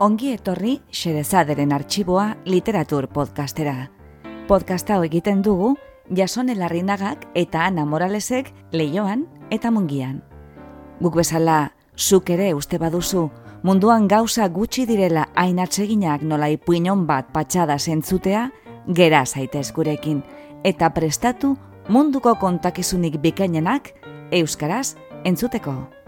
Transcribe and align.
Ongi 0.00 0.30
etorri 0.32 0.78
Xerezaderen 0.96 1.74
arxiboa 1.76 2.38
literatur 2.48 3.04
podcastera. 3.12 3.90
Podcasta 4.48 4.94
hau 4.96 5.02
egiten 5.04 5.42
dugu 5.44 5.74
Jasone 6.16 6.54
Larrinagak 6.56 7.26
eta 7.36 7.66
Ana 7.66 7.84
Moralesek 7.84 8.48
leioan 8.72 9.26
eta 9.52 9.68
mungian. 9.68 10.22
Guk 11.04 11.20
bezala, 11.20 11.74
zuk 11.98 12.32
ere 12.32 12.54
uste 12.56 12.80
baduzu, 12.80 13.26
munduan 13.62 14.08
gauza 14.08 14.48
gutxi 14.48 14.86
direla 14.88 15.28
hain 15.36 15.60
atseginak 15.60 16.24
nola 16.24 16.48
ipuinon 16.48 17.04
bat 17.04 17.28
patxada 17.36 17.76
zentzutea, 17.78 18.48
gera 18.88 19.26
zaitez 19.26 19.68
gurekin, 19.70 20.24
eta 20.64 20.94
prestatu 20.96 21.58
munduko 21.92 22.38
kontakizunik 22.40 23.20
bikainenak 23.20 23.92
euskaraz 24.32 24.94
entzuteko. 25.28 25.99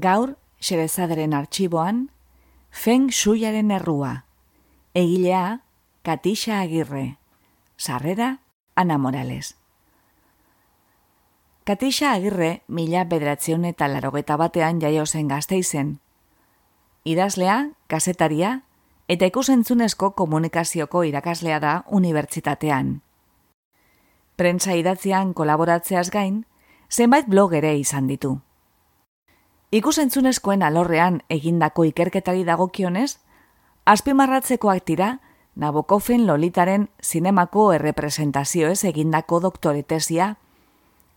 Gaur, 0.00 0.36
xerezaderen 0.60 1.34
arxiboan, 1.34 2.10
Feng 2.70 3.10
Shuiaren 3.10 3.70
errua. 3.70 4.24
Egilea, 4.94 5.60
Katixa 6.02 6.60
Agirre. 6.60 7.18
Sarrera, 7.76 8.40
Ana 8.74 8.98
Morales. 8.98 9.56
Katixa 11.64 12.12
Agirre, 12.12 12.62
mila 12.66 13.04
bedratzion 13.04 13.64
eta 13.64 13.88
larogeta 13.88 14.36
batean 14.40 14.80
jaio 14.80 15.04
zen 15.06 15.28
gazteizen. 15.28 15.98
Idazlea, 17.04 17.70
kasetaria, 17.86 18.62
eta 19.08 19.26
ikusentzunezko 19.26 20.12
komunikazioko 20.16 21.04
irakaslea 21.04 21.60
da 21.60 21.72
unibertsitatean. 21.88 23.00
Prentza 24.36 24.74
idatzean 24.78 25.34
kolaboratzeaz 25.34 26.08
gain, 26.10 26.44
zenbait 26.88 27.26
blog 27.28 27.52
ere 27.58 27.76
izan 27.76 28.06
ditu. 28.08 28.38
Ikusentzunezkoen 29.70 30.64
alorrean 30.66 31.20
egindako 31.30 31.84
ikerketari 31.86 32.42
dagokionez, 32.44 33.18
azpimarratzekoak 33.86 34.82
dira 34.86 35.10
Nabokofen 35.54 36.26
Lolitaren 36.26 36.88
zinemako 37.02 37.72
errepresentazioez 37.76 38.82
egindako 38.90 39.40
doktoretesia 39.40 40.34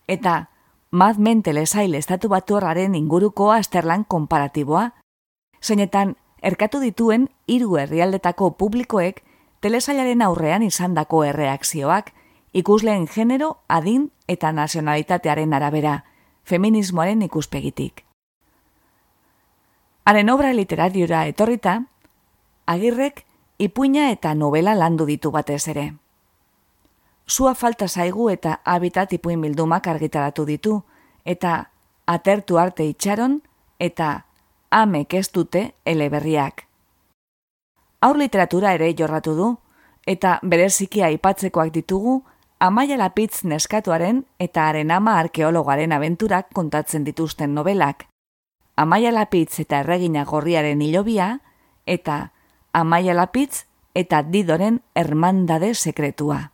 eta 0.06 0.50
Mad 0.90 1.18
Men 1.18 1.42
telesail 1.42 1.94
estatu 1.94 2.28
batu 2.28 2.60
inguruko 2.94 3.50
asterlan 3.50 4.04
konparatiboa, 4.04 4.92
zeinetan 5.60 6.16
erkatu 6.40 6.78
dituen 6.78 7.30
hiru 7.48 7.76
herrialdetako 7.76 8.52
publikoek 8.52 9.24
telesailaren 9.60 10.22
aurrean 10.22 10.62
izandako 10.62 11.24
erreakzioak 11.24 12.12
ikusleen 12.52 13.08
genero, 13.08 13.58
adin 13.68 14.12
eta 14.28 14.52
nazionalitatearen 14.52 15.52
arabera, 15.52 16.04
feminismoaren 16.44 17.22
ikuspegitik. 17.22 18.04
Haren 20.06 20.28
obra 20.28 20.52
literariora 20.52 21.22
etorrita, 21.26 21.78
agirrek 22.66 23.22
ipuina 23.56 24.10
eta 24.12 24.34
novela 24.34 24.74
landu 24.76 25.06
ditu 25.08 25.30
batez 25.32 25.62
ere. 25.72 25.94
Sua 27.26 27.54
falta 27.54 27.88
zaigu 27.88 28.28
eta 28.28 28.58
habitat 28.64 29.14
ipuin 29.16 29.40
bildumak 29.40 29.88
argitaratu 29.88 30.44
ditu, 30.44 30.82
eta 31.24 31.70
atertu 32.06 32.60
arte 32.60 32.84
itxaron 32.84 33.40
eta 33.80 34.26
amek 34.70 35.14
ez 35.14 35.30
dute 35.32 35.70
eleberriak. 35.86 36.66
Aur 38.04 38.20
literatura 38.20 38.74
ere 38.76 38.92
jorratu 38.92 39.32
du, 39.34 39.50
eta 40.06 40.38
bereziki 40.42 41.00
aipatzekoak 41.00 41.72
ditugu, 41.72 42.20
amaia 42.60 43.00
lapitz 43.00 43.44
neskatuaren 43.48 44.26
eta 44.38 44.68
haren 44.68 44.90
ama 44.90 45.16
arkeologaren 45.18 45.96
abenturak 45.96 46.52
kontatzen 46.52 47.08
dituzten 47.08 47.54
novelak, 47.54 48.04
Amaia 48.76 49.12
Lapitz 49.12 49.60
eta 49.62 49.80
erregina 49.84 50.24
gorriaren 50.24 50.82
hilobia, 50.82 51.38
eta 51.86 52.32
Amaia 52.72 53.14
Lapitz 53.14 53.66
eta 53.94 54.22
Didoren 54.22 54.80
hermandade 54.94 55.74
sekretua. 55.74 56.50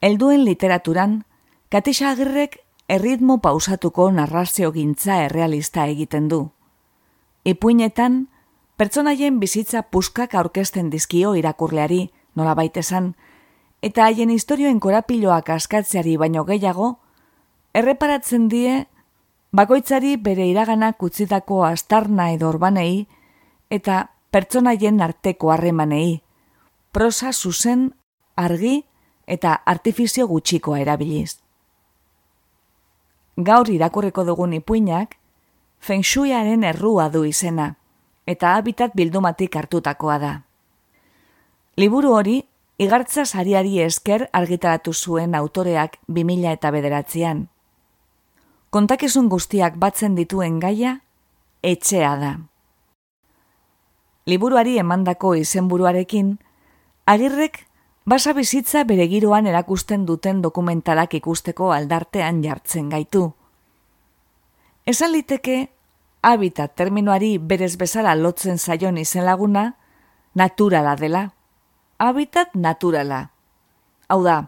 Helduen 0.00 0.44
literaturan, 0.44 1.24
Katixa 1.70 2.10
Agirrek 2.10 2.58
erritmo 2.88 3.38
pausatuko 3.40 4.10
narrazio 4.12 4.72
gintza 4.72 5.22
errealista 5.24 5.86
egiten 5.86 6.28
du. 6.28 6.50
Ipuinetan, 7.44 8.26
pertsonaien 8.76 9.40
bizitza 9.40 9.82
puskak 9.82 10.34
aurkezten 10.34 10.90
dizkio 10.90 11.34
irakurleari, 11.38 12.10
nola 12.34 12.54
baitesan, 12.54 13.14
eta 13.80 14.04
haien 14.04 14.30
historioen 14.30 14.80
korapiloak 14.80 15.48
askatzeari 15.56 16.16
baino 16.20 16.44
gehiago, 16.44 16.98
erreparatzen 17.72 18.48
die 18.52 18.84
bakoitzari 19.52 20.16
bere 20.16 20.46
iraganak 20.46 21.02
utzitako 21.02 21.64
astarna 21.66 22.30
edo 22.34 22.48
orbanei 22.48 23.06
eta 23.70 24.10
pertsonaien 24.30 25.00
arteko 25.02 25.50
harremanei, 25.50 26.22
prosa 26.92 27.32
zuzen, 27.32 27.90
argi 28.36 28.84
eta 29.26 29.54
artifizio 29.66 30.26
gutxikoa 30.30 30.80
erabiliz. 30.80 31.38
Gaur 33.36 33.70
irakurreko 33.70 34.24
dugun 34.24 34.54
ipuinak, 34.58 35.16
fengshuiaren 35.80 36.64
errua 36.64 37.08
du 37.10 37.24
izena, 37.24 37.74
eta 38.26 38.54
habitat 38.56 38.94
bildumatik 38.94 39.56
hartutakoa 39.56 40.18
da. 40.18 40.32
Liburu 41.76 42.12
hori, 42.14 42.40
igartza 42.78 43.24
sariari 43.24 43.80
esker 43.82 44.28
argitaratu 44.32 44.92
zuen 44.92 45.34
autoreak 45.34 45.96
2000 46.08 46.52
eta 46.52 46.70
bederatzean, 46.74 47.48
kontakizun 48.70 49.28
guztiak 49.28 49.76
batzen 49.82 50.14
dituen 50.14 50.60
gaia, 50.62 51.00
etxea 51.62 52.12
da. 52.20 52.30
Liburuari 54.30 54.76
emandako 54.78 55.34
izenburuarekin, 55.34 56.36
agirrek 57.06 57.64
basa 58.06 58.32
bizitza 58.36 58.84
bere 58.86 59.08
giroan 59.10 59.48
erakusten 59.50 60.06
duten 60.06 60.42
dokumentalak 60.42 61.16
ikusteko 61.18 61.72
aldartean 61.74 62.42
jartzen 62.44 62.88
gaitu. 62.94 63.32
Esan 64.86 65.12
liteke, 65.12 65.68
habitat 66.22 66.76
terminoari 66.78 67.38
berez 67.38 67.74
bezala 67.76 68.14
lotzen 68.14 68.58
zaion 68.58 68.98
izen 68.98 69.26
laguna, 69.26 69.74
naturala 70.34 70.94
dela. 70.96 71.32
Habitat 71.98 72.54
naturala. 72.54 73.30
Hau 74.08 74.22
da, 74.22 74.38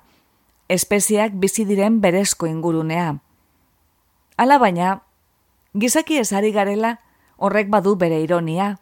espeziak 0.69 1.35
bizi 1.43 1.67
diren 1.69 2.01
berezko 2.01 2.47
ingurunea, 2.47 3.19
Ala 4.43 4.57
baina, 4.59 5.03
gizaki 5.79 6.17
ezari 6.19 6.49
garela 6.51 6.97
horrek 7.39 7.69
badu 7.71 7.93
bere 7.95 8.17
ironia. 8.25 8.73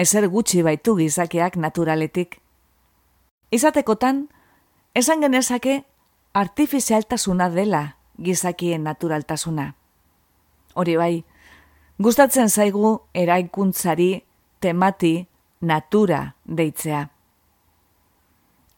Ezer 0.00 0.24
gutxi 0.32 0.62
baitu 0.64 0.94
gizakiak 0.96 1.58
naturaletik. 1.60 2.38
Izatekotan, 3.52 4.22
esan 4.96 5.20
genezake 5.20 5.74
artifizialtasuna 6.32 7.50
dela 7.52 7.82
gizakien 8.16 8.86
naturaltasuna. 8.88 9.66
Hori 10.72 10.96
bai, 10.96 11.24
gustatzen 11.98 12.48
zaigu 12.48 12.94
eraikuntzari 13.12 14.08
temati 14.64 15.12
natura 15.60 16.22
deitzea. 16.46 17.02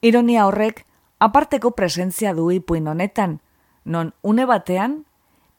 Ironia 0.02 0.50
horrek 0.50 0.82
aparteko 1.22 1.76
presentzia 1.78 2.34
du 2.34 2.50
ipuin 2.50 2.90
honetan, 2.90 3.38
non 3.84 4.14
une 4.22 4.50
batean 4.50 5.04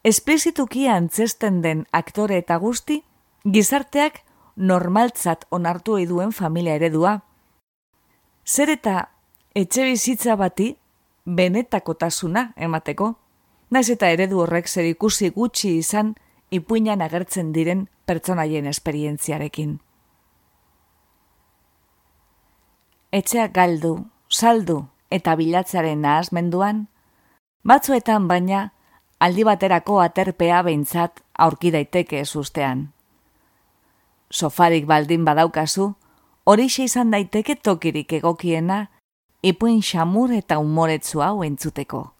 esplizituki 0.03 0.87
antzesten 0.87 1.61
den 1.63 1.85
aktore 1.91 2.37
eta 2.37 2.57
guzti, 2.59 3.01
gizarteak 3.47 4.21
normaltzat 4.55 5.47
onartu 5.51 5.97
eduen 5.97 6.31
familia 6.31 6.75
eredua. 6.75 7.21
Zer 8.45 8.69
eta 8.75 9.09
etxe 9.55 9.85
bizitza 9.87 10.35
bati 10.35 10.73
benetakotasuna 11.25 12.51
emateko, 12.57 13.13
naiz 13.71 13.89
eta 13.89 14.11
eredu 14.11 14.43
horrek 14.43 14.67
zer 14.67 14.85
ikusi 14.85 15.31
gutxi 15.31 15.77
izan 15.77 16.13
ipuinan 16.51 17.01
agertzen 17.01 17.53
diren 17.55 17.87
pertsonaien 18.05 18.67
esperientziarekin. 18.67 19.79
Etxeak 23.13 23.53
galdu, 23.55 23.93
saldu 24.29 24.83
eta 25.13 25.35
bilatzaren 25.37 26.01
nahazmenduan, 26.01 26.87
batzuetan 27.63 28.27
baina 28.27 28.71
aldi 29.23 29.45
baterako 29.47 30.01
aterpea 30.03 30.61
behintzat 30.67 31.21
aurki 31.39 31.71
daiteke 31.71 32.23
ustean. 32.35 32.89
Sofarik 34.29 34.85
baldin 34.89 35.23
badaukazu, 35.25 35.93
hori 36.43 36.65
izan 36.67 37.11
daiteke 37.11 37.55
tokirik 37.55 38.11
egokiena, 38.19 38.89
ipuin 39.41 39.81
xamur 39.81 40.33
eta 40.33 40.57
umoretzu 40.59 41.21
hau 41.21 41.43
entzuteko. 41.43 42.13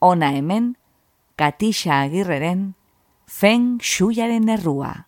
Ona 0.00 0.32
hemen, 0.34 0.76
Katixa 1.36 2.02
Agirreren, 2.02 2.74
Feng 3.26 3.78
Shuiaren 3.80 4.48
errua. 4.48 5.06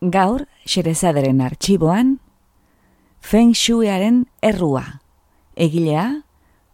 Gaur, 0.00 0.46
xerezaderen 0.64 1.40
artxiboan, 1.40 2.20
Feng 3.20 3.52
Shuiaren 3.54 4.26
errua. 4.40 5.00
Egilea, 5.56 6.22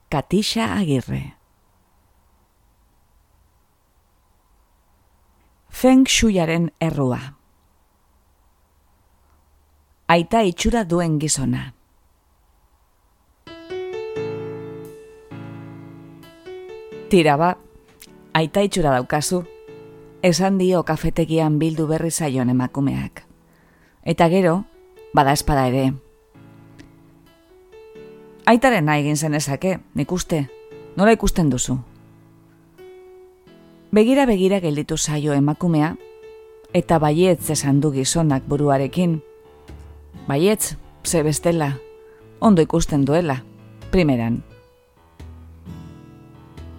Katisha 0.08 0.72
Agirre. 0.72 1.34
Feng 5.68 6.06
Shuiaren 6.08 6.70
errua. 6.80 7.36
Aita 10.08 10.40
itxura 10.48 10.86
duen 10.88 11.18
gizona. 11.20 11.74
Tira 17.12 17.36
ba, 17.36 17.52
aita 18.32 18.64
itxura 18.64 18.96
daukazu, 18.96 19.44
esan 20.24 20.56
dio 20.56 20.86
kafetegian 20.88 21.60
bildu 21.60 21.84
berri 21.84 22.08
zaion 22.10 22.48
emakumeak. 22.48 23.26
Eta 24.08 24.32
gero, 24.32 24.62
bada 25.12 25.36
espada 25.36 25.68
ere. 25.68 26.07
Aitaren 28.48 28.86
nahi 28.88 29.02
egin 29.02 29.18
zen 29.20 29.34
ezake, 29.36 29.74
nik 29.94 30.12
uste, 30.12 30.46
nola 30.96 31.12
ikusten 31.12 31.50
duzu. 31.52 31.74
Begira 33.92 34.24
begira 34.24 34.60
gelditu 34.64 34.96
zaio 34.96 35.34
emakumea, 35.36 35.90
eta 36.72 36.96
baietz 36.98 37.50
esan 37.52 37.82
du 37.84 37.90
gizonak 37.92 38.48
buruarekin. 38.48 39.18
Baietz, 40.28 40.76
ze 41.04 41.22
bestela, 41.22 41.74
ondo 42.40 42.64
ikusten 42.64 43.04
duela, 43.04 43.42
primeran. 43.90 44.42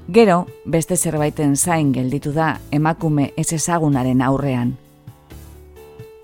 Gero, 0.10 0.48
beste 0.66 0.98
zerbaiten 0.98 1.56
zain 1.56 1.94
gelditu 1.94 2.34
da 2.34 2.56
emakume 2.72 3.34
ez 3.38 3.54
ezagunaren 3.54 4.24
aurrean. 4.26 4.78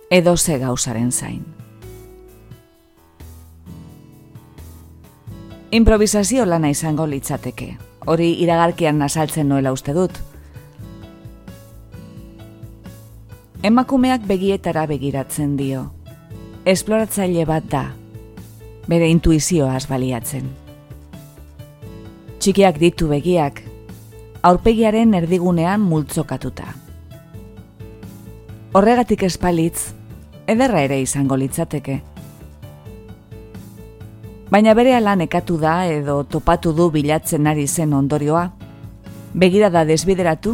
Edo 0.10 0.38
ze 0.38 0.58
gauzaren 0.58 1.12
zain. 1.12 1.55
Improvisazio 5.76 6.46
lana 6.46 6.70
izango 6.72 7.04
litzateke. 7.06 7.66
Hori 8.08 8.30
iragarkian 8.40 8.96
nasaltzen 9.02 9.50
noela 9.52 9.74
uste 9.76 9.92
dut. 9.92 10.22
Emakumeak 13.60 14.24
begietara 14.30 14.86
begiratzen 14.88 15.58
dio. 15.60 15.82
Esploratzaile 16.64 17.44
bat 17.50 17.68
da. 17.74 17.84
Bere 18.88 19.12
intuizioaz 19.12 19.84
baliatzen. 19.92 20.48
Txikiak 22.40 22.80
ditu 22.80 23.12
begiak, 23.12 23.60
aurpegiaren 24.48 25.12
erdigunean 25.20 25.84
multzokatuta. 25.84 26.72
Horregatik 28.72 29.28
espalitz, 29.28 29.90
ederra 30.48 30.88
ere 30.88 31.04
izango 31.04 31.36
litzateke. 31.36 32.00
Baina 34.46 34.76
bere 34.78 34.94
alan 34.94 35.24
ekatu 35.26 35.58
da 35.58 35.88
edo 35.90 36.20
topatu 36.30 36.72
du 36.78 36.92
bilatzen 36.94 37.48
ari 37.50 37.66
zen 37.68 37.94
ondorioa, 37.98 38.44
begira 39.34 39.72
da 39.74 39.82
desbideratu, 39.90 40.54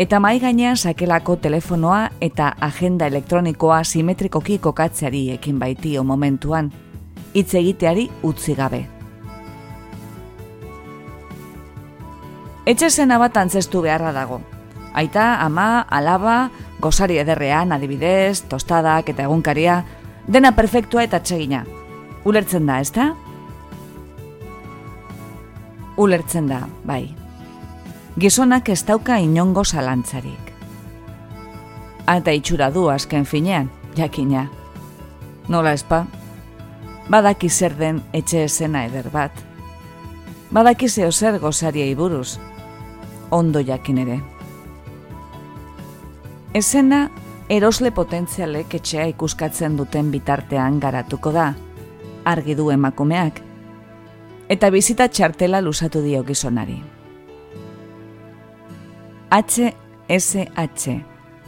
eta 0.00 0.18
mai 0.18 0.40
gainean 0.42 0.76
sakelako 0.76 1.36
telefonoa 1.36 2.00
eta 2.20 2.50
agenda 2.60 3.06
elektronikoa 3.06 3.84
simetrikoki 3.84 4.58
kokatzeari 4.58 5.28
ekin 5.36 5.58
baitio 5.62 6.02
momentuan, 6.04 6.72
hitz 7.34 7.54
egiteari 7.54 8.08
utzi 8.26 8.58
gabe. 8.58 8.84
Etxe 12.66 12.90
zena 12.90 13.18
bat 13.22 13.36
antzestu 13.36 13.82
beharra 13.86 14.10
dago. 14.12 14.40
Aita, 14.94 15.36
ama, 15.44 15.86
alaba, 15.88 16.50
gozari 16.82 17.22
ederrean, 17.22 17.70
adibidez, 17.72 18.42
tostadak 18.50 19.14
eta 19.14 19.30
egunkaria, 19.30 19.84
dena 20.26 20.50
perfektua 20.58 21.06
eta 21.06 21.22
txegina. 21.22 21.64
Ulertzen 22.24 22.66
da, 22.66 22.80
ezta? 22.80 23.14
Ulertzen 25.96 26.48
da, 26.48 26.66
bai. 26.84 27.14
Gizonak 28.20 28.68
ez 28.68 28.82
dauka 28.84 29.16
inongo 29.18 29.64
zalantzarik. 29.64 30.50
Eta 32.10 32.32
itxura 32.36 32.68
du 32.74 32.88
azken 32.92 33.24
finean, 33.24 33.70
jakina. 33.96 34.48
Nola 35.48 35.72
espa? 35.78 36.04
Badaki 37.10 37.48
zer 37.48 37.76
den 37.78 38.02
etxe 38.12 38.44
esena 38.44 38.84
eder 38.86 39.08
bat. 39.10 39.32
Badaki 40.50 40.88
zeo 40.88 41.12
zer 41.12 41.38
gozariei 41.38 41.94
buruz, 41.94 42.38
ondo 43.30 43.62
jakin 43.64 43.98
ere. 44.04 44.20
Ezena, 46.54 47.08
erosle 47.48 47.90
potentzialek 47.94 48.74
etxea 48.74 49.06
ikuskatzen 49.14 49.76
duten 49.78 50.10
bitartean 50.10 50.80
garatuko 50.82 51.32
da, 51.32 51.52
argi 52.30 52.54
du 52.54 52.70
emakumeak, 52.70 53.42
eta 54.48 54.70
bizita 54.70 55.08
txartela 55.08 55.60
lusatu 55.60 56.02
dio 56.02 56.22
gizonari. 56.24 56.80
HSH, 59.30 60.96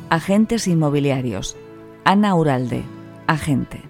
Agentes 0.09 0.69
Inmobiliarios, 0.69 1.57
Ana 2.05 2.35
Uralde, 2.35 2.83
Agente. 3.27 3.81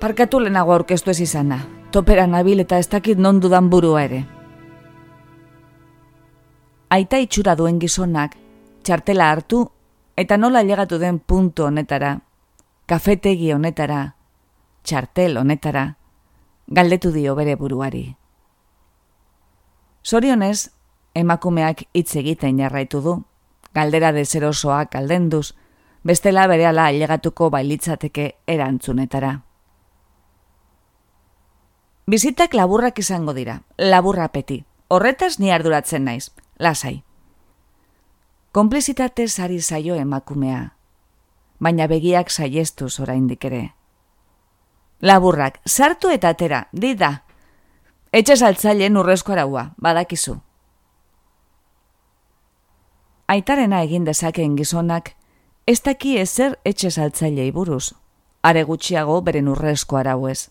Parkatu 0.00 0.40
lehenago 0.40 0.74
aurkeztu 0.74 1.10
ez 1.14 1.20
izana, 1.24 1.62
topera 1.90 2.26
nabil 2.26 2.60
eta 2.60 2.76
ez 2.76 2.88
dakit 2.92 3.16
non 3.16 3.38
dudan 3.40 3.70
burua 3.72 4.02
ere. 4.04 4.24
Aita 6.92 7.16
itxura 7.22 7.54
duen 7.56 7.78
gizonak 7.80 8.36
txartela 8.84 9.30
hartu 9.32 9.62
eta 10.20 10.36
nola 10.36 10.62
llegatu 10.62 10.98
den 11.00 11.18
puntu 11.18 11.64
honetara, 11.64 12.18
kafetegi 12.86 13.52
honetara, 13.52 14.14
txartel 14.84 15.38
honetara, 15.40 15.84
galdetu 16.66 17.12
dio 17.12 17.34
bere 17.34 17.56
buruari. 17.56 18.04
Sorionez, 20.04 20.70
emakumeak 21.14 21.86
hitz 21.94 22.16
egiten 22.20 22.58
jarraitu 22.60 23.00
du, 23.00 23.14
galdera 23.74 24.12
dezerosoak 24.12 24.94
aldenduz, 25.00 25.54
bestela 26.04 26.46
berehala 26.46 26.90
ailegatuko 26.90 27.48
bailitzateke 27.50 28.30
erantzunetara. 28.46 29.32
Bizitak 32.06 32.52
laburrak 32.52 32.98
izango 33.00 33.32
dira, 33.32 33.62
laburra 33.78 34.28
peti. 34.28 34.60
Horretaz 34.92 35.38
ni 35.40 35.48
arduratzen 35.50 36.04
naiz, 36.04 36.28
lasai. 36.60 37.02
Komplizitate 38.52 39.24
sari 39.26 39.60
zaio 39.60 39.96
emakumea, 39.96 40.73
baina 41.60 41.86
begiak 41.86 42.30
saiestuz 42.30 42.98
oraindik 43.00 43.44
ere. 43.44 43.74
Laburrak, 45.00 45.60
sartu 45.66 46.10
eta 46.10 46.30
atera, 46.34 46.68
di 46.72 46.94
da. 46.94 47.12
Etxe 48.12 48.36
saltzaileen 48.36 48.96
urrezko 48.96 49.32
araua, 49.32 49.74
badakizu. 49.76 50.36
Aitarena 53.28 53.82
egin 53.82 54.04
dezakeen 54.04 54.56
gizonak, 54.56 55.14
ez 55.66 55.80
daki 55.82 56.18
ezer 56.18 56.58
etxe 56.64 56.90
saltzailei 56.90 57.50
buruz, 57.52 57.94
are 58.42 58.64
gutxiago 58.64 59.20
beren 59.22 59.48
urrezko 59.48 59.96
arauez. 59.96 60.50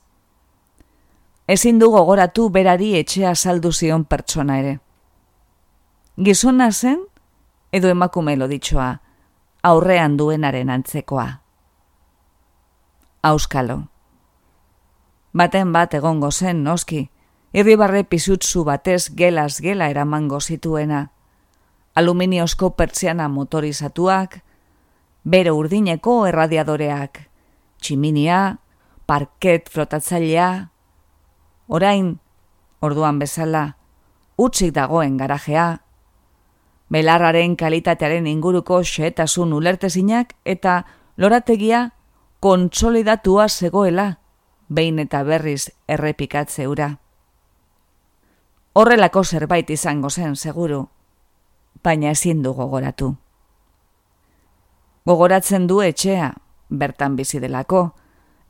Ezin 1.47 1.79
du 1.79 1.91
gogoratu 1.91 2.49
berari 2.49 2.95
etxea 2.97 3.35
saldu 3.35 3.71
zion 3.71 4.05
pertsona 4.05 4.59
ere 4.59 4.79
gizona 6.17 6.71
zen 6.71 6.99
edo 7.71 7.89
emakume 7.89 8.35
loditxoa, 8.37 8.99
aurrean 9.63 10.17
duenaren 10.17 10.69
antzekoa. 10.69 11.27
Auskalo. 13.23 13.77
Baten 15.33 15.71
bat 15.71 15.93
egongo 15.95 16.31
zen, 16.31 16.63
noski, 16.63 17.05
irribarre 17.55 18.03
pizutzu 18.03 18.65
batez 18.67 19.07
gelaz 19.15 19.61
gela 19.63 19.87
eramango 19.87 20.41
zituena, 20.41 21.05
aluminiozko 21.95 22.73
pertsiana 22.75 23.29
motorizatuak, 23.29 24.41
bero 25.23 25.55
urdineko 25.55 26.17
erradiadoreak, 26.27 27.21
tximinia, 27.79 28.57
parket 29.07 29.71
flotatzailea, 29.71 30.49
orain, 31.67 32.17
orduan 32.83 33.23
bezala, 33.23 33.77
utzik 34.35 34.75
dagoen 34.75 35.15
garajea, 35.17 35.69
belarraren 36.93 37.55
kalitatearen 37.57 38.27
inguruko 38.29 38.83
xetasun 38.85 39.53
ulertezinak 39.57 40.35
eta 40.45 40.83
lorategia 41.17 41.87
kontsolidatua 42.43 43.47
zegoela, 43.49 44.19
behin 44.69 44.99
eta 44.99 45.23
berriz 45.23 45.71
errepikatze 45.87 46.67
ura. 46.67 46.89
Horrelako 48.73 49.23
zerbait 49.23 49.69
izango 49.69 50.09
zen, 50.09 50.35
seguru, 50.35 50.87
baina 51.83 52.11
ezin 52.11 52.41
du 52.43 52.53
gogoratu. 52.53 53.13
Gogoratzen 55.05 55.67
du 55.67 55.81
etxea, 55.81 56.33
bertan 56.69 57.15
bizi 57.15 57.39
delako, 57.39 57.83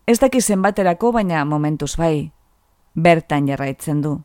ez 0.07 0.19
daki 0.19 0.41
zenbaterako 0.41 1.11
baina 1.11 1.43
momentuz 1.45 1.95
bai, 1.97 2.31
bertan 2.95 3.47
jarraitzen 3.47 4.01
du, 4.01 4.17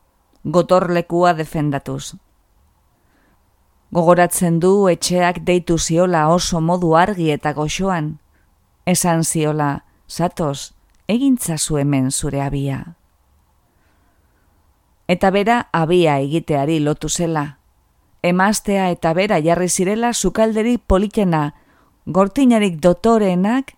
gotorlekua 0.45 1.35
defendatuz. 1.35 2.15
Gogoratzen 3.89 4.59
du 4.61 4.89
etxeak 4.91 5.39
deitu 5.49 5.79
ziola 5.79 6.27
oso 6.29 6.61
modu 6.61 6.93
argi 6.97 7.31
eta 7.33 7.55
goxoan, 7.57 8.19
esan 8.85 9.25
ziola, 9.25 9.85
zatoz, 10.09 10.75
egintzazu 11.09 11.79
hemen 11.81 12.11
zure 12.11 12.43
abia. 12.45 12.83
Eta 15.09 15.31
bera 15.33 15.63
abia 15.73 16.19
egiteari 16.21 16.77
lotu 16.85 17.09
zela, 17.09 17.47
emaztea 18.23 18.91
eta 18.93 19.15
bera 19.17 19.39
jarri 19.41 19.69
zirela 19.69 20.13
sukalderi 20.13 20.77
politena, 20.77 21.55
gortinarik 22.05 22.77
dotoreenak 22.85 23.73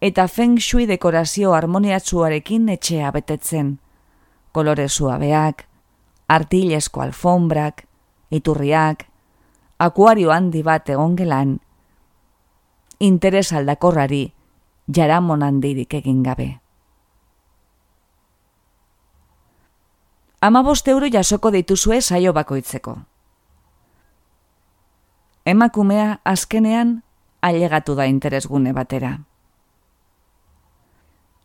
eta 0.00 0.24
feng 0.28 0.56
shui 0.56 0.86
dekorazio 0.88 1.52
harmoniatzuarekin 1.52 2.68
etxea 2.78 3.12
betetzen. 3.12 3.76
Kolore 4.52 4.88
suabeak, 4.88 5.66
artilesko 6.28 7.04
alfombrak, 7.04 7.84
iturriak, 8.30 9.09
akuario 9.80 10.30
handi 10.30 10.60
bat 10.62 10.88
egon 10.92 11.16
gelan, 11.16 11.54
interes 13.00 13.48
aldakorrari 13.56 14.26
jaramon 14.92 15.42
handirik 15.42 15.94
egin 15.96 16.22
gabe. 16.22 16.60
Ama 20.40 20.62
euro 20.86 21.06
jasoko 21.06 21.50
dituzue 21.50 22.00
saio 22.00 22.32
bakoitzeko. 22.32 22.98
Emakumea 25.44 26.20
azkenean 26.24 27.02
ailegatu 27.40 27.94
da 27.94 28.06
interesgune 28.06 28.72
batera. 28.72 29.20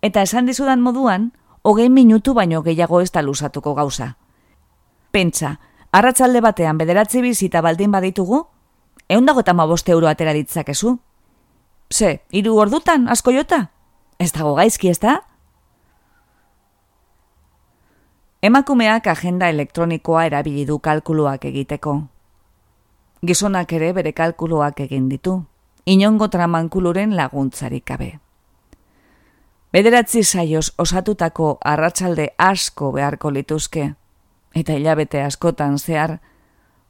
Eta 0.02 0.22
esan 0.22 0.46
dizudan 0.46 0.82
moduan, 0.82 1.32
hogei 1.64 1.90
minutu 1.90 2.34
baino 2.34 2.62
gehiago 2.62 3.02
ez 3.02 3.12
da 3.12 3.22
lusatuko 3.22 3.74
gauza. 3.76 4.18
Pentsa, 5.12 5.60
arratsalde 5.96 6.42
batean 6.44 6.78
bederatzi 6.78 7.22
bizita 7.24 7.62
baldin 7.64 7.94
baditugu, 7.94 8.42
eundago 9.10 9.46
eta 9.46 9.54
maboste 9.54 9.94
euro 9.96 10.10
atera 10.12 10.34
ditzakezu. 10.36 10.98
Ze, 11.94 12.20
hiru 12.32 12.58
ordutan, 12.60 13.08
asko 13.08 13.32
jota? 13.32 13.70
Ez 14.20 14.32
dago 14.36 14.56
gaizki, 14.60 14.90
ez 14.92 15.00
da? 15.00 15.22
Emakumeak 18.42 19.08
agenda 19.08 19.48
elektronikoa 19.50 20.26
erabili 20.26 20.66
du 20.66 20.80
kalkuluak 20.80 21.46
egiteko. 21.46 21.96
Gizonak 23.26 23.72
ere 23.74 23.94
bere 23.94 24.12
kalkuluak 24.14 24.80
egin 24.84 25.08
ditu, 25.10 25.40
inongo 25.86 26.28
tramankuluren 26.28 27.16
laguntzarik 27.16 27.86
gabe. 27.88 28.20
Bederatzi 29.74 30.24
saioz 30.24 30.74
osatutako 30.78 31.58
arratsalde 31.64 32.34
asko 32.38 32.92
beharko 32.92 33.32
lituzke, 33.32 33.94
eta 34.56 34.74
hilabete 34.74 35.22
askotan 35.22 35.78
zehar, 35.80 36.20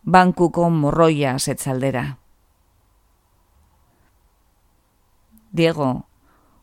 bankuko 0.06 0.70
morroia 0.70 1.36
zetzaldera. 1.40 2.18
Diego, 5.56 6.06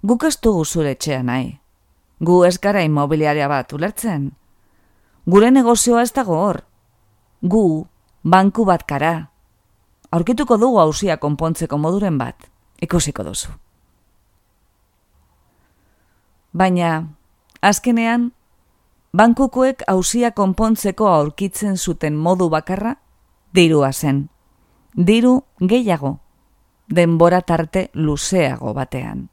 guk 0.03 0.25
ez 0.29 0.37
dugu 0.41 0.65
zure 0.65 0.95
txea 0.95 1.23
nahi. 1.27 1.59
Gu 2.23 2.45
ez 2.47 2.59
gara 2.63 2.85
imobiliaria 2.87 3.49
bat 3.51 3.73
ulertzen. 3.73 4.31
Gure 5.27 5.51
negozioa 5.51 6.03
ez 6.03 6.13
dago 6.13 6.37
hor. 6.39 6.61
Gu, 7.43 7.87
banku 8.23 8.65
bat 8.69 8.85
kara. 8.87 9.15
Aurkituko 10.13 10.59
dugu 10.61 10.79
hausia 10.79 11.17
konpontzeko 11.17 11.79
moduren 11.79 12.19
bat. 12.19 12.37
Ikusiko 12.83 13.25
duzu. 13.25 13.51
Baina, 16.53 17.09
azkenean, 17.63 18.31
bankukoek 19.13 19.83
hausia 19.87 20.31
konpontzeko 20.31 21.09
aurkitzen 21.09 21.77
zuten 21.77 22.17
modu 22.17 22.49
bakarra, 22.51 22.97
dirua 23.55 23.93
zen. 23.93 24.29
Diru 24.97 25.43
gehiago, 25.61 26.19
denbora 26.89 27.43
tarte 27.43 27.91
luzeago 27.95 28.75
batean. 28.75 29.29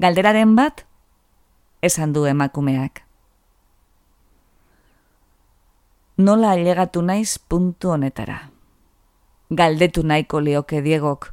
Galderaren 0.00 0.56
bat, 0.56 0.86
esan 1.82 2.12
du 2.12 2.24
emakumeak. 2.26 3.02
Nola 6.18 6.52
ailegatu 6.52 7.02
naiz 7.02 7.38
puntu 7.38 7.90
honetara. 7.90 8.50
Galdetu 9.50 10.02
nahiko 10.02 10.40
lioke 10.40 10.80
diegok, 10.82 11.32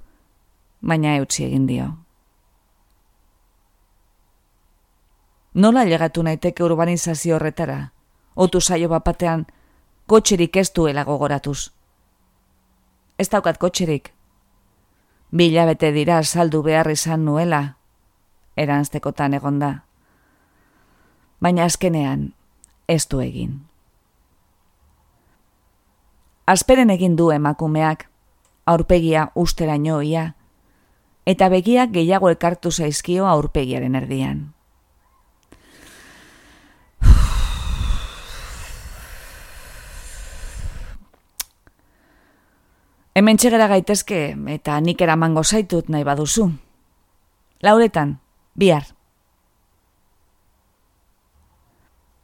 baina 0.82 1.16
eutsi 1.16 1.46
egin 1.46 1.68
dio. 1.68 1.90
Nola 5.54 5.80
ailegatu 5.80 6.24
naiteke 6.24 6.64
urbanizazio 6.64 7.36
horretara, 7.36 7.92
otu 8.36 8.62
saio 8.62 8.90
bapatean, 8.90 9.48
kotxerik 10.08 10.56
ez 10.56 10.70
duela 10.74 11.04
gogoratuz 11.04 11.72
ez 13.20 13.28
daukat 13.30 13.60
kotxerik. 13.60 14.14
Bila 15.32 15.66
bete 15.70 15.92
dira 15.94 16.24
saldu 16.24 16.64
behar 16.64 16.88
izan 16.90 17.26
nuela, 17.28 17.76
eranztekotan 18.56 19.36
egonda. 19.38 19.72
Baina 21.44 21.68
azkenean, 21.68 22.32
ez 22.88 23.04
du 23.12 23.20
egin. 23.22 23.60
Azperen 26.50 26.90
egin 26.90 27.16
du 27.20 27.30
emakumeak, 27.32 28.08
aurpegia 28.66 29.30
ustera 29.36 29.76
inoia, 29.78 30.34
eta 31.30 31.50
begiak 31.54 31.92
gehiago 31.94 32.32
elkartu 32.32 32.72
zaizkio 32.72 33.28
aurpegiaren 33.28 33.96
erdian. 34.00 34.48
Hemen 43.20 43.36
txegera 43.36 43.66
gaitezke 43.68 44.18
eta 44.54 44.78
nik 44.80 45.02
eramango 45.04 45.42
zaitut 45.44 45.90
nahi 45.92 46.06
baduzu. 46.08 46.46
Lauretan, 47.68 48.14
bihar. 48.56 48.86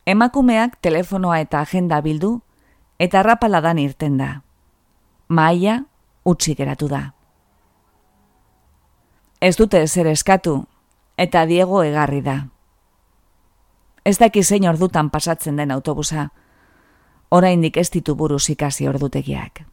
Emakumeak 0.08 0.78
telefonoa 0.80 1.42
eta 1.44 1.66
agenda 1.68 2.00
bildu 2.06 2.32
eta 3.08 3.26
rapaladan 3.28 3.84
irten 3.84 4.16
da. 4.24 4.30
Maia 5.28 5.82
utzi 6.24 6.56
geratu 6.56 6.88
da. 6.88 7.04
Ez 9.42 9.58
dute 9.60 9.84
zer 9.88 10.14
eskatu 10.16 10.58
eta 11.18 11.44
Diego 11.46 11.84
egarri 11.84 12.24
da. 12.24 12.40
Ez 14.06 14.16
daki 14.24 14.48
zein 14.48 14.72
ordutan 14.72 15.12
pasatzen 15.12 15.60
den 15.60 15.76
autobusa. 15.76 16.30
Oraindik 17.30 17.84
ez 17.84 17.90
ditu 17.92 18.16
buruz 18.16 18.46
ikasi 18.50 18.88
ordutegiak. 18.88 19.66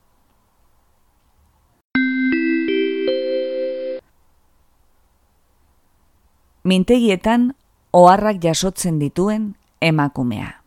Mintegietan 6.65 7.55
oharrak 7.93 8.37
jasotzen 8.43 8.99
dituen 8.99 9.55
emakumea. 9.81 10.63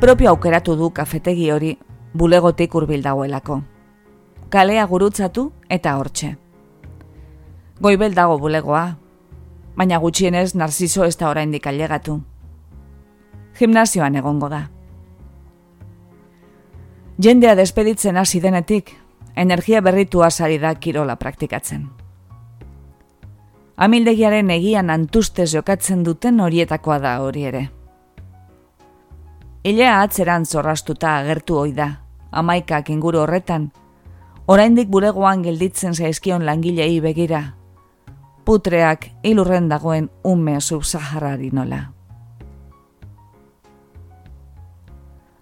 Propio 0.00 0.30
aukeratu 0.30 0.76
du 0.76 0.90
kafetegi 0.90 1.50
hori 1.50 1.78
bulegotik 2.12 2.74
hurbil 2.74 3.02
dagoelako. 3.02 3.62
Kalea 4.52 4.84
gurutzatu 4.86 5.52
eta 5.68 5.96
hortxe. 5.96 6.36
Goibel 7.80 8.14
dago 8.14 8.36
bulegoa, 8.38 8.98
baina 9.74 9.98
gutxienez 9.98 10.54
narziso 10.54 11.04
ez 11.04 11.16
da 11.16 11.30
oraindik 11.30 11.66
ailegatu. 11.66 12.20
Gimnazioan 13.58 14.20
egongo 14.20 14.50
da. 14.52 14.68
Jendea 17.18 17.54
despeditzen 17.54 18.16
hasi 18.16 18.40
denetik, 18.40 18.92
energia 19.36 19.80
berritua 19.80 20.30
sari 20.30 20.58
da 20.58 20.74
kirola 20.74 21.16
praktikatzen. 21.16 21.88
Amildegiaren 23.76 24.50
egian 24.54 24.90
antustez 24.90 25.50
jokatzen 25.52 26.04
duten 26.04 26.40
horietakoa 26.40 26.98
da 27.02 27.16
hori 27.20 27.44
ere. 27.44 27.68
Ilea 29.64 30.00
atzeran 30.02 30.44
zorrastuta 30.46 31.16
agertu 31.18 31.58
hoi 31.58 31.72
da, 31.74 31.88
amaikak 32.30 32.90
inguru 32.90 33.24
horretan, 33.24 33.70
oraindik 34.46 34.88
bulegoan 34.92 35.42
gelditzen 35.42 35.94
zaizkion 35.94 36.44
langilei 36.46 37.00
begira, 37.00 37.42
putreak 38.44 39.08
ilurren 39.22 39.68
dagoen 39.68 40.10
ume 40.22 40.60
subsaharari 40.60 41.50
nola. 41.50 41.80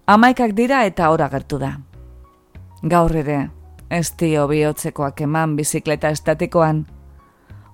Amaikak 0.07 0.55
dira 0.55 0.85
eta 0.87 1.11
ora 1.11 1.29
gertu 1.29 1.59
da. 1.59 1.77
Gaur 2.83 3.15
ere, 3.17 3.51
ez 3.93 4.15
dio 4.19 4.47
bihotzekoak 4.49 5.21
eman 5.27 5.57
bizikleta 5.57 6.11
estatikoan. 6.17 6.87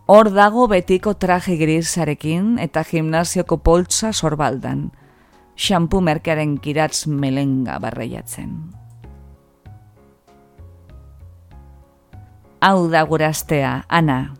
Hor 0.09 0.31
dago 0.35 0.67
betiko 0.69 1.15
traje 1.15 1.55
grisarekin 1.61 2.57
eta 2.59 2.83
gimnazioko 2.85 3.59
poltsa 3.63 4.11
sorbaldan, 4.13 4.89
xampu 5.55 6.01
merkearen 6.01 6.57
kiratz 6.65 7.07
melenga 7.07 7.79
barreiatzen. 7.79 8.57
Hau 12.61 12.89
da 12.91 13.05
guraztea, 13.07 13.85
Ana. 13.89 14.35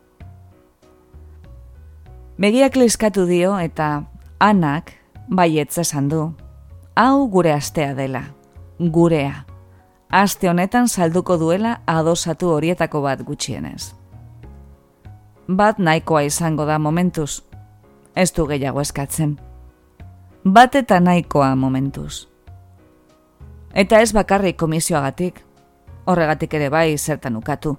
Begiak 2.39 2.75
leskatu 2.81 3.27
dio 3.29 3.53
eta 3.59 4.09
anak 4.43 4.91
baietza 5.29 5.85
esan 5.85 6.09
du. 6.11 6.25
Hau 6.99 7.29
gure 7.31 7.53
astea 7.55 7.95
dela, 7.95 8.25
gurea. 8.79 9.45
Aste 10.11 10.49
honetan 10.49 10.89
salduko 10.89 11.37
duela 11.37 11.81
adosatu 11.87 12.49
horietako 12.49 13.03
bat 13.05 13.21
gutxienez. 13.23 13.93
Bat 15.49 15.79
nahikoa 15.79 16.23
izango 16.25 16.65
da 16.65 16.79
momentuz. 16.79 17.43
Ez 18.17 18.33
du 18.33 18.47
gehiago 18.49 18.81
eskatzen. 18.81 19.37
Bat 20.45 20.75
eta 20.81 21.01
nahikoa 21.01 21.55
momentuz. 21.57 22.27
Eta 23.75 24.01
ez 24.01 24.15
bakarrik 24.17 24.57
komisioagatik, 24.57 25.45
horregatik 26.07 26.55
ere 26.55 26.71
bai 26.73 26.97
zertan 26.99 27.37
ukatu. 27.37 27.77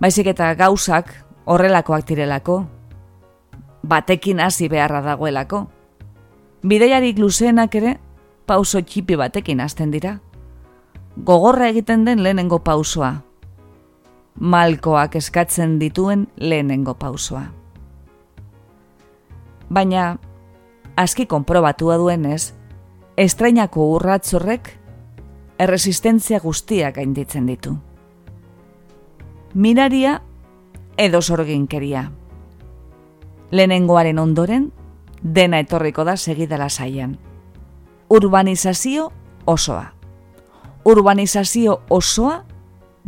Baizik 0.00 0.26
eta 0.26 0.52
gauzak 0.54 1.08
horrelakoak 1.46 2.04
direlako, 2.04 2.66
batekin 3.82 4.40
hasi 4.40 4.68
beharra 4.68 5.00
dagoelako. 5.00 5.64
Bideiarik 6.64 7.18
luzeenak 7.18 7.74
ere 7.80 7.96
pauso 8.46 8.80
txipi 8.80 9.16
batekin 9.16 9.60
hasten 9.60 9.90
dira. 9.90 10.18
Gogorra 11.22 11.68
egiten 11.68 12.04
den 12.04 12.22
lehenengo 12.22 12.58
pausoa. 12.58 13.14
Malkoak 14.40 15.14
eskatzen 15.16 15.78
dituen 15.78 16.26
lehenengo 16.36 16.94
pausoa. 16.94 17.44
Baina, 19.70 20.18
aski 20.96 21.26
konprobatua 21.26 21.96
duenez, 22.02 22.54
estrainako 23.16 23.86
urratzorrek 23.94 24.72
erresistentzia 25.58 26.40
guztiak 26.42 26.96
gainditzen 26.98 27.46
ditu. 27.46 27.76
Miraria 29.54 30.20
edo 30.98 31.22
sorginkeria. 31.22 32.08
Lehenengoaren 33.54 34.18
ondoren, 34.18 34.72
dena 35.22 35.62
etorriko 35.62 36.04
da 36.04 36.16
segidala 36.16 36.68
saian. 36.68 37.18
Urbanizazio 38.10 39.12
osoa. 39.46 39.93
Urbanizazio 40.84 41.82
osoa, 41.90 42.44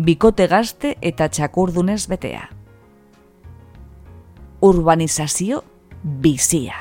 bikote 0.01 0.47
gazte 0.49 0.95
eta 1.05 1.29
txakurdunez 1.29 2.07
betea. 2.09 2.47
Urbanizazio 4.65 5.63
bizia. 6.03 6.75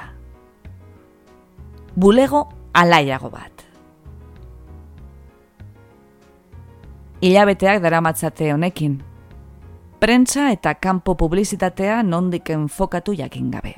Bulego 1.95 2.47
alaiago 2.73 3.29
bat. 3.29 3.65
Ilabeteak 7.21 7.81
daramatzate 7.83 8.53
honekin. 8.53 8.99
Prentza 9.99 10.49
eta 10.51 10.75
kanpo 10.75 11.15
publizitatea 11.17 12.03
nondik 12.03 12.49
enfokatu 12.49 13.15
jakin 13.15 13.51
gabe. 13.51 13.75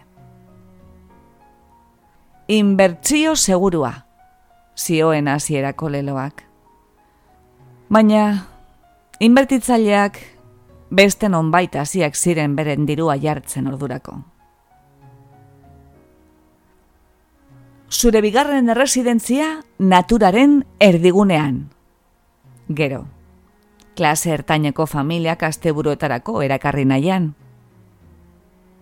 Inbertzio 2.47 3.36
segurua, 3.36 3.93
zioen 4.75 5.27
hasierako 5.27 5.89
leloak. 5.89 6.47
Baina, 7.89 8.24
inbertitzaileak 9.20 10.17
beste 10.89 11.29
nonbait 11.29 11.75
hasiak 11.75 12.15
ziren 12.15 12.56
beren 12.56 12.86
dirua 12.86 13.15
jartzen 13.22 13.67
ordurako. 13.67 14.17
zure 17.89 18.22
bigarren 18.22 18.70
erresidentzia 18.70 19.62
naturaren 19.79 20.63
erdigunean. 20.79 21.70
Gero, 22.68 23.05
klase 23.96 24.33
ertaineko 24.35 24.85
familiak 24.85 25.44
asteburuetarako 25.44 26.42
erakarri 26.44 26.85
nahian. 26.85 27.33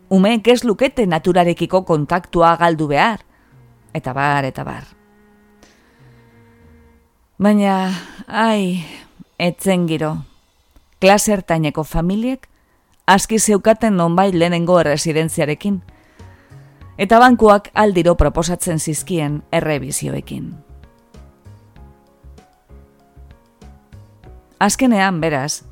Umeek 0.10 0.47
ez 0.47 0.63
lukete 0.63 1.06
naturarekiko 1.08 1.84
kontaktua 1.86 2.56
galdu 2.58 2.88
behar, 2.88 3.21
eta 3.93 4.13
bar, 4.13 4.45
eta 4.45 4.63
bar. 4.63 4.84
Baina, 7.38 7.91
ai, 8.27 8.86
etzen 9.39 9.88
giro, 9.88 10.17
klase 11.00 11.34
ertaineko 11.34 11.84
familiek 11.84 12.48
aski 13.08 13.39
zeukaten 13.39 13.98
nonbait 13.98 14.36
lehenengo 14.36 14.80
erresidentziarekin, 14.80 15.82
eta 16.98 17.19
bankuak 17.19 17.69
aldiro 17.74 18.15
proposatzen 18.15 18.80
zizkien 18.80 19.43
errebizioekin. 19.52 20.54
Azkenean, 24.60 25.19
beraz, 25.21 25.63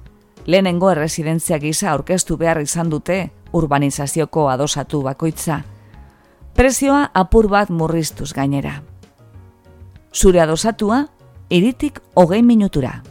lehenengo 0.45 0.91
erresidentzia 0.91 1.57
gisa 1.57 1.91
aurkeztu 1.91 2.37
behar 2.37 2.59
izan 2.61 2.89
dute 2.91 3.29
urbanizazioko 3.53 4.49
adosatu 4.49 5.01
bakoitza, 5.01 5.61
prezioa 6.53 7.07
apur 7.13 7.47
bat 7.49 7.69
murriztuz 7.69 8.33
gainera. 8.33 8.81
Zure 10.13 10.41
adosatua, 10.41 11.07
iritik 11.49 11.99
hogei 12.13 12.43
minutura. 12.43 13.01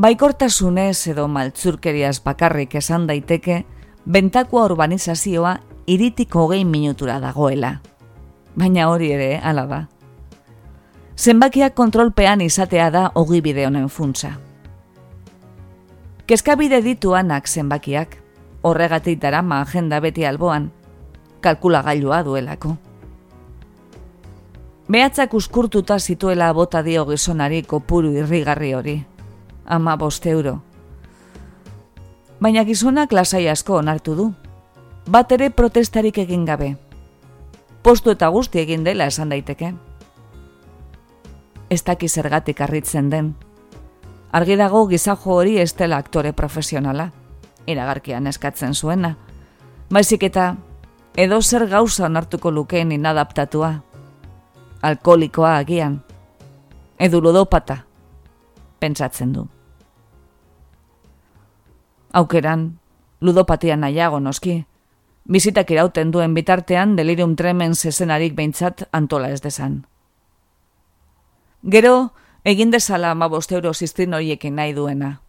Baikortasunez 0.00 1.10
edo 1.12 1.26
maltzurkeriaz 1.28 2.22
bakarrik 2.24 2.74
esan 2.78 3.02
daiteke, 3.08 3.66
bentakua 4.08 4.62
urbanizazioa 4.70 5.58
iritik 5.92 6.32
hogei 6.34 6.64
minutura 6.64 7.18
dagoela. 7.20 7.74
Baina 8.56 8.86
hori 8.88 9.10
ere, 9.12 9.34
ala 9.44 9.66
da. 9.68 9.80
Zenbakiak 11.20 11.74
kontrolpean 11.76 12.40
izatea 12.40 12.88
da 12.90 13.10
hogi 13.14 13.42
bide 13.44 13.66
honen 13.68 13.90
funtsa. 13.92 14.30
Kezkabide 16.26 16.80
dituanak 16.80 17.48
zenbakiak, 17.48 18.16
horregatik 18.62 19.20
darama 19.20 19.60
agenda 19.60 20.00
beti 20.00 20.24
alboan, 20.24 20.70
kalkulagailua 21.44 22.22
duelako. 22.24 22.76
Behatzak 24.88 25.34
uskurtuta 25.34 25.98
zituela 25.98 26.52
bota 26.56 26.80
dio 26.82 27.04
gizonari 27.06 27.62
kopuru 27.62 28.16
irrigarri 28.16 28.72
hori. 28.74 29.00
Ama 29.70 29.94
boste 29.96 30.34
euro 30.34 30.58
baina 32.40 32.64
gizonak 32.64 33.12
lasai 33.12 33.48
asko 33.48 33.76
onartu 33.76 34.16
du. 34.16 34.32
Bat 35.10 35.32
ere 35.36 35.50
protestarik 35.50 36.18
egin 36.18 36.44
gabe. 36.44 36.74
Postu 37.82 38.10
eta 38.10 38.28
guzti 38.28 38.60
egin 38.60 38.84
dela 38.84 39.06
esan 39.06 39.30
daiteke. 39.32 39.74
Ez 41.70 41.82
daki 41.84 42.08
zergatik 42.08 42.60
arritzen 42.60 43.10
den. 43.10 43.34
Argi 44.32 44.56
dago 44.56 44.86
gizajo 44.88 45.36
hori 45.40 45.58
ez 45.58 45.72
dela 45.74 45.98
aktore 45.98 46.32
profesionala, 46.32 47.10
iragarkian 47.66 48.26
eskatzen 48.26 48.74
zuena. 48.74 49.16
Baizik 49.90 50.22
eta 50.22 50.54
edo 51.16 51.40
zer 51.42 51.66
gauza 51.68 52.06
onartuko 52.06 52.50
lukeen 52.50 52.92
inadaptatua. 52.92 53.72
Alkolikoa 54.82 55.56
agian. 55.56 56.02
Edu 56.98 57.20
ludopata, 57.20 57.84
pentsatzen 58.78 59.32
du 59.32 59.48
aukeran, 62.12 62.80
ludopatia 63.20 63.76
nahiago 63.76 64.20
noski. 64.20 64.66
Bizitak 65.30 65.70
irauten 65.70 66.10
duen 66.10 66.34
bitartean 66.34 66.96
delirium 66.96 67.36
tremen 67.36 67.74
zezenarik 67.74 68.34
behintzat 68.34 68.88
antola 68.92 69.30
ez 69.30 69.40
desan. 69.42 69.84
Gero, 71.62 72.12
egin 72.44 72.70
dezala 72.70 73.10
ama 73.10 73.28
euro 73.50 73.74
ziztrin 73.74 74.14
horiekin 74.14 74.54
nahi 74.56 74.72
duena. 74.72 75.20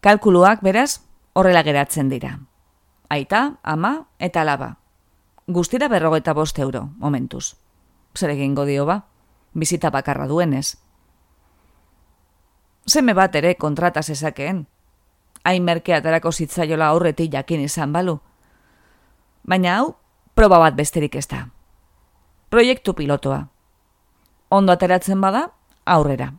Kalkuluak, 0.00 0.62
beraz, 0.62 1.00
horrela 1.34 1.62
geratzen 1.62 2.08
dira. 2.08 2.38
Aita, 3.10 3.58
ama 3.62 4.06
eta 4.18 4.44
laba. 4.44 4.78
Guztira 5.46 5.88
berrogeta 5.88 6.32
boste 6.32 6.62
euro, 6.62 6.88
momentuz. 6.96 7.56
Zer 8.14 8.30
egin 8.30 8.54
dio 8.54 8.86
ba? 8.86 9.04
Bizita 9.52 9.90
bakarra 9.90 10.26
duenez 10.26 10.78
seme 12.90 13.14
bat 13.14 13.34
ere 13.38 13.54
kontrata 13.54 14.02
zezakeen. 14.02 14.66
Hain 15.44 15.62
merkea 15.64 16.00
aterako 16.00 16.32
zitzaiola 16.32 16.90
aurretik 16.90 17.32
jakin 17.32 17.60
izan 17.64 17.92
balu. 17.92 18.18
Baina 19.48 19.76
hau, 19.78 19.94
proba 20.34 20.58
bat 20.58 20.76
besterik 20.76 21.16
ez 21.16 21.26
da. 21.28 21.46
Proiektu 22.50 22.94
pilotoa. 22.94 23.46
Ondo 24.50 24.72
ateratzen 24.72 25.20
bada, 25.20 25.46
aurrera. 25.86 26.32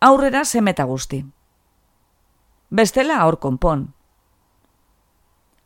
Aurrera 0.00 0.44
semeta 0.44 0.84
guzti. 0.88 1.24
Bestela 2.70 3.20
aur 3.20 3.36
konpon. 3.38 3.90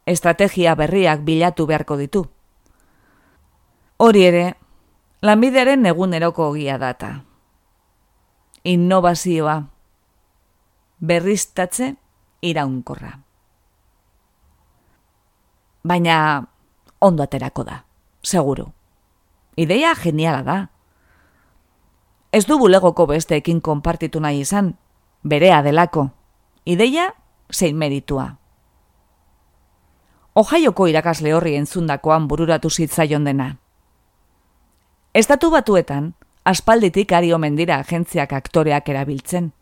Estrategia 0.06 0.74
berriak 0.74 1.22
bilatu 1.24 1.66
beharko 1.66 1.96
ditu. 1.96 2.24
Hori 3.96 4.24
ere, 4.26 4.48
lanbidearen 5.22 5.86
eguneroko 5.86 6.50
ogia 6.50 6.76
data 6.78 7.14
innovazioa, 8.64 9.62
berriztatze 11.00 11.94
iraunkorra. 12.42 13.18
Baina 15.84 16.46
ondo 17.00 17.22
aterako 17.22 17.64
da, 17.64 17.84
seguru. 18.22 18.70
Ideia 19.56 19.94
geniala 19.94 20.42
da. 20.42 20.56
Ez 22.32 22.46
du 22.48 22.58
bulegoko 22.58 23.06
besteekin 23.06 23.60
konpartitu 23.60 24.20
nahi 24.20 24.40
izan, 24.40 24.74
berea 25.22 25.62
delako. 25.62 26.10
ideia 26.66 27.12
zein 27.52 27.76
meritua. 27.76 28.36
Ohaioko 30.34 30.86
irakasle 30.86 31.34
horri 31.34 31.54
entzundakoan 31.56 32.28
bururatu 32.28 32.70
zitzaion 32.70 33.24
dena. 33.24 33.56
Estatu 35.14 35.50
batuetan, 35.50 36.14
aspalditik 36.44 37.12
ari 37.12 37.32
omen 37.32 37.56
dira 37.56 37.78
agentziak 37.80 38.32
aktoreak 38.32 38.88
erabiltzen. 38.88 39.52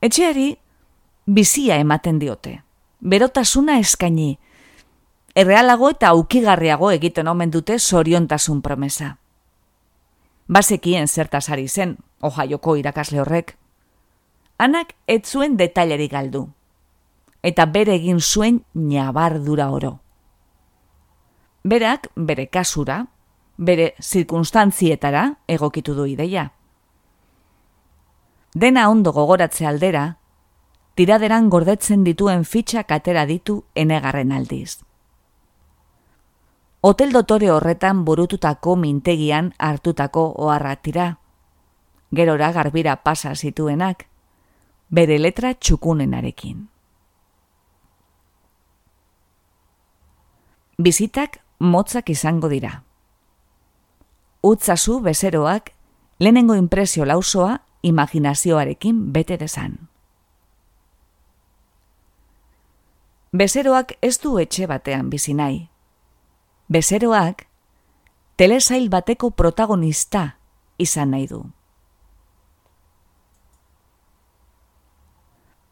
Etxeari, 0.00 0.56
bizia 1.26 1.76
ematen 1.76 2.18
diote. 2.18 2.62
Berotasuna 3.00 3.78
eskaini, 3.78 4.38
errealago 5.38 5.90
eta 5.92 6.10
aukigarriago 6.16 6.90
egiten 6.90 7.28
omen 7.28 7.50
dute 7.54 7.78
soriontasun 7.78 8.62
promesa. 8.62 9.16
Bazekien 10.48 11.06
zertaz 11.06 11.48
ari 11.50 11.68
zen, 11.68 11.98
ohaioko 12.20 12.76
irakasle 12.80 13.20
horrek. 13.20 13.56
Anak 14.58 14.94
ez 15.06 15.22
zuen 15.28 15.56
detaileri 15.56 16.08
galdu, 16.08 16.48
eta 17.42 17.66
bere 17.66 17.94
egin 17.94 18.20
zuen 18.20 18.64
nabardura 18.74 19.68
oro. 19.70 19.98
Berak, 21.62 22.08
bere 22.16 22.48
kasura, 22.48 23.04
bere 23.58 23.94
zirkunstantzietara 24.00 25.24
egokitu 25.46 25.94
du 25.94 26.06
ideia. 26.06 26.52
Dena 28.54 28.88
ondo 28.90 29.12
gogoratze 29.12 29.66
aldera, 29.66 30.18
tiraderan 30.94 31.50
gordetzen 31.50 32.04
dituen 32.04 32.44
fitxak 32.44 32.92
atera 32.92 33.26
ditu 33.26 33.64
enegarren 33.74 34.32
aldiz 34.32 34.78
hotel 36.80 37.12
dotore 37.12 37.50
horretan 37.50 38.04
burututako 38.04 38.76
mintegian 38.76 39.52
hartutako 39.58 40.32
oharratira. 40.36 41.18
Gerora 42.14 42.52
garbira 42.52 42.96
pasa 43.04 43.34
zituenak, 43.34 44.06
bere 44.88 45.18
letra 45.18 45.52
txukunenarekin. 45.54 46.68
Bizitak 50.78 51.40
motzak 51.58 52.10
izango 52.10 52.48
dira. 52.48 52.84
Utzazu 54.42 55.00
bezeroak 55.00 55.72
lehenengo 56.18 56.54
impresio 56.54 57.04
lausoa 57.04 57.58
imaginazioarekin 57.82 59.12
bete 59.12 59.36
desan. 59.36 59.88
Bezeroak 63.32 63.96
ez 64.00 64.20
du 64.22 64.38
etxe 64.38 64.66
batean 64.66 65.10
bizi 65.10 65.34
nahi, 65.34 65.68
bezeroak 66.68 67.44
telesail 68.36 68.88
bateko 68.88 69.30
protagonista 69.30 70.38
izan 70.78 71.10
nahi 71.10 71.26
du. 71.26 71.42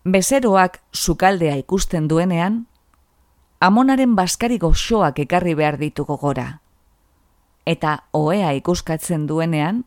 Bezeroak 0.05 0.83
sukaldea 0.93 1.57
ikusten 1.57 2.09
duenean, 2.09 2.67
amonaren 3.61 4.15
baskari 4.19 4.59
goxoak 4.59 5.19
ekarri 5.25 5.55
behar 5.55 5.79
dituko 5.79 6.17
gora. 6.17 6.66
Eta 7.67 7.97
oea 8.15 8.53
ikuskatzen 8.55 9.27
duenean, 9.27 9.83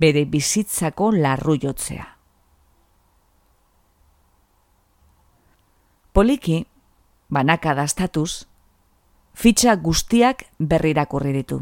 bere 0.00 0.24
bizitzako 0.24 1.10
larru 1.12 1.58
jotzea. 1.60 2.06
Poliki, 6.12 6.64
banaka 7.28 7.74
dastatuz, 7.76 8.46
fitxa 9.32 9.76
guztiak 9.76 10.44
berrirakurri 10.58 11.32
ditu. 11.32 11.60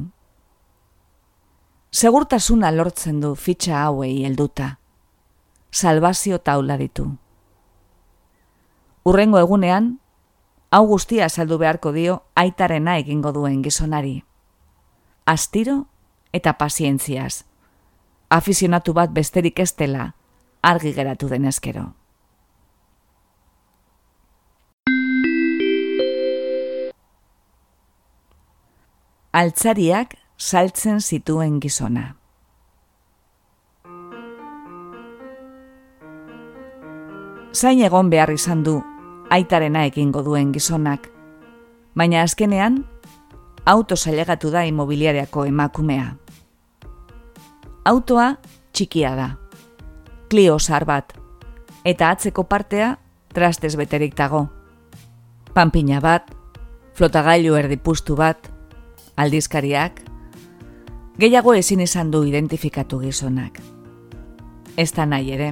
Segurtasuna 1.90 2.70
lortzen 2.70 3.20
du 3.20 3.34
fitxa 3.34 3.82
hauei 3.84 4.24
helduta. 4.24 4.76
Salbazio 5.70 6.38
taula 6.38 6.76
ditu. 6.78 7.06
Urrengo 9.04 9.38
egunean, 9.38 9.92
hau 10.70 10.84
guztia 10.86 11.28
saldu 11.28 11.58
beharko 11.58 11.92
dio 11.92 12.22
aitarena 12.34 12.98
egingo 12.98 13.32
duen 13.34 13.62
gizonari. 13.62 14.20
Astiro 15.30 15.84
eta 16.32 16.56
pazientziaz. 16.58 17.44
Afizionatu 18.30 18.94
bat 18.96 19.12
besterik 19.14 19.60
ez 19.62 19.72
dela 19.78 20.12
argi 20.62 20.92
geratu 20.92 21.28
denezkero. 21.30 21.86
altzariak 29.32 30.16
saltzen 30.36 30.98
zituen 31.00 31.60
gizona. 31.62 32.16
Zain 37.54 37.82
egon 37.86 38.10
behar 38.10 38.32
izan 38.34 38.64
du 38.66 38.80
aitarena 39.30 39.84
ekingo 39.86 40.24
duen 40.26 40.50
gizonak, 40.52 41.06
baina 41.94 42.24
azkenean 42.26 42.82
auto 43.66 43.96
zailegatu 43.96 44.50
da 44.50 44.64
imobiliareako 44.64 45.44
emakumea. 45.44 46.14
Autoa 47.84 48.36
txikia 48.72 49.14
da, 49.16 49.28
klio 50.30 50.58
zar 50.58 50.84
bat, 50.84 51.14
eta 51.84 52.10
atzeko 52.10 52.44
partea 52.44 52.96
trastez 53.34 53.76
beterik 53.76 54.16
dago. 54.16 54.48
Pampina 55.54 56.00
bat, 56.00 56.30
flotagailu 56.94 57.56
erdipustu 57.56 58.16
bat, 58.16 58.50
aldizkariak, 59.16 60.02
gehiago 61.18 61.54
ezin 61.54 61.80
izan 61.80 62.10
du 62.10 62.24
identifikatu 62.24 63.00
gizonak. 63.00 63.60
Ez 64.76 64.92
da 64.96 65.06
nahi 65.06 65.32
ere. 65.34 65.50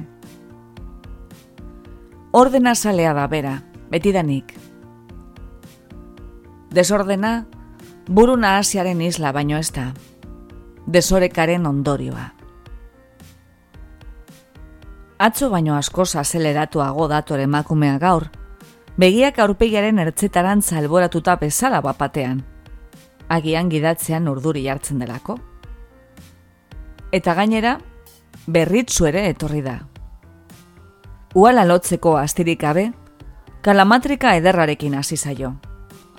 Ordena 2.31 2.75
salea 2.75 3.13
da 3.13 3.27
bera, 3.27 3.55
betidanik. 3.89 4.53
Desordena, 6.71 7.47
buruna 8.09 8.57
asiaren 8.57 9.01
isla 9.01 9.31
baino 9.31 9.57
ez 9.57 9.71
da. 9.71 9.93
Desorekaren 10.87 11.65
ondorioa. 11.65 12.33
Atzo 15.19 15.49
baino 15.49 15.75
asko 15.75 16.03
azeleratuago 16.19 17.07
datore 17.07 17.43
emakumea 17.43 17.97
gaur, 17.99 18.29
begiak 18.97 19.39
aurpegiaren 19.39 19.99
ertzetaran 19.99 20.61
zalboratuta 20.61 21.35
bezala 21.35 21.81
bapatean 21.81 22.41
agian 23.29 23.69
gidatzean 23.69 24.27
urduri 24.27 24.65
jartzen 24.65 24.99
delako. 24.99 25.37
Eta 27.13 27.35
gainera, 27.37 27.77
berritzu 28.47 29.05
ere 29.05 29.27
etorri 29.29 29.61
da. 29.61 29.77
Uala 31.37 31.65
lotzeko 31.65 32.17
astirik 32.17 32.61
gabe, 32.61 32.89
kalamatrika 33.61 34.35
ederrarekin 34.41 34.95
hasi 34.97 35.17
zaio. 35.17 35.53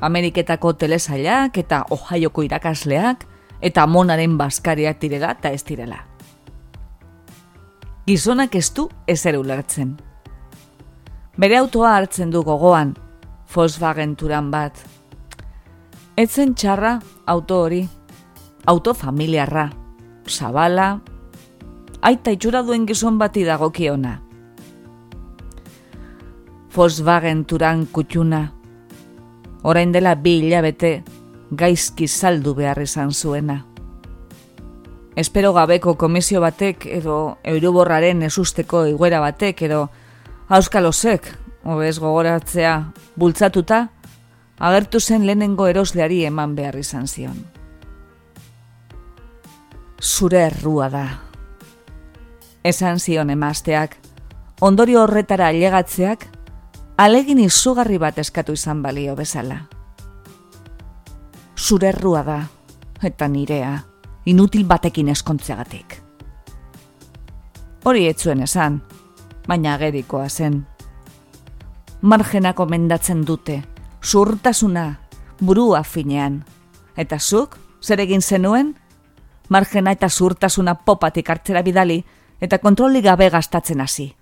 Ameriketako 0.00 0.72
telesailak 0.72 1.58
eta 1.58 1.84
Ohioko 1.90 2.42
irakasleak 2.42 3.26
eta 3.60 3.86
monaren 3.86 4.38
baskariak 4.38 5.00
direla 5.00 5.34
eta 5.36 5.50
ez 5.50 5.64
direla. 5.64 6.04
Gizonak 8.06 8.54
ez 8.54 8.70
du 8.74 8.88
ezer 9.06 9.36
ulertzen. 9.38 9.98
Bere 11.36 11.58
autoa 11.58 11.96
hartzen 11.96 12.30
du 12.30 12.42
gogoan, 12.42 12.96
Volkswagen 13.54 14.16
turan 14.16 14.50
bat, 14.50 14.76
Etzen 16.20 16.50
txarra 16.52 16.98
auto 17.32 17.62
hori, 17.64 17.84
auto 18.68 18.92
familiarra, 18.92 19.70
zabala, 20.28 20.88
aita 22.04 22.34
itxura 22.34 22.60
duen 22.66 22.84
gizon 22.84 23.16
bati 23.16 23.44
dagokiona. 23.46 24.18
Volkswagen 26.74 27.46
turan 27.48 27.86
kutxuna, 27.86 28.42
orain 29.62 29.92
dela 29.92 30.14
bi 30.14 30.38
hilabete 30.40 31.03
gaizki 31.51 32.09
saldu 32.09 32.55
behar 32.55 32.81
izan 32.83 33.12
zuena. 33.12 33.64
Espero 35.16 35.53
gabeko 35.53 35.96
komisio 35.99 36.40
batek 36.40 36.87
edo 36.87 37.38
euroborraren 37.44 38.23
esusteko 38.23 38.85
iguera 38.87 39.20
batek 39.20 39.62
edo 39.66 39.88
auskalosek, 40.49 41.27
hobez 41.64 41.99
gogoratzea, 41.99 42.75
bultzatuta, 43.16 43.88
agertu 44.59 45.01
zen 45.01 45.27
lehenengo 45.27 45.66
erosleari 45.66 46.25
eman 46.25 46.55
behar 46.55 46.79
izan 46.79 47.09
zion. 47.09 47.37
Zure 50.01 50.46
errua 50.46 50.88
da. 50.88 51.05
Esan 52.64 53.01
zion 53.01 53.31
emazteak, 53.31 53.96
ondorio 54.61 55.03
horretara 55.03 55.51
ailegatzeak, 55.53 56.27
alegin 57.00 57.38
izugarri 57.40 57.96
bat 57.96 58.18
eskatu 58.20 58.52
izan 58.52 58.82
balio 58.84 59.14
bezala. 59.16 59.62
Zure 61.56 61.88
errua 61.88 62.20
da, 62.26 62.40
eta 63.02 63.28
nirea, 63.28 63.72
inutil 64.28 64.66
batekin 64.68 65.08
eskontzeagatik. 65.08 65.96
Hori 67.88 68.04
etzuen 68.10 68.44
esan, 68.44 68.82
baina 69.48 69.78
agerikoa 69.78 70.28
zen. 70.28 70.60
Margenako 72.02 72.66
mendatzen 72.68 73.24
dute, 73.24 73.62
zurtasuna, 74.04 74.86
burua 75.40 75.82
finean. 75.82 76.42
Eta 76.96 77.16
zuk, 77.18 77.56
zer 77.80 78.04
egin 78.04 78.20
zenuen? 78.20 78.74
Margena 79.48 79.96
eta 79.96 80.08
zurtasuna 80.08 80.76
popatik 80.84 81.30
hartzera 81.30 81.64
bidali 81.64 82.02
eta 82.40 82.58
kontroli 82.58 83.00
gabe 83.00 83.30
gastatzen 83.30 83.80
hasi 83.80 84.12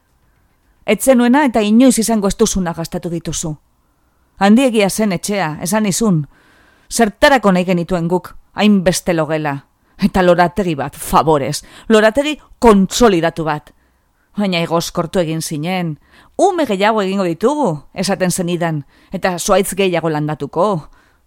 etzenuena 0.89 1.45
eta 1.45 1.61
inoiz 1.61 1.99
izango 2.01 2.29
estuzuna 2.29 2.73
gastatu 2.75 3.11
dituzu. 3.13 3.55
Handiegia 4.39 4.89
zen 4.91 5.13
etxea, 5.13 5.59
esan 5.63 5.87
izun. 5.87 6.23
Zertarako 6.89 7.53
nahi 7.53 7.67
genituen 7.69 8.09
guk, 8.09 8.35
hainbeste 8.55 9.15
logela. 9.15 9.57
Eta 9.99 10.23
lorategi 10.23 10.77
bat, 10.79 10.95
favorez. 10.97 11.63
Lorategi 11.89 12.37
kontsolidatu 12.59 13.45
bat. 13.45 13.73
Baina 14.39 14.61
egoskortu 14.63 15.19
egin 15.19 15.43
zinen. 15.43 15.97
Ume 16.39 16.67
gehiago 16.67 17.03
egingo 17.03 17.27
ditugu, 17.27 17.73
esaten 17.95 18.31
zenidan. 18.31 18.85
Eta 19.13 19.35
zuaitz 19.39 19.75
gehiago 19.75 20.11
landatuko. 20.15 20.69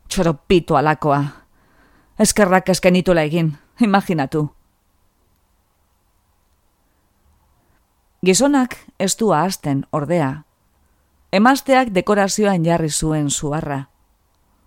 Txoropitu 0.08 0.80
alakoa. 0.80 1.22
Eskerrak 2.20 2.70
esken 2.70 2.96
egin, 2.96 3.58
imaginatu. 3.80 4.50
Gizonak 8.22 8.76
ez 9.00 9.16
du 9.18 9.32
ahazten 9.34 9.86
ordea. 9.90 10.44
Emazteak 11.34 11.90
dekorazioan 11.90 12.62
jarri 12.62 12.90
zuen 12.90 13.32
zuarra. 13.32 13.88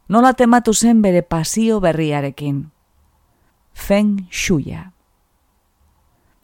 Nola 0.08 0.32
tematu 0.34 0.74
zen 0.74 1.02
bere 1.02 1.22
pasio 1.22 1.78
berriarekin. 1.80 2.72
Feng 3.72 4.26
Shuiya. 4.30 4.90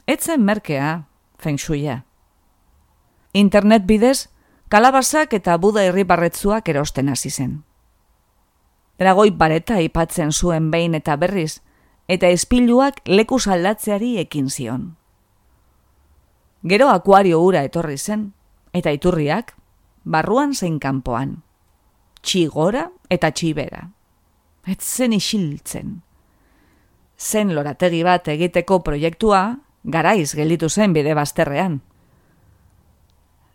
Etzen 0.06 0.44
merkea, 0.44 1.08
Feng 1.38 1.58
Shuiya. 1.58 2.04
Internet 3.32 3.86
bidez, 3.90 4.28
kalabazak 4.68 5.34
eta 5.34 5.56
buda 5.58 5.82
irribarretzuak 5.90 6.68
erosten 6.68 7.08
hasi 7.08 7.30
zen. 7.30 7.64
Dragoi 9.02 9.30
bareta 9.30 9.80
ipatzen 9.80 10.30
zuen 10.30 10.70
behin 10.70 10.94
eta 10.94 11.16
berriz, 11.16 11.58
eta 12.06 12.30
izpiluak 12.30 13.02
leku 13.06 13.38
saldatzeari 13.40 14.16
ekin 14.22 14.48
zion. 14.50 14.99
Gero 16.62 16.90
akuario 16.90 17.40
ura 17.40 17.62
etorri 17.64 17.96
zen, 17.96 18.32
eta 18.76 18.92
iturriak, 18.92 19.54
barruan 20.04 20.52
zein 20.54 20.78
kanpoan. 20.78 21.38
Txigora 22.20 22.90
eta 23.08 23.30
txibera. 23.32 23.86
Etzen 24.68 25.14
isiltzen. 25.16 26.00
Zen 27.16 27.54
lorategi 27.56 28.02
bat 28.04 28.28
egiteko 28.28 28.82
proiektua, 28.84 29.56
garaiz 29.84 30.34
gelditu 30.36 30.68
zen 30.68 30.92
bide 30.92 31.14
bazterrean. 31.16 31.80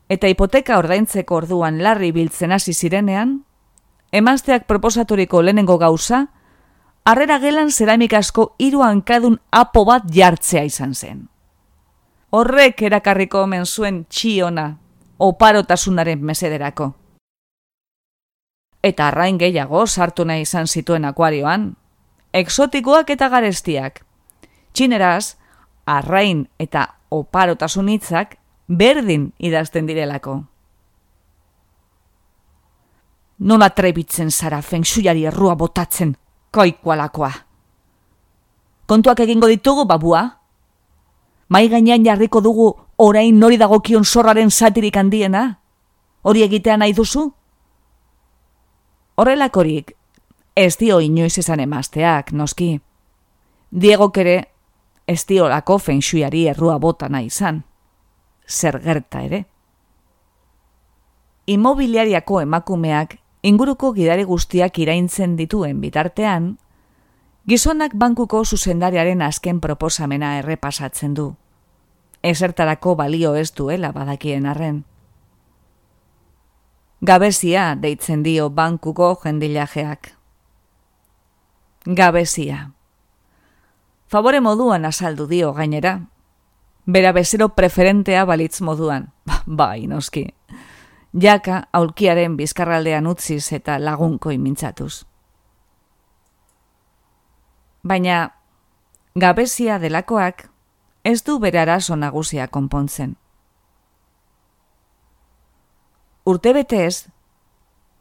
Eta 0.10 0.30
hipoteka 0.30 0.78
ordaintzeko 0.82 1.38
orduan 1.44 1.78
larri 1.82 2.12
biltzen 2.12 2.52
hasi 2.52 2.74
zirenean, 2.74 3.40
emazteak 4.12 4.66
proposaturiko 4.66 5.42
lehenengo 5.42 5.78
gauza, 5.78 6.26
harrera 7.06 7.38
gelan 7.40 7.70
zeramikazko 7.72 8.56
hiru 8.58 8.82
hankadun 8.82 9.40
apo 9.52 9.86
bat 9.86 10.10
jartzea 10.10 10.66
izan 10.66 10.94
zen 10.94 11.26
horrek 12.36 12.82
erakarriko 12.84 13.46
omen 13.46 13.66
zuen 13.66 14.04
txiona, 14.12 14.68
oparotasunaren 15.20 16.24
mesederako. 16.26 16.92
Eta 18.84 19.08
arrain 19.08 19.40
gehiago 19.42 19.86
sartu 19.88 20.26
nahi 20.26 20.44
izan 20.46 20.68
zituen 20.68 21.06
akuarioan, 21.06 21.72
eksotikoak 22.34 23.10
eta 23.16 23.30
garestiak. 23.32 24.04
Txineraz, 24.76 25.38
arrain 25.86 26.46
eta 26.60 26.90
oparotasun 27.10 27.90
hitzak 27.90 28.36
berdin 28.68 29.32
idazten 29.40 29.88
direlako. 29.88 30.42
Nola 33.40 33.70
trebitzen 33.76 34.32
zara 34.32 34.62
fengsuiari 34.62 35.26
errua 35.28 35.56
botatzen, 35.56 36.16
koikualakoa. 36.52 37.32
Kontuak 38.86 39.20
egingo 39.26 39.48
ditugu 39.52 39.86
babua, 39.90 40.24
mai 41.50 41.68
gainean 41.70 42.06
jarriko 42.06 42.42
dugu 42.42 42.74
orain 42.98 43.40
nori 43.40 43.58
dagokion 43.58 44.06
zorraren 44.06 44.52
satirik 44.52 44.98
handiena? 44.98 45.60
Hori 46.24 46.44
egitea 46.44 46.78
nahi 46.78 46.94
duzu? 46.94 47.32
Horrelakorik, 49.16 49.92
ez 50.56 50.76
dio 50.78 51.00
inoiz 51.00 51.38
izan 51.38 51.60
emazteak, 51.60 52.32
noski. 52.32 52.80
Diego 53.72 54.10
kere, 54.12 54.44
ez 55.08 55.26
dio 55.28 55.48
lako 55.50 55.78
fensuiari 55.80 56.48
errua 56.48 56.78
bota 56.80 57.10
nahi 57.10 57.30
izan. 57.30 57.64
Zer 58.48 58.80
gerta 58.82 59.22
ere. 59.22 59.46
Imobiliariako 61.46 62.42
emakumeak 62.42 63.18
inguruko 63.46 63.92
gidari 63.94 64.24
guztiak 64.26 64.80
iraintzen 64.82 65.36
dituen 65.38 65.82
bitartean, 65.82 66.56
Gizonak 67.46 67.92
bankuko 67.94 68.42
zuzendariaren 68.46 69.22
azken 69.22 69.60
proposamena 69.62 70.40
errepasatzen 70.40 71.14
du. 71.14 71.36
Ezertarako 72.26 72.96
balio 72.98 73.36
ez 73.38 73.52
duela 73.54 73.92
badakien 73.94 74.48
arren. 74.50 74.80
Gabezia 77.06 77.76
deitzen 77.78 78.24
dio 78.26 78.50
bankuko 78.50 79.14
jendilajeak. 79.22 80.16
Gabezia. 81.86 82.72
Favore 84.10 84.42
moduan 84.42 84.86
azaldu 84.86 85.28
dio 85.30 85.54
gainera. 85.54 86.00
Bera 86.86 87.12
bezero 87.14 87.50
preferentea 87.50 88.26
balitz 88.26 88.62
moduan. 88.62 89.12
Ba, 89.26 89.44
bai, 89.46 89.86
noski. 89.86 90.32
Jaka 91.14 91.68
aulkiaren 91.72 92.38
bizkarraldean 92.38 93.06
utziz 93.06 93.54
eta 93.54 93.78
lagunko 93.78 94.32
imintzatuz 94.32 95.06
baina 97.86 98.34
gabezia 99.16 99.78
delakoak 99.80 100.50
ez 101.06 101.22
du 101.24 101.38
bere 101.40 101.60
araso 101.62 101.96
nagusia 101.96 102.48
konpontzen. 102.48 103.16
Urtebetez, 106.26 107.06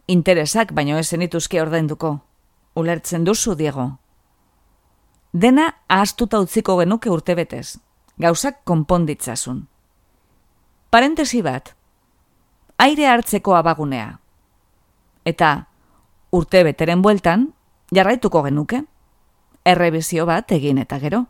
interesak 0.08 0.72
baino 0.72 0.96
ez 0.96 1.08
zenituzke 1.08 1.60
ordainduko. 1.60 2.16
Ulertzen 2.74 3.24
duzu, 3.24 3.54
Diego. 3.54 3.98
Dena 5.32 5.66
ahaztuta 5.88 6.40
utziko 6.40 6.78
genuke 6.80 7.10
urtebetez. 7.12 7.76
Gauzak 8.18 8.62
konponditzasun. 8.64 9.66
Parentesi 10.90 11.42
bat. 11.42 11.74
Aire 12.78 13.06
hartzeko 13.10 13.54
abagunea. 13.58 14.18
Eta 15.24 15.66
urtebeteren 16.32 17.02
bueltan 17.02 17.50
jarraituko 17.92 18.42
genuke 18.48 18.84
errebizio 19.64 20.26
bat 20.26 20.52
egin 20.52 20.78
eta 20.78 20.98
gero. 21.00 21.24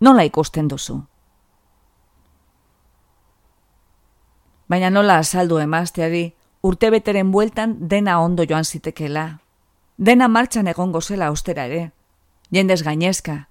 Nola 0.00 0.24
ikusten 0.24 0.68
duzu? 0.68 1.02
Baina 4.68 4.90
nola 4.90 5.18
azaldu 5.18 5.58
emazteari 5.58 6.34
urtebeteren 6.62 7.30
bueltan 7.32 7.76
dena 7.88 8.20
ondo 8.20 8.44
joan 8.48 8.64
zitekela. 8.64 9.40
Dena 9.98 10.28
martxan 10.28 10.68
egongo 10.68 11.00
zela 11.00 11.30
ostera 11.30 11.64
ere. 11.66 11.92
Jendez 12.52 12.82
gainezka. 12.82 13.48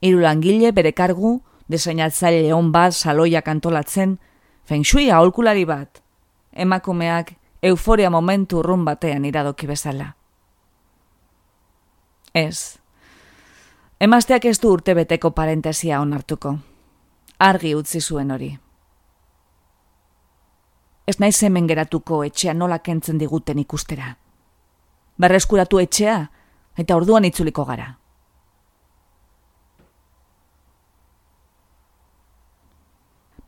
Iru 0.00 0.20
langile 0.20 0.72
bere 0.72 0.92
kargu, 0.92 1.42
desainatzaile 1.68 2.52
on 2.54 2.72
bat 2.72 2.92
saloia 2.92 3.42
kantolatzen, 3.42 4.18
feng 4.64 4.84
shui 4.84 5.10
aholkulari 5.10 5.64
bat. 5.64 6.02
Emakumeak 6.52 7.34
euforia 7.62 8.10
momentu 8.10 8.58
urrun 8.58 8.84
batean 8.84 9.24
iradoki 9.24 9.66
bezala. 9.66 10.14
Ez. 12.34 12.83
Emazteak 14.00 14.44
ez 14.44 14.58
du 14.60 14.72
urtebeteko 14.74 15.30
parentesia 15.30 16.00
onartuko. 16.00 16.56
Argi 17.38 17.74
utzi 17.74 18.00
zuen 18.00 18.30
hori. 18.30 18.50
Ez 21.06 21.18
naiz 21.20 21.36
hemen 21.42 21.66
geratuko 21.68 22.22
etxea 22.24 22.54
nola 22.54 22.78
kentzen 22.78 23.18
diguten 23.20 23.58
ikustera. 23.58 24.16
Barreskuratu 25.20 25.78
etxea 25.78 26.16
eta 26.76 26.96
orduan 26.96 27.24
itzuliko 27.24 27.64
gara. 27.64 27.92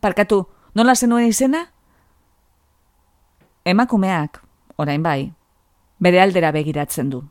Parkatu, 0.00 0.44
nola 0.74 0.94
zenuen 0.94 1.26
izena? 1.26 1.64
Emakumeak, 3.66 4.44
orain 4.78 5.02
bai, 5.02 5.32
bere 5.98 6.20
aldera 6.22 6.52
begiratzen 6.54 7.11
du. 7.11 7.24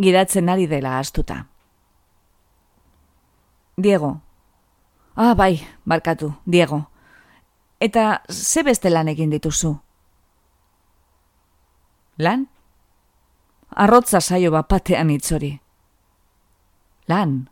Giratzen 0.00 0.48
ari 0.48 0.66
dela 0.66 0.98
astuta. 0.98 1.53
Diego. 3.76 4.20
Ah, 5.16 5.34
bai, 5.34 5.66
barkatu, 5.84 6.34
Diego. 6.44 6.90
Eta 7.80 8.22
ze 8.28 8.62
beste 8.62 8.90
lan 8.90 9.08
egin 9.08 9.30
dituzu? 9.30 9.74
Lan? 12.18 12.46
Arrotza 13.70 14.20
saio 14.20 14.50
bat 14.54 14.68
batean 14.70 15.10
itzori. 15.10 15.50
Lan? 17.10 17.48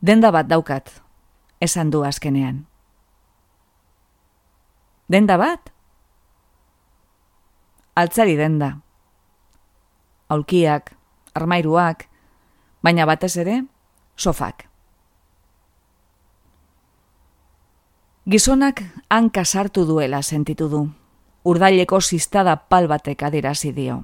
Denda 0.00 0.32
bat 0.32 0.48
daukat, 0.48 0.90
esan 1.60 1.90
du 1.90 2.02
azkenean. 2.04 2.64
Denda 5.08 5.36
bat? 5.36 5.70
Altzari 7.94 8.36
denda. 8.36 8.78
Aulkiak, 10.28 10.90
armairuak, 11.34 12.08
baina 12.82 13.06
batez 13.06 13.36
ere, 13.40 13.62
sofak. 14.16 14.68
Gizonak 18.26 18.82
hanka 19.08 19.44
sartu 19.44 19.84
duela 19.86 20.22
sentitu 20.22 20.68
du. 20.68 20.88
Urdaileko 21.44 22.00
sistada 22.00 22.56
pal 22.56 22.88
batek 22.88 23.22
adierazi 23.22 23.70
dio. 23.72 24.02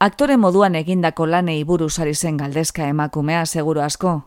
Aktore 0.00 0.36
moduan 0.36 0.74
egindako 0.74 1.26
lanei 1.26 1.62
buruz 1.64 1.98
ari 2.00 2.14
zen 2.14 2.36
galdezka 2.36 2.88
emakumea 2.88 3.46
seguru 3.46 3.80
asko. 3.80 4.22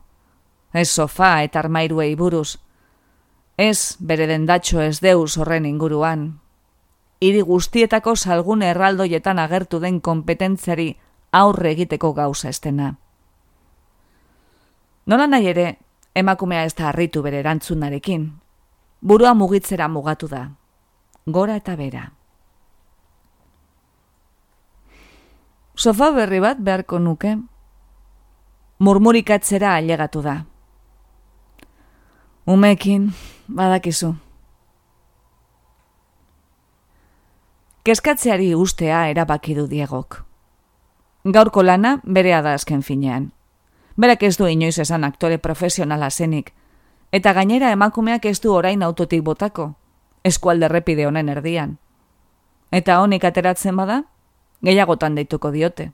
Ez 0.73 0.87
sofa 0.89 1.41
eta 1.43 1.59
armairuei 1.59 2.15
buruz. 2.15 2.59
Ez 3.57 3.97
bere 3.99 4.27
dendatxo 4.27 4.81
ez 4.81 5.01
deus 5.01 5.37
horren 5.37 5.65
inguruan. 5.65 6.39
Hiri 7.19 7.41
guztietako 7.41 8.15
salgune 8.15 8.69
erraldoietan 8.69 9.39
agertu 9.39 9.79
den 9.79 9.99
kompetentziari 10.01 10.97
aurre 11.31 11.71
egiteko 11.71 12.13
gauza 12.13 12.49
estena. 12.49 13.02
Nola 15.05 15.27
nahi 15.27 15.47
ere, 15.51 15.67
emakumea 16.15 16.63
ez 16.63 16.73
da 16.75 16.87
harritu 16.89 17.21
bere 17.23 17.41
erantzunarekin. 17.43 18.27
Burua 19.01 19.33
mugitzera 19.35 19.89
mugatu 19.91 20.29
da. 20.31 20.45
Gora 21.25 21.57
eta 21.59 21.75
bera. 21.75 22.05
Sofa 25.75 26.11
berri 26.15 26.39
bat 26.39 26.59
beharko 26.63 26.99
nuke. 26.99 27.35
Murmurikatzera 28.79 29.73
ailegatu 29.75 30.21
da. 30.23 30.37
Umekin, 32.45 33.11
badakizu. 33.47 34.13
Kezkatzeari 37.83 38.53
ustea 38.55 39.07
erabaki 39.11 39.55
du 39.55 39.67
diegok. 39.67 40.23
Gaurko 41.25 41.63
lana 41.63 41.97
berea 42.03 42.41
da 42.41 42.53
azken 42.55 42.81
finean. 42.81 43.31
Berak 43.97 44.23
ez 44.23 44.37
du 44.37 44.47
inoiz 44.47 44.79
esan 44.79 45.03
aktore 45.03 45.37
profesionala 45.37 46.09
zenik, 46.09 46.53
eta 47.11 47.33
gainera 47.33 47.71
emakumeak 47.71 48.25
ez 48.25 48.39
du 48.41 48.53
orain 48.53 48.83
autotik 48.83 49.21
botako, 49.23 49.73
eskualde 50.23 50.67
repide 50.67 51.05
honen 51.07 51.29
erdian. 51.29 51.77
Eta 52.71 53.01
honik 53.01 53.23
ateratzen 53.23 53.75
bada, 53.77 54.03
gehiagotan 54.63 55.15
deituko 55.15 55.51
diote. 55.51 55.91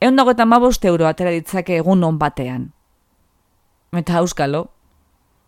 Egon 0.00 0.16
dago 0.16 0.34
eta 0.34 0.44
mabost 0.44 0.84
euro 0.84 1.06
atera 1.08 1.30
ditzake 1.30 1.78
egun 1.78 2.04
on 2.04 2.18
batean. 2.18 2.72
Eta 3.96 4.18
auskalo, 4.18 4.66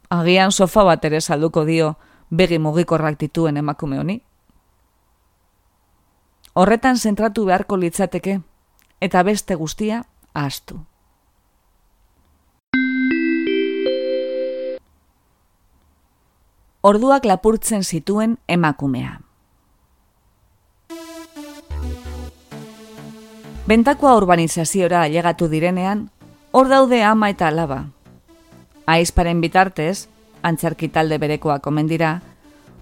agian 0.08 0.52
sofa 0.52 0.84
bat 0.84 1.04
ere 1.04 1.20
salduko 1.20 1.64
dio 1.64 1.96
begi 2.30 2.58
mugikorrak 2.58 3.18
dituen 3.20 3.56
emakume 3.56 3.98
honi. 3.98 4.22
Horretan 6.54 6.96
zentratu 6.96 7.44
beharko 7.44 7.76
litzateke, 7.76 8.40
eta 9.00 9.22
beste 9.22 9.54
guztia 9.54 10.04
ahaztu. 10.32 10.78
Orduak 16.84 17.24
lapurtzen 17.24 17.80
zituen 17.82 18.36
emakumea. 18.48 19.14
Bentakoa 23.64 24.12
urbanizaziora 24.18 25.06
ailegatu 25.06 25.48
direnean, 25.48 26.10
hor 26.52 26.68
daude 26.68 27.00
ama 27.02 27.30
eta 27.32 27.48
alaba. 27.48 27.86
Aizparen 28.84 29.40
bitartez, 29.40 30.10
antzarki 30.44 30.90
talde 30.92 31.16
berekoa 31.18 31.56
komendira, 31.64 32.18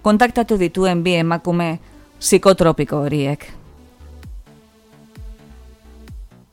kontaktatu 0.03 0.59
dituen 0.59 1.05
bi 1.07 1.15
emakume 1.21 1.79
psikotropiko 2.19 3.05
horiek. 3.07 3.47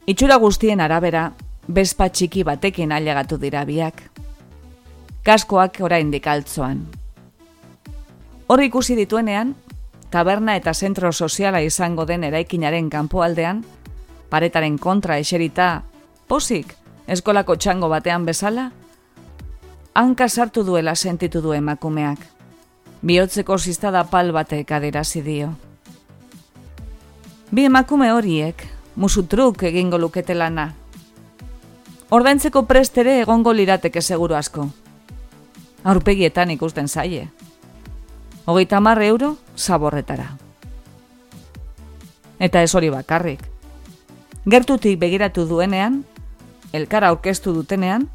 Itxura 0.05 0.37
guztien 0.37 0.85
arabera, 0.85 1.31
bezpa 1.69 2.09
txiki 2.09 2.43
batekin 2.43 2.91
ailegatu 2.91 3.37
dira 3.37 3.61
biak. 3.65 4.01
Kaskoak 5.23 5.77
oraindik 5.85 6.25
altzoan. 6.27 6.81
Hor 8.49 8.63
ikusi 8.65 8.95
dituenean, 8.97 9.53
taberna 10.09 10.55
eta 10.57 10.73
zentro 10.73 11.11
soziala 11.13 11.61
izango 11.61 12.07
den 12.09 12.23
eraikinaren 12.23 12.89
kanpoaldean, 12.89 13.61
paretaren 14.29 14.79
kontra 14.81 15.19
eserita, 15.21 15.83
posik, 16.27 16.73
eskolako 17.07 17.55
txango 17.55 17.89
batean 17.89 18.25
bezala, 18.25 18.71
hanka 19.93 20.29
sartu 20.29 20.65
duela 20.65 20.95
sentitu 20.95 21.41
du 21.41 21.53
emakumeak. 21.53 22.19
Biotzeko 23.01 23.57
ziztada 23.57 24.03
pal 24.09 24.33
batek 24.33 24.71
adirazi 24.71 25.21
dio. 25.21 25.53
Bi 27.51 27.69
emakume 27.69 28.11
horiek, 28.11 28.65
musutruk 28.95 29.63
egingo 29.69 29.97
lukete 29.97 30.33
lana. 30.33 30.78
Ordaintzeko 32.09 32.65
prestere 32.65 33.19
egongo 33.21 33.53
lirateke 33.53 34.01
seguru 34.01 34.35
asko. 34.35 34.69
Aurpegietan 35.83 36.51
ikusten 36.51 36.87
zaie 36.87 37.29
hogeita 38.49 38.79
marre 38.79 39.07
euro 39.07 39.37
zaborretara. 39.57 40.37
Eta 42.39 42.63
ez 42.63 42.73
hori 42.73 42.89
bakarrik. 42.89 43.43
Gertutik 44.49 44.97
begiratu 44.97 45.45
duenean, 45.45 46.03
elkara 46.73 47.11
aurkeztu 47.13 47.53
dutenean, 47.53 48.07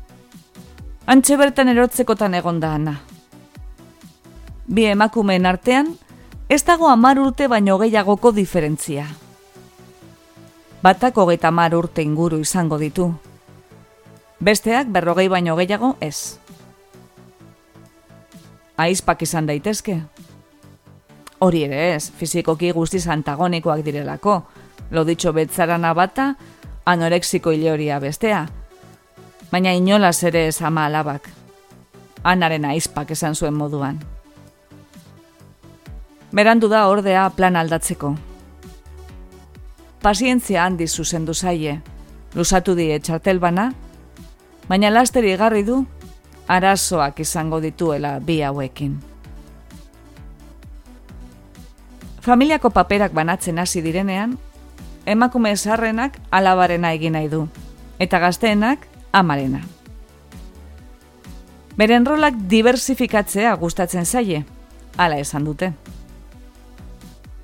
antxe 1.06 1.36
bertan 1.38 1.70
erotzekotan 1.70 2.34
egon 2.34 2.58
da 2.58 2.72
ana. 2.74 2.96
Bi 4.66 4.88
emakumeen 4.90 5.46
artean, 5.46 5.92
ez 6.48 6.64
dago 6.64 6.88
amar 6.90 7.20
urte 7.22 7.46
baino 7.46 7.78
gehiagoko 7.78 8.32
diferentzia. 8.32 9.06
Batako 10.82 11.28
geita 11.30 11.52
amar 11.54 11.76
urte 11.78 12.02
inguru 12.02 12.40
izango 12.42 12.80
ditu. 12.80 13.12
Besteak 14.44 14.90
berrogei 14.92 15.28
baino 15.32 15.56
gehiago 15.56 15.94
ez. 16.04 16.36
Aizpak 18.76 19.22
izan 19.22 19.46
daitezke, 19.48 20.02
Hori 21.44 21.64
ere 21.66 21.80
ez, 21.94 22.10
fizikoki 22.16 22.70
guztiz 22.72 23.06
antagonikoak 23.12 23.82
direlako. 23.84 24.38
Lo 24.90 25.02
ditxo 25.04 25.32
betzarana 25.36 25.92
bata, 25.94 26.34
anorexiko 26.88 27.52
hileoria 27.52 27.98
bestea. 28.00 28.46
Baina 29.50 29.74
inolaz 29.76 30.22
ere 30.24 30.46
ez 30.48 30.60
ama 30.62 30.86
alabak. 30.88 31.28
Anaren 32.22 32.64
aizpak 32.64 33.10
esan 33.12 33.34
zuen 33.34 33.54
moduan. 33.54 33.98
Berandu 36.32 36.70
da 36.72 36.86
ordea 36.88 37.28
plan 37.36 37.56
aldatzeko. 37.56 38.14
Pazientzia 40.02 40.64
handi 40.64 40.88
zuzendu 40.88 41.34
zaie, 41.34 41.80
lusatu 42.34 42.74
die 42.74 42.98
txartel 43.00 43.38
bana, 43.40 43.70
baina 44.68 44.90
lasteri 44.90 45.36
garri 45.36 45.64
du, 45.64 45.84
arazoak 46.48 47.20
izango 47.20 47.60
dituela 47.60 48.18
bi 48.20 48.40
hauekin. 48.42 48.96
Familiako 52.24 52.70
paperak 52.70 53.12
banatzen 53.12 53.58
hasi 53.58 53.82
direnean, 53.84 54.38
emakume 55.06 55.52
esarrenak 55.52 56.16
alabarena 56.30 56.94
egin 56.96 57.12
nahi 57.12 57.28
du, 57.28 57.46
eta 57.98 58.18
gazteenak 58.18 58.86
amarena. 59.12 59.60
Beren 61.76 62.06
rolak 62.06 62.38
diversifikatzea 62.48 63.54
gustatzen 63.60 64.06
zaie, 64.06 64.44
hala 64.96 65.18
esan 65.18 65.44
dute. 65.44 65.72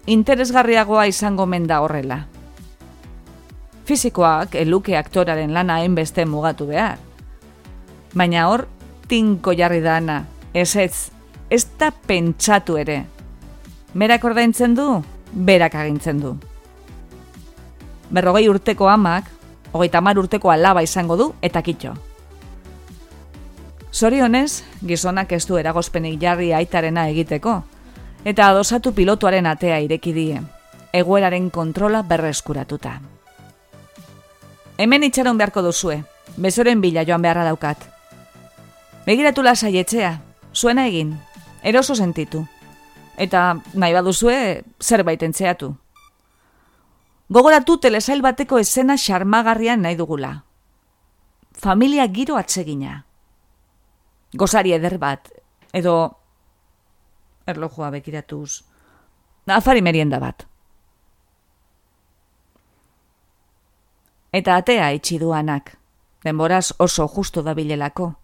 Interesgarriagoa 0.06 1.04
izango 1.10 1.46
menda 1.46 1.80
horrela. 1.82 2.22
Fisikoak 3.84 4.54
eluke 4.54 4.96
aktoraren 4.96 5.52
lana 5.52 5.80
hainbeste 5.82 6.24
mugatu 6.24 6.66
behar. 6.70 7.09
Baina 8.14 8.48
hor, 8.48 8.66
tinko 9.08 9.54
jarri 9.54 9.80
da 9.80 9.96
ana, 9.96 10.24
ez 10.54 10.74
ez, 10.76 11.10
ez 11.50 11.64
da 11.78 11.90
pentsatu 11.90 12.76
ere, 12.78 13.04
Berak 13.92 14.22
ordaintzen 14.24 14.76
du, 14.78 15.02
berak 15.32 15.74
agintzen 15.74 16.20
du. 16.22 16.36
Berrogei 18.10 18.46
urteko 18.48 18.86
amak, 18.88 19.26
hogeita 19.72 20.00
mar 20.00 20.18
urteko 20.18 20.50
alaba 20.50 20.84
izango 20.86 21.16
du, 21.18 21.32
eta 21.42 21.62
kitxo. 21.62 21.96
Zorionez, 23.90 24.62
gizonak 24.86 25.32
ez 25.32 25.42
du 25.46 25.58
eragozpenik 25.58 26.20
jarri 26.22 26.52
aitarena 26.54 27.08
egiteko, 27.10 27.56
eta 28.24 28.52
adosatu 28.52 28.94
pilotuaren 28.94 29.50
atea 29.50 29.80
ireki 29.82 30.14
die, 30.14 30.40
egoeraren 30.92 31.50
kontrola 31.50 32.04
berreskuratuta. 32.06 33.00
Hemen 34.78 35.02
itxaron 35.02 35.38
beharko 35.38 35.66
duzue, 35.66 36.04
bezoren 36.36 36.80
bila 36.80 37.02
joan 37.02 37.26
beharra 37.26 37.44
daukat. 37.44 37.99
Begiratu 39.10 39.42
lasai 39.42 39.74
etxea, 39.80 40.14
zuena 40.54 40.86
egin, 40.86 41.16
eroso 41.66 41.96
sentitu 41.98 42.44
eta 43.20 43.60
nahi 43.76 43.92
baduzue 43.92 44.64
zerbait 44.80 45.22
entzeatu. 45.22 45.74
Gogoratu 47.30 47.76
telesail 47.78 48.22
bateko 48.24 48.58
esena 48.58 48.96
xarmagarrian 48.98 49.82
nahi 49.84 49.98
dugula. 49.98 50.32
Familia 51.52 52.06
giro 52.08 52.38
atsegina. 52.40 53.04
Gozari 54.32 54.72
eder 54.72 54.96
bat, 54.98 55.28
edo 55.72 55.94
erlojua 57.46 57.90
bekiratuz. 57.90 58.62
Afari 59.50 59.82
merienda 59.82 60.18
bat. 60.22 60.46
Eta 64.32 64.56
atea 64.62 64.92
itxi 64.94 65.18
duanak, 65.18 65.74
denboraz 66.24 66.70
oso 66.78 67.08
justu 67.10 67.42
dabilelako. 67.42 68.14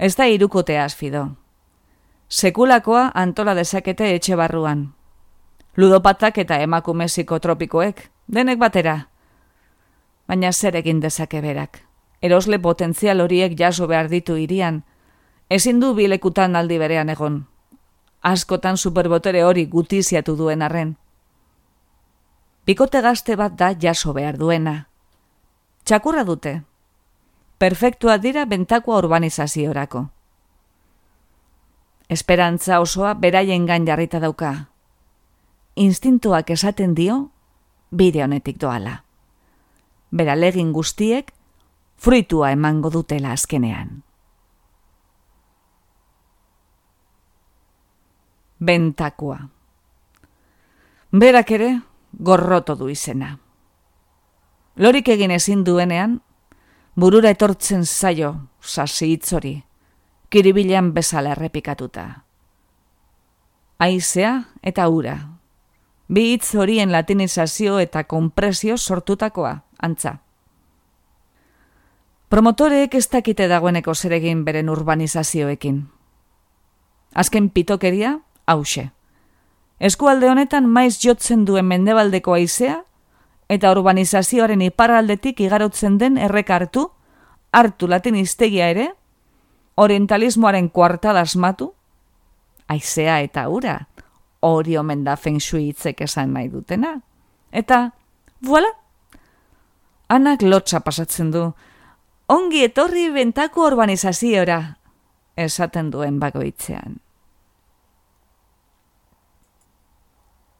Ez 0.00 0.16
da 0.16 0.24
irukotea 0.24 0.84
azfido. 0.84 1.26
Sekulakoa 2.28 3.10
antola 3.14 3.52
dezakete 3.54 4.06
etxe 4.14 4.36
barruan. 4.36 4.94
Ludopatak 5.76 6.38
eta 6.40 6.56
emakume 6.64 7.04
psikotropikoek, 7.04 8.00
denek 8.32 8.58
batera. 8.58 8.94
Baina 10.26 10.52
zer 10.52 10.78
egin 10.80 11.02
dezake 11.04 11.42
berak. 11.44 11.82
Erosle 12.22 12.58
potentzial 12.58 13.20
horiek 13.20 13.58
jaso 13.58 13.90
behar 13.92 14.08
ditu 14.08 14.38
irian, 14.40 14.80
ezin 15.50 15.84
du 15.84 15.92
bilekutan 15.94 16.56
aldi 16.56 16.78
berean 16.78 17.12
egon. 17.12 17.36
Askotan 18.22 18.80
superbotere 18.80 19.44
hori 19.44 19.66
gutiziatu 19.66 20.36
duen 20.36 20.62
arren. 20.62 20.96
Bikote 22.64 23.04
gazte 23.04 23.36
bat 23.36 23.52
da 23.52 23.74
jaso 23.76 24.16
behar 24.16 24.40
duena. 24.40 24.86
Txakurra 25.84 26.24
dute. 26.24 26.62
Perfektua 27.60 28.16
dira 28.16 28.46
bentakoa 28.48 28.98
urbanizaziorako. 28.98 30.06
Esperantza 32.08 32.78
osoa 32.80 33.10
beraien 33.14 33.66
gan 33.68 33.84
jarrita 33.84 34.16
dauka. 34.22 34.52
Instintuak 35.76 36.50
esaten 36.54 36.94
dio, 36.96 37.18
bide 37.90 38.22
honetik 38.24 38.56
doala. 38.62 38.94
Bera 40.10 40.38
legin 40.40 40.70
guztiek, 40.72 41.28
fruitua 42.00 42.50
emango 42.56 42.90
dutela 42.94 43.34
azkenean. 43.36 43.92
Bentakoa. 48.56 49.38
Berak 51.12 51.54
ere, 51.60 51.70
gorroto 52.16 52.80
du 52.80 52.88
izena. 52.88 53.34
Lorik 54.76 55.12
egin 55.12 55.36
ezin 55.36 55.64
duenean, 55.64 56.22
burura 56.96 57.30
etortzen 57.30 57.84
zaio, 57.84 58.34
sasi 58.60 59.12
itzori, 59.14 59.54
kiribilan 60.30 60.92
bezala 60.94 61.34
errepikatuta. 61.36 62.06
Aizea 63.78 64.32
eta 64.62 64.88
ura. 64.88 65.16
Bi 66.10 66.32
hitz 66.32 66.54
horien 66.58 66.90
latinizazio 66.92 67.78
eta 67.78 68.04
kompresio 68.04 68.76
sortutakoa, 68.76 69.54
antza. 69.80 70.18
Promotoreek 72.30 72.94
ez 72.94 73.08
dakite 73.10 73.48
dagoeneko 73.50 73.94
zeregin 73.94 74.44
beren 74.44 74.68
urbanizazioekin. 74.68 75.80
Azken 77.14 77.48
pitokeria, 77.50 78.18
hause. 78.46 78.90
Eskualde 79.80 80.28
honetan 80.28 80.68
maiz 80.68 81.00
jotzen 81.02 81.46
duen 81.46 81.66
mendebaldeko 81.66 82.36
aizea, 82.36 82.82
eta 83.50 83.72
urbanizazioaren 83.74 84.62
iparraldetik 84.62 85.40
igarotzen 85.42 85.98
den 85.98 86.18
errekartu, 86.22 86.86
hartu 87.50 87.88
latin 87.90 88.14
iztegia 88.20 88.68
ere, 88.70 88.86
orientalismoaren 89.80 90.68
kuartada 90.70 91.24
asmatu, 91.26 91.72
aizea 92.70 93.18
eta 93.26 93.48
ura, 93.50 93.80
hori 94.46 94.76
omen 94.78 95.02
da 95.04 95.16
feng 95.16 95.40
hitzek 95.40 96.00
esan 96.06 96.32
nahi 96.32 96.48
dutena. 96.48 97.00
Eta, 97.50 97.90
voila! 98.40 98.70
Anak 100.08 100.42
lotxa 100.42 100.80
pasatzen 100.80 101.30
du, 101.30 101.52
ongi 102.28 102.64
etorri 102.64 103.10
bentako 103.10 103.66
urbanizaziora, 103.66 104.76
esaten 105.36 105.90
duen 105.90 106.18
bagoitzean. 106.20 106.98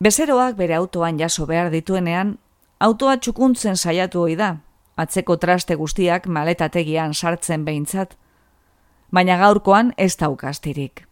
Bezeroak 0.01 0.57
bere 0.57 0.75
autoan 0.75 1.19
jaso 1.19 1.47
behar 1.47 1.71
dituenean, 1.71 2.39
autoa 2.81 3.17
txukuntzen 3.17 3.77
saiatu 3.77 4.25
hoi 4.25 4.37
da, 4.37 4.57
atzeko 4.97 5.37
traste 5.37 5.77
guztiak 5.77 6.27
maletategian 6.27 7.15
sartzen 7.15 7.65
behintzat, 7.65 8.17
baina 9.13 9.37
gaurkoan 9.41 9.93
ez 9.97 10.17
daukastirik. 10.17 11.07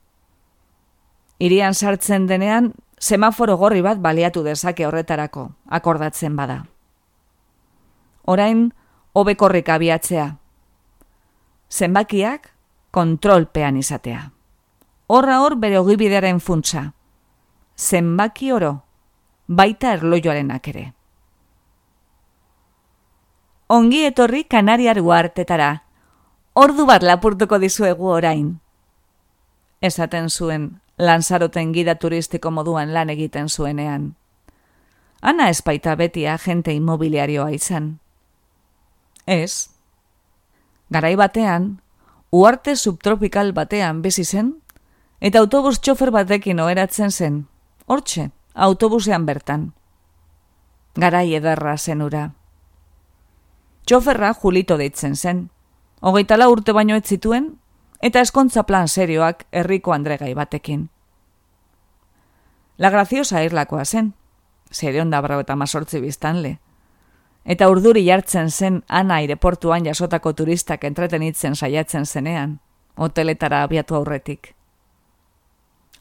Irian 1.39 1.75
sartzen 1.75 2.27
denean, 2.27 2.73
semaforo 2.99 3.57
gorri 3.57 3.83
bat 3.83 4.01
baliatu 4.03 4.43
dezake 4.43 4.87
horretarako, 4.87 5.51
akordatzen 5.71 6.37
bada. 6.37 6.65
Orain, 8.27 8.69
hobekorrik 9.15 9.69
abiatzea. 9.69 10.29
Zenbakiak, 11.71 12.51
kontrolpean 12.91 13.77
izatea. 13.77 14.31
Horra 15.09 15.41
hor 15.41 15.57
bere 15.57 15.79
ogibidearen 15.79 16.41
funtsa 16.41 16.89
zenbaki 17.79 18.51
oro, 18.53 18.73
baita 19.47 19.93
erloioarenak 19.95 20.69
ere. 20.69 20.85
Ongi 23.69 24.07
etorri 24.09 24.47
Kanariar 24.49 24.97
guartetara, 25.05 25.83
ordu 26.57 26.87
bat 26.89 27.03
lapurtuko 27.05 27.59
dizuegu 27.61 28.07
orain. 28.09 28.47
Esaten 29.85 30.31
zuen, 30.33 30.81
lanzaroten 30.97 31.75
gida 31.75 31.99
turistiko 32.01 32.49
moduan 32.51 32.95
lan 32.97 33.13
egiten 33.13 33.51
zuenean. 33.53 34.15
Ana 35.21 35.51
espaita 35.53 35.99
beti 36.01 36.25
agente 36.27 36.73
inmobiliarioa 36.73 37.51
izan. 37.53 37.99
Ez. 39.27 39.69
Garai 40.89 41.13
batean, 41.21 41.83
uarte 42.33 42.73
subtropikal 42.73 43.53
batean 43.53 44.01
bizi 44.01 44.25
zen, 44.25 44.55
eta 45.21 45.45
autobus 45.45 45.77
txofer 45.77 46.09
batekin 46.11 46.65
oheratzen 46.65 47.13
zen, 47.13 47.39
hortxe, 47.85 48.31
autobusean 48.55 49.29
bertan. 49.29 49.75
Garai 50.97 51.35
ederra 51.37 51.77
zenura. 51.77 52.31
Txoferra 53.89 54.35
Julito 54.37 54.77
deitzen 54.77 55.17
zen. 55.17 55.49
Hogeita 56.01 56.37
la 56.37 56.51
urte 56.53 56.75
baino 56.77 56.97
ez 56.97 57.07
zituen, 57.09 57.55
eta 58.05 58.21
eskontza 58.21 58.67
plan 58.69 58.89
serioak 58.89 59.47
herriko 59.51 59.95
andregai 59.97 60.35
batekin. 60.37 60.89
La 62.77 62.91
graciosa 62.91 63.43
irlakoa 63.43 63.85
zen, 63.85 64.13
zereon 64.71 65.11
da 65.11 65.23
brau 65.25 65.41
eta 65.41 65.57
masortzi 65.57 66.03
biztanle. 66.05 66.59
Eta 67.49 67.71
urduri 67.73 68.05
jartzen 68.05 68.51
zen 68.51 68.83
ana 68.89 69.23
aireportuan 69.23 69.89
jasotako 69.89 70.35
turistak 70.35 70.85
entretenitzen 70.85 71.57
saiatzen 71.57 72.05
zenean, 72.05 72.61
hoteletara 72.97 73.63
abiatu 73.65 73.97
aurretik 73.97 74.53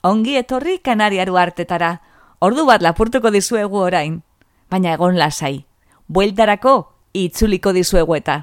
ongi 0.07 0.37
etorri 0.37 0.79
kanariaru 0.83 1.37
artetara, 1.37 1.97
ordu 2.39 2.65
bat 2.67 2.81
lapurtuko 2.81 3.31
dizuegu 3.33 3.79
orain, 3.81 4.21
baina 4.71 4.93
egon 4.93 5.17
lasai, 5.17 5.65
bueltarako 6.07 6.75
itzuliko 7.13 7.73
dizuegu 7.73 8.15
eta. 8.15 8.41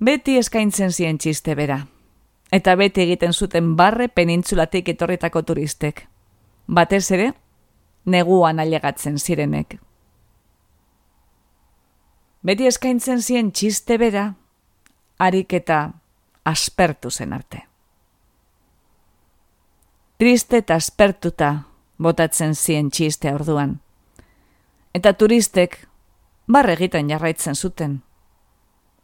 Beti 0.00 0.36
eskaintzen 0.38 0.92
zien 0.92 1.18
txiste 1.18 1.54
bera, 1.56 1.80
eta 2.52 2.74
beti 2.76 3.02
egiten 3.06 3.32
zuten 3.32 3.74
barre 3.76 4.08
penintzulatik 4.08 4.88
etorritako 4.88 5.42
turistek. 5.42 6.06
Batez 6.66 7.10
ere, 7.10 7.30
neguan 8.04 8.60
ailegatzen 8.60 9.18
zirenek. 9.18 9.78
Beti 12.42 12.66
eskaintzen 12.66 13.22
zien 13.22 13.52
txiste 13.52 13.98
bera, 13.98 14.34
harik 15.18 15.52
eta 15.52 15.86
aspertu 16.44 17.10
zen 17.10 17.32
arte 17.32 17.66
triste 20.18 20.56
eta 20.62 20.74
aspertuta 20.74 21.50
botatzen 21.98 22.54
zien 22.54 22.90
txiste 22.90 23.32
orduan. 23.34 23.78
Eta 24.94 25.12
turistek 25.12 25.82
barre 26.46 26.72
egiten 26.72 27.10
jarraitzen 27.10 27.54
zuten. 27.54 28.02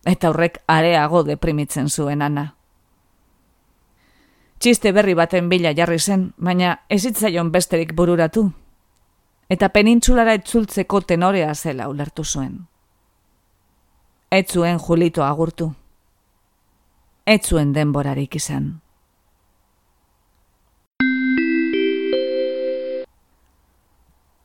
Eta 0.06 0.30
horrek 0.30 0.58
areago 0.66 1.22
deprimitzen 1.26 1.88
zuen 1.88 2.22
ana. 2.22 2.54
Txiste 4.58 4.92
berri 4.92 5.14
baten 5.18 5.48
bila 5.50 5.72
jarri 5.74 5.98
zen, 5.98 6.32
baina 6.36 6.76
ezitzaion 6.88 7.50
besterik 7.52 7.94
bururatu. 7.98 8.50
Eta 9.50 9.68
penintzulara 9.68 10.34
etzultzeko 10.38 11.00
tenorea 11.00 11.54
zela 11.54 11.88
ulertu 11.88 12.24
zuen. 12.24 12.60
Etzuen 14.30 14.78
julito 14.78 15.24
agurtu. 15.24 15.72
Etzuen 17.26 17.72
denborarik 17.74 18.36
izan. 18.36 18.82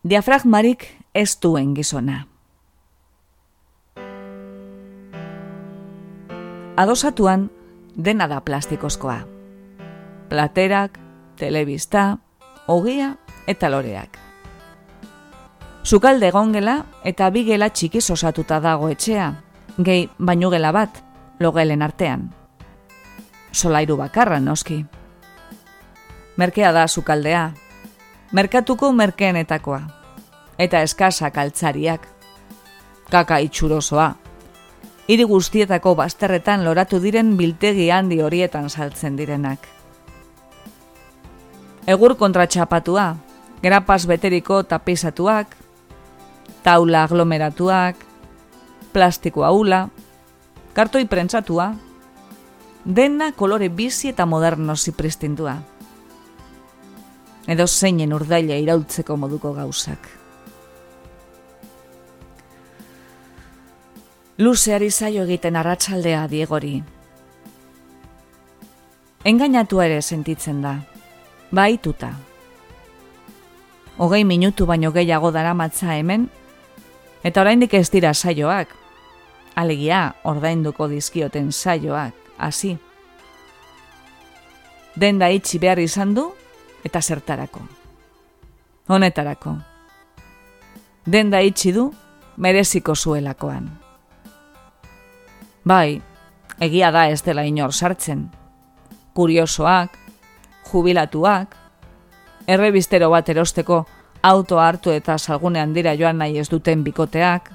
diafragmarik 0.07 0.87
ez 1.13 1.35
duen 1.43 1.73
gizona. 1.75 2.25
Adosatuan 6.77 7.49
dena 7.95 8.27
da 8.27 8.41
plastikozkoa. 8.41 9.17
Platerak, 10.29 10.99
telebista, 11.35 12.17
ogia 12.67 13.15
eta 13.47 13.69
loreak. 13.69 14.19
Zukalde 15.81 16.29
gongela 16.31 16.83
eta 17.03 17.31
bigela 17.33 17.71
txiki 17.73 17.97
osatuta 17.97 18.59
dago 18.61 18.91
etxea, 18.93 19.31
gehi 19.81 20.05
bainugela 20.19 20.71
bat, 20.71 21.01
logelen 21.39 21.81
artean. 21.81 22.29
Solairu 23.51 23.97
bakarra 23.97 24.39
noski. 24.39 24.85
Merkea 26.37 26.71
da 26.71 26.87
zukaldea, 26.87 27.51
merkatuko 28.31 28.91
merkeenetakoa 28.93 29.81
eta 30.59 30.85
eskasak 30.85 31.37
altzariak. 31.37 32.07
Kaka 33.09 33.37
itxurosoa. 33.37 34.26
Hiri 35.07 35.23
guztietako 35.23 35.95
bazterretan 35.95 36.65
loratu 36.65 36.99
diren 36.99 37.35
biltegi 37.39 37.89
handi 37.91 38.19
horietan 38.21 38.69
saltzen 38.69 39.15
direnak. 39.15 39.63
Egur 41.87 42.17
kontra 42.19 42.47
txapatua, 42.47 43.13
grapaz 43.63 44.03
beteriko 44.09 44.61
tapizatuak, 44.67 45.55
taula 46.63 47.05
aglomeratuak, 47.07 47.95
plastiko 48.91 49.45
haula, 49.47 49.87
kartoi 50.75 51.05
prentsatua, 51.07 51.71
dena 52.83 53.31
kolore 53.31 53.69
bizi 53.69 54.11
eta 54.11 54.25
moderno 54.25 54.75
zipristintua. 54.75 55.55
Edo 57.47 57.67
zeinen 57.67 58.11
urdaila 58.11 58.59
iraultzeko 58.59 59.15
moduko 59.15 59.53
gauzak. 59.55 60.16
Luzeari 64.37 64.91
zaio 64.91 65.23
egiten 65.25 65.55
arratsaldea 65.57 66.27
diegori. 66.29 66.75
Engainatua 69.25 69.87
ere 69.87 70.01
sentitzen 70.01 70.59
da, 70.61 70.75
baituta. 71.49 72.11
Hogei 73.97 74.21
minutu 74.29 74.67
baino 74.69 74.91
gehiago 74.93 75.31
dara 75.33 75.55
matza 75.57 75.95
hemen, 75.95 76.27
eta 77.25 77.41
oraindik 77.41 77.73
ez 77.73 77.89
dira 77.89 78.11
saioak. 78.13 78.75
Alegia, 79.57 80.03
ordainduko 80.23 80.85
dizkioten 80.87 81.49
saioak, 81.51 82.13
hasi. 82.37 82.75
Denda 84.93 85.31
itxi 85.33 85.57
behar 85.57 85.81
izan 85.81 86.13
du, 86.13 86.27
eta 86.85 87.01
zertarako. 87.01 87.65
Honetarako. 88.85 89.57
Denda 91.09 91.41
itxi 91.41 91.73
du, 91.73 91.89
mereziko 92.37 92.93
zuelakoan. 92.93 93.86
Bai, 95.67 96.01
egia 96.63 96.93
da 96.95 97.09
ez 97.11 97.19
dela 97.25 97.43
inor 97.43 97.73
sartzen. 97.73 98.27
Kuriosoak, 99.17 99.97
jubilatuak, 100.69 101.55
errebistero 102.47 103.09
bat 103.11 103.27
erosteko 103.33 103.81
auto 104.23 104.61
hartu 104.63 104.93
eta 104.95 105.17
salgunean 105.17 105.73
dira 105.75 105.91
joan 105.99 106.21
nahi 106.21 106.37
ez 106.39 106.47
duten 106.47 106.85
bikoteak, 106.85 107.49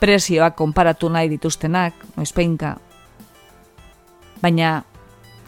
presioak 0.00 0.56
konparatu 0.58 1.08
nahi 1.08 1.30
dituztenak, 1.36 1.94
noizpeinka. 2.16 2.72
Baina, 4.42 4.72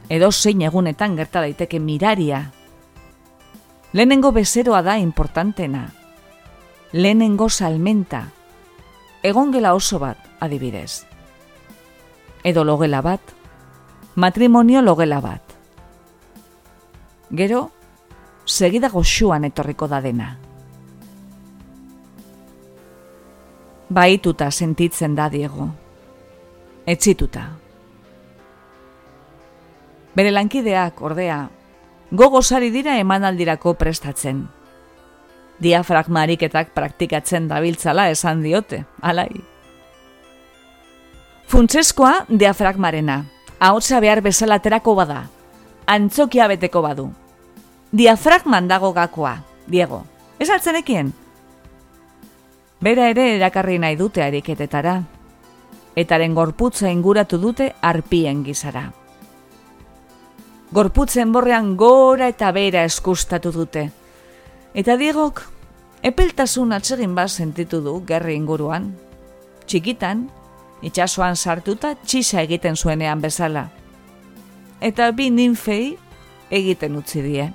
edo 0.09 0.31
zein 0.31 0.63
egunetan 0.63 1.19
gerta 1.19 1.43
daiteke 1.43 1.81
miraria. 1.81 2.45
Lehenengo 3.93 4.31
bezeroa 4.31 4.85
da 4.87 4.99
importantena. 5.03 5.89
Lehenengo 6.93 7.51
salmenta. 7.51 8.23
Egon 9.23 9.51
gela 9.51 9.75
oso 9.75 9.99
bat, 9.99 10.23
adibidez 10.39 11.16
edo 12.47 12.63
logela 12.63 13.01
bat, 13.03 13.21
matrimonio 14.15 14.81
logela 14.81 15.19
bat. 15.21 15.43
Gero, 17.31 17.73
segida 18.45 18.89
goxuan 18.89 19.45
etorriko 19.49 19.89
da 19.91 19.99
dena. 20.01 20.29
Baituta 23.89 24.53
sentitzen 24.53 25.17
da 25.19 25.27
Diego. 25.29 25.67
Etzituta. 26.87 27.49
Bere 30.15 30.31
lankideak, 30.31 31.03
ordea, 31.03 31.41
gogosari 32.13 32.71
dira 32.71 32.95
emanaldirako 33.03 33.75
prestatzen. 33.75 34.47
Diafragmariketak 35.59 36.71
praktikatzen 36.79 37.51
dabiltzala 37.51 38.07
esan 38.15 38.47
diote, 38.47 38.85
alai. 39.03 39.56
Funtzeskoa 41.47 42.25
diafragmarena. 42.27 43.21
Ahotsa 43.63 44.01
behar 44.03 44.19
bezalaterako 44.21 44.97
bada. 44.99 45.29
Antzokia 45.87 46.49
beteko 46.51 46.81
badu. 46.83 47.05
Diafragman 47.93 48.67
dago 48.67 48.91
gakoa, 48.93 49.37
Diego. 49.71 50.03
Ez 50.43 50.51
altzenekien? 50.51 51.13
Bera 52.83 53.07
ere 53.13 53.29
erakarri 53.37 53.79
nahi 53.79 53.95
dute 53.97 54.25
ariketetara. 54.25 54.97
Etaren 55.95 56.35
gorputza 56.35 56.91
inguratu 56.91 57.39
dute 57.39 57.69
arpien 57.81 58.43
gizara. 58.45 58.89
Gorputzen 60.75 61.31
borrean 61.33 61.77
gora 61.77 62.27
eta 62.29 62.51
bera 62.53 62.83
eskustatu 62.85 63.53
dute. 63.55 63.85
Eta 64.75 64.97
Diegok, 64.99 65.45
epeltasun 66.03 66.75
atsegin 66.75 67.15
bat 67.15 67.31
sentitu 67.31 67.81
du 67.81 68.01
gerri 68.05 68.35
inguruan. 68.35 68.91
Txikitan, 69.65 70.27
itxasoan 70.87 71.37
sartuta 71.37 71.95
txisa 72.05 72.43
egiten 72.47 72.77
zuenean 72.77 73.21
bezala. 73.21 73.67
Eta 74.81 75.11
bi 75.13 75.31
ninfei 75.31 75.97
egiten 76.51 76.97
utzi 77.01 77.23
die. 77.25 77.47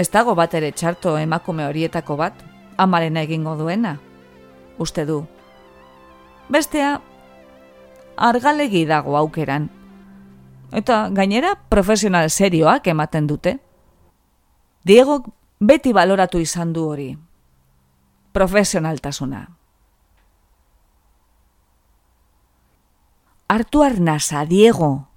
Ez 0.00 0.08
dago 0.08 0.34
bat 0.34 0.54
ere 0.56 0.70
txarto 0.72 1.18
emakume 1.20 1.66
horietako 1.68 2.16
bat, 2.16 2.32
amaren 2.80 3.18
egingo 3.20 3.56
duena, 3.58 3.98
uste 4.80 5.04
du. 5.04 5.20
Bestea, 6.48 6.94
argalegi 8.16 8.86
dago 8.88 9.18
aukeran. 9.20 9.68
Eta 10.72 11.08
gainera 11.12 11.56
profesional 11.68 12.30
serioak 12.30 12.86
ematen 12.88 13.26
dute. 13.26 13.58
Diego 14.86 15.20
beti 15.60 15.92
baloratu 15.92 16.40
izan 16.40 16.72
du 16.72 16.86
hori. 16.88 17.10
Profesionaltasuna. 18.32 19.59
Hartu 23.50 23.82
arnasa, 23.82 24.44
Diego, 24.46 25.08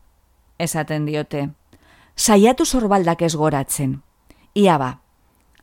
esaten 0.57 1.05
diote. 1.05 1.51
Saiatu 2.15 2.65
sorbaldak 2.65 3.21
ez 3.21 3.35
goratzen. 3.37 3.99
Ia 4.57 4.77
ba, 4.81 4.87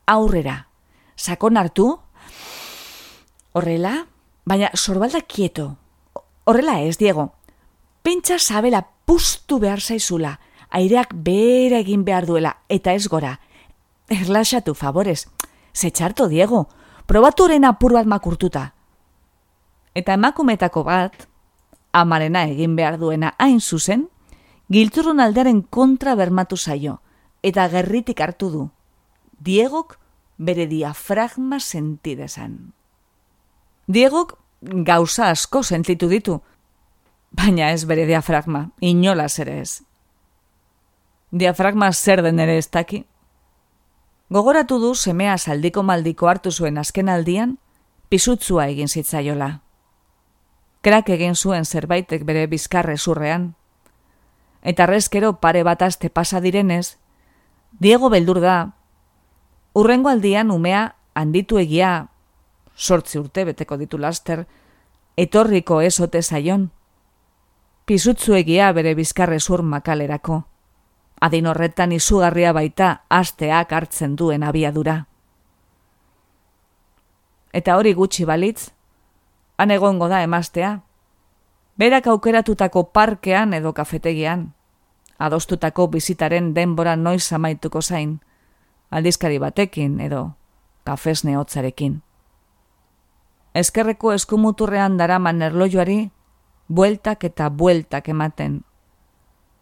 aurrera, 0.07 0.69
sakon 1.17 1.59
hartu, 1.59 1.89
horrela, 3.59 4.07
baina 4.47 4.71
sorbaldak 4.75 5.27
kieto. 5.27 5.67
Horrela 6.45 6.79
ez, 6.87 6.97
Diego. 6.99 7.33
Pentsa 8.07 8.39
sabela 8.39 8.85
pustu 9.05 9.59
behar 9.59 9.83
zaizula, 9.83 10.37
aireak 10.71 11.11
bera 11.27 11.81
egin 11.83 12.05
behar 12.07 12.29
duela, 12.31 12.55
eta 12.69 12.95
ez 12.95 13.09
gora. 13.09 13.41
Erlaxatu, 14.07 14.77
favorez. 14.79 15.27
Zetxarto, 15.75 16.29
Diego, 16.29 16.69
probaturen 17.07 17.67
apur 17.67 17.99
bat 17.99 18.07
makurtuta. 18.07 18.69
Eta 19.95 20.15
emakumetako 20.15 20.87
bat, 20.87 21.27
amarena 21.93 22.45
egin 22.49 22.77
behar 22.77 22.99
duena 22.99 23.35
hain 23.39 23.61
zuzen, 23.61 24.09
giltzurrun 24.71 25.21
aldearen 25.21 25.63
kontra 25.63 26.15
bermatu 26.15 26.57
zaio, 26.57 27.01
eta 27.43 27.69
gerritik 27.69 28.21
hartu 28.21 28.51
du. 28.51 28.65
Diegok 29.41 29.99
bere 30.39 30.67
diafragma 30.67 31.61
sentidezan. 31.61 32.73
Diegok 33.87 34.37
gauza 34.61 35.31
asko 35.31 35.63
sentitu 35.63 36.09
ditu, 36.09 36.41
baina 37.31 37.71
ez 37.73 37.85
bere 37.85 38.07
diafragma, 38.07 38.71
inolaz 38.81 39.39
ere 39.41 39.61
ez. 39.61 39.81
Diafragma 41.31 41.93
zer 41.93 42.23
den 42.23 42.39
ere 42.41 42.59
ez 42.59 42.69
daki. 42.71 43.05
Gogoratu 44.31 44.79
du 44.79 44.95
semea 44.95 45.39
saldiko 45.39 45.83
maldiko 45.83 46.29
hartu 46.29 46.51
zuen 46.51 46.79
azken 46.79 47.09
aldian, 47.09 47.57
pisutzua 48.09 48.69
egin 48.71 48.89
zitzaiola 48.89 49.61
krak 50.81 51.11
egin 51.13 51.35
zuen 51.35 51.65
zerbaitek 51.65 52.25
bere 52.25 52.47
bizkarre 52.47 52.97
zurrean. 52.97 53.55
Eta 54.63 54.87
rezkero 54.87 55.41
pare 55.41 55.63
bat 55.65 55.83
aste 55.83 56.11
pasa 56.11 56.41
direnez, 56.41 56.99
Diego 57.79 58.11
beldur 58.11 58.41
da, 58.41 58.73
urrengo 59.75 60.11
aldian 60.11 60.51
umea 60.51 60.97
handitu 61.15 61.59
egia, 61.59 62.09
sortzi 62.77 63.19
urte 63.21 63.45
beteko 63.45 63.77
ditu 63.77 63.99
laster, 63.99 64.47
etorriko 65.17 65.81
ezote 65.81 66.23
zaion. 66.23 66.71
Pisutzu 67.85 68.35
egia 68.35 68.73
bere 68.73 68.95
bizkarre 68.95 69.41
zur 69.41 69.63
makalerako. 69.63 70.45
Adin 71.21 71.47
horretan 71.47 71.93
izugarria 71.93 72.53
baita 72.57 73.03
asteak 73.09 73.73
hartzen 73.73 74.17
duen 74.17 74.43
abiadura. 74.43 75.05
Eta 77.53 77.77
hori 77.77 77.93
gutxi 77.95 78.25
balitz, 78.25 78.71
han 79.61 79.71
egongo 79.71 80.09
da 80.09 80.23
emaztea. 80.23 80.81
Berak 81.77 82.07
aukeratutako 82.07 82.85
parkean 82.93 83.53
edo 83.53 83.75
kafetegian, 83.77 84.55
adostutako 85.19 85.87
bizitaren 85.93 86.55
denbora 86.55 86.95
noiz 86.97 87.33
amaituko 87.37 87.83
zain, 87.83 88.21
aldizkari 88.91 89.39
batekin 89.39 89.99
edo 90.01 90.31
kafesne 90.85 91.37
hotzarekin. 91.37 91.99
Ezkerreko 93.55 94.15
eskumuturrean 94.17 94.97
daraman 94.97 95.43
erlojuari, 95.43 96.11
bueltak 96.69 97.29
eta 97.29 97.51
bueltak 97.51 98.09
ematen. 98.09 98.63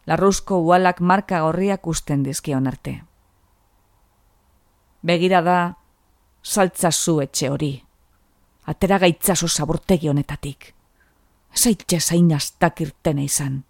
Larruzko 0.07 0.61
ualak 0.63 1.01
marka 1.01 1.43
gorriak 1.43 1.87
usten 1.87 2.23
dizkion 2.23 2.71
arte. 2.71 3.01
Begira 5.03 5.43
da, 5.43 5.59
saltzazu 6.43 7.19
etxe 7.27 7.51
hori 7.51 7.88
atera 8.69 8.99
gaitzaso 9.01 9.49
zabortegi 9.49 10.11
honetatik. 10.13 10.75
Zaitxe 11.57 12.01
zain 12.01 12.33
astak 12.37 12.83
irtene 12.85 13.25
izan. 13.25 13.63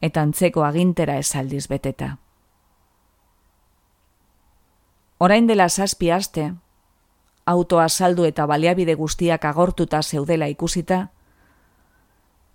Eta 0.00 0.22
antzeko 0.22 0.62
agintera 0.62 1.16
esaldiz 1.18 1.66
beteta. 1.68 2.16
Orain 5.18 5.46
dela 5.46 5.68
zazpi 5.68 6.10
aste, 6.10 6.52
autoa 7.46 7.88
saldu 7.88 8.24
eta 8.24 8.46
baliabide 8.46 8.94
guztiak 8.94 9.44
agortuta 9.50 10.02
zeudela 10.02 10.46
ikusita, 10.50 11.08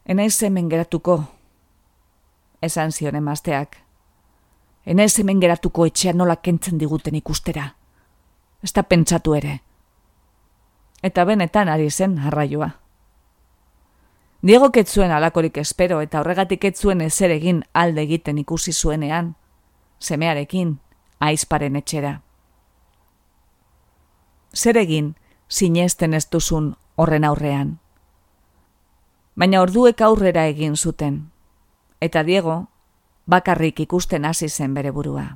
enaiz 0.05 0.41
hemen 0.43 0.69
geratuko, 0.71 1.21
esan 2.61 2.91
zion 2.91 3.15
emazteak. 3.15 3.77
Enaiz 4.85 5.19
hemen 5.19 5.39
geratuko 5.43 5.85
etxea 5.85 6.13
nola 6.13 6.39
kentzen 6.39 6.79
diguten 6.79 7.15
ikustera. 7.15 7.73
Ez 8.63 8.71
da 8.73 8.83
pentsatu 8.83 9.35
ere. 9.35 9.66
Eta 11.03 11.25
benetan 11.25 11.69
ari 11.69 11.89
zen 11.91 12.19
arraioa. 12.19 12.69
Diego 14.41 14.71
ketzuen 14.71 15.11
alakorik 15.11 15.57
espero 15.57 16.01
eta 16.01 16.19
horregatik 16.19 16.63
etzuen 16.63 17.01
ezer 17.01 17.31
egin 17.31 17.63
alde 17.73 18.01
egiten 18.01 18.37
ikusi 18.37 18.73
zuenean, 18.73 19.35
semearekin, 19.99 20.79
aizparen 21.19 21.75
etxera 21.75 22.21
zer 24.57 24.77
egin 24.77 25.15
sinesten 25.47 26.13
ez 26.13 26.25
duzun 26.31 26.75
horren 26.95 27.23
aurrean. 27.23 27.77
Baina 29.37 29.61
orduek 29.61 30.01
aurrera 30.01 30.47
egin 30.49 30.75
zuten, 30.75 31.19
eta 32.01 32.23
Diego 32.23 32.57
bakarrik 33.25 33.79
ikusten 33.85 34.25
hasi 34.25 34.49
zen 34.49 34.73
bere 34.73 34.91
burua. 34.91 35.27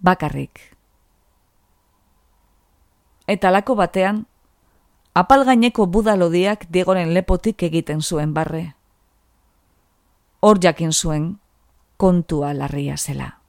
Bakarrik. 0.00 0.73
Eta 3.26 3.50
lako 3.50 3.74
batean, 3.74 4.26
apal 5.14 5.44
gaineko 5.44 5.86
budalodiak 5.86 6.66
Diegoren 6.68 7.14
lepotik 7.14 7.62
egiten 7.62 8.02
zuen 8.02 8.34
barre. 8.34 8.74
Hor 10.40 10.60
jakin 10.60 10.92
zuen 10.92 11.38
kontua 11.96 12.52
larria 12.52 12.96
zela. 12.96 13.44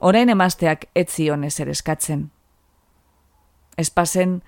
orain 0.00 0.28
emazteak 0.28 0.86
etzion 0.94 1.44
ezer 1.44 1.68
eskatzen. 1.72 2.30
Espazen 3.76 4.40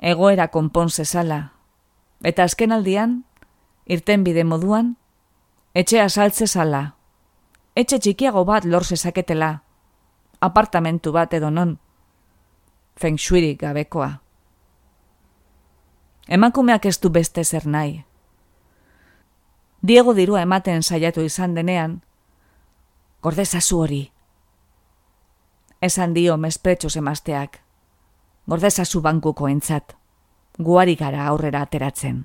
egoera 0.00 0.48
konpon 0.48 0.90
zezala, 0.90 1.52
eta 2.22 2.46
azken 2.48 2.72
aldian, 2.72 3.22
irten 3.86 4.24
bide 4.24 4.44
moduan, 4.44 4.96
etxe 5.74 6.00
asaltze 6.02 6.46
zala, 6.46 6.94
etxe 7.74 7.98
txikiago 7.98 8.44
bat 8.44 8.64
lor 8.64 8.84
zezaketela, 8.84 9.62
apartamentu 10.42 11.12
bat 11.14 11.34
edo 11.34 11.50
non, 11.50 11.78
feng 12.98 13.16
gabekoa. 13.58 14.20
Emakumeak 16.28 16.86
ez 16.86 17.00
du 17.00 17.10
beste 17.10 17.44
zer 17.44 17.66
nahi. 17.66 18.04
Diego 19.82 20.14
dirua 20.14 20.42
ematen 20.42 20.82
saiatu 20.82 21.22
izan 21.22 21.54
denean, 21.54 22.02
gordezazu 23.22 23.78
hori, 23.78 24.12
esan 25.80 26.14
dio 26.14 26.36
mespretxos 26.36 26.96
emazteak. 26.96 27.60
Gordezazu 28.46 29.00
bankuko 29.02 29.48
entzat, 29.48 29.96
guari 30.58 30.96
gara 30.96 31.26
aurrera 31.26 31.62
ateratzen. 31.62 32.24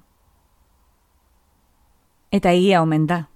Eta 2.32 2.52
egia 2.52 2.82
omen 2.82 3.06
da. 3.08 3.28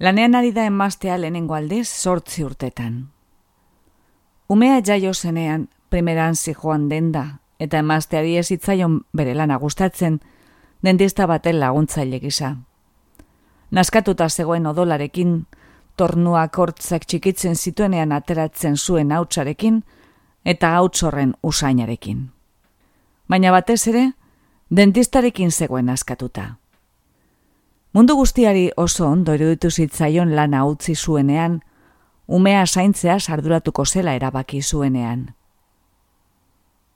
Lanean 0.00 0.34
ari 0.34 0.52
da 0.52 0.64
emaztea 0.66 1.18
lehenengo 1.18 1.54
aldez 1.54 1.86
sortzi 1.88 2.44
urtetan. 2.44 3.11
Umea 4.52 4.82
jaio 4.86 5.14
zenean, 5.14 5.70
primeran 5.88 6.34
joan 6.36 6.88
denda, 6.88 7.38
eta 7.58 7.78
emazteari 7.78 8.36
ezitzaion 8.36 8.98
bere 9.16 9.34
lana 9.34 9.56
gustatzen, 9.56 10.20
dentista 10.82 11.26
baten 11.26 11.58
laguntzaile 11.60 12.20
gisa. 12.20 12.56
Naskatuta 13.70 14.28
zegoen 14.28 14.66
odolarekin, 14.66 15.46
tornuak 15.96 16.58
hortzak 16.58 17.06
txikitzen 17.08 17.56
zituenean 17.56 18.12
ateratzen 18.12 18.76
zuen 18.76 19.12
hautsarekin 19.12 19.82
eta 20.44 20.74
hautsorren 20.76 21.32
usainarekin. 21.42 22.28
Baina 23.28 23.56
batez 23.56 23.86
ere, 23.88 24.10
dentistarekin 24.68 25.50
zegoen 25.50 25.88
askatuta. 25.88 26.58
Mundu 27.92 28.20
guztiari 28.20 28.70
oso 28.76 29.08
ondo 29.08 29.32
iruditu 29.32 29.70
zitzaion 29.70 30.36
lana 30.36 30.66
utzi 30.66 30.94
zuenean, 30.94 31.62
umea 32.26 32.66
zaintzea 32.66 33.18
sarduratuko 33.20 33.84
zela 33.84 34.14
erabaki 34.14 34.62
zuenean. 34.62 35.34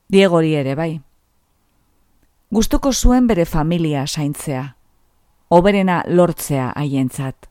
Diegori 0.08 0.54
ere 0.54 0.74
bai. 0.74 1.00
Gustuko 2.50 2.92
zuen 2.92 3.26
bere 3.26 3.44
familia 3.44 4.06
zaintzea, 4.06 4.76
oberena 5.48 6.02
lortzea 6.06 6.72
haientzat 6.76 7.50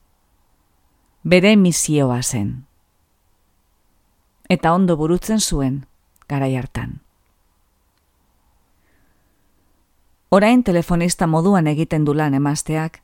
bere 1.26 1.56
misioa 1.58 2.22
zen. 2.22 2.68
Eta 4.48 4.74
ondo 4.74 4.96
burutzen 4.96 5.40
zuen, 5.42 5.88
garai 6.30 6.54
hartan. 6.56 7.00
Orain 10.30 10.62
telefonista 10.64 11.26
moduan 11.26 11.66
egiten 11.68 12.06
du 12.06 12.14
lan 12.14 12.36
emazteak, 12.38 13.02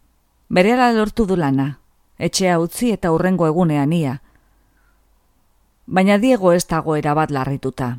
bere 0.49 0.75
lortu 0.93 1.25
du 1.25 1.35
lana, 1.35 1.79
etxea 2.19 2.59
utzi 2.59 2.91
eta 2.91 3.11
urrengo 3.11 3.47
egunean 3.47 3.93
ia. 3.93 4.21
Baina 5.85 6.17
Diego 6.17 6.53
ez 6.53 6.65
dago 6.67 6.95
erabat 6.95 7.31
larrituta. 7.31 7.97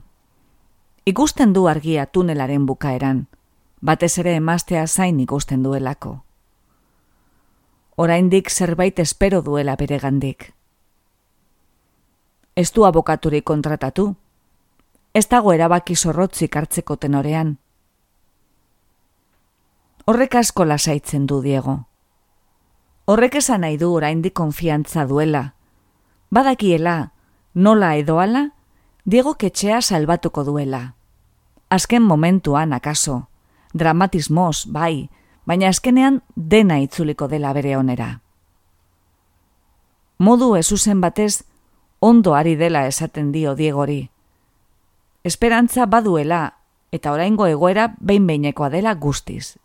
Ikusten 1.05 1.53
du 1.53 1.69
argia 1.69 2.07
tunelaren 2.07 2.67
bukaeran, 2.67 3.27
batez 3.81 4.19
ere 4.19 4.37
emaztea 4.37 4.87
zain 4.87 5.21
ikusten 5.21 5.63
duelako 5.63 6.23
oraindik 7.97 8.51
zerbait 8.51 8.99
espero 8.99 9.43
duela 9.43 9.77
bere 9.77 9.99
gandik. 9.99 10.53
Ez 12.57 12.73
du 12.73 12.85
abokaturi 12.85 13.43
kontratatu, 13.43 14.15
ez 15.15 15.29
dago 15.29 15.53
erabaki 15.53 15.97
zorrotzik 15.97 16.57
hartzeko 16.57 16.97
tenorean. 16.97 17.57
Horrek 20.07 20.35
asko 20.35 20.65
lasaitzen 20.65 21.27
du 21.27 21.41
Diego. 21.43 21.77
Horrek 23.07 23.37
esan 23.39 23.63
nahi 23.63 23.79
du 23.79 23.93
oraindik 23.95 24.35
konfiantza 24.35 25.07
duela. 25.07 25.55
Badakiela, 26.31 27.13
nola 27.55 27.97
edoala, 27.97 28.51
Diego 29.05 29.35
ketxea 29.35 29.81
salbatuko 29.83 30.45
duela. 30.45 30.95
Azken 31.71 32.03
momentuan, 32.03 32.73
akaso, 32.73 33.29
dramatismoz, 33.75 34.67
bai, 34.71 35.11
baina 35.45 35.69
azkenean 35.69 36.23
dena 36.37 36.79
itzuliko 36.79 37.29
dela 37.29 37.53
bere 37.53 37.77
onera. 37.77 38.21
Modu 40.19 40.55
ezuzen 40.55 41.01
batez, 41.01 41.43
ondo 41.99 42.35
ari 42.35 42.55
dela 42.57 42.87
esaten 42.87 43.33
dio 43.33 43.57
diegori. 43.59 44.11
Esperantza 45.25 45.87
baduela, 45.87 46.59
eta 46.93 47.13
oraingo 47.13 47.47
egoera 47.47 47.89
behin 47.99 48.27
behinekoa 48.27 48.69
dela 48.71 48.95
guztiz. 48.95 49.57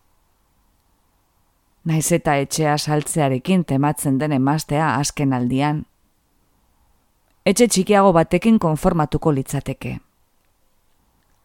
Naiz 1.86 2.12
eta 2.12 2.38
etxea 2.42 2.78
saltzearekin 2.78 3.64
tematzen 3.66 4.18
den 4.18 4.34
emaztea 4.34 4.96
azken 4.96 5.34
aldian. 5.34 5.86
Etxe 7.48 7.70
txikiago 7.72 8.10
batekin 8.12 8.58
konformatuko 8.60 9.32
litzateke. 9.32 9.94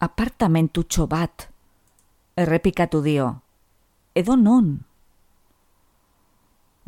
Apartamentutxo 0.02 1.04
bat, 1.06 1.44
errepikatu 2.34 3.02
dio, 3.04 3.26
edo 4.18 4.34
non. 4.34 4.72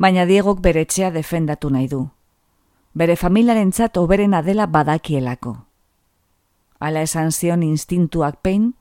Baina 0.03 0.25
Diegok 0.27 0.59
bere 0.65 0.83
etxea 0.83 1.13
defendatu 1.15 1.71
nahi 1.71 1.87
du. 1.87 2.01
Bere 2.91 3.15
familiaren 3.15 3.71
txat 3.71 4.01
oberena 4.01 4.41
dela 4.43 4.67
badakielako. 4.67 5.53
Ala 6.83 7.05
esan 7.07 7.31
zion 7.31 7.63
instintuak 7.63 8.41
pein, 8.43 8.73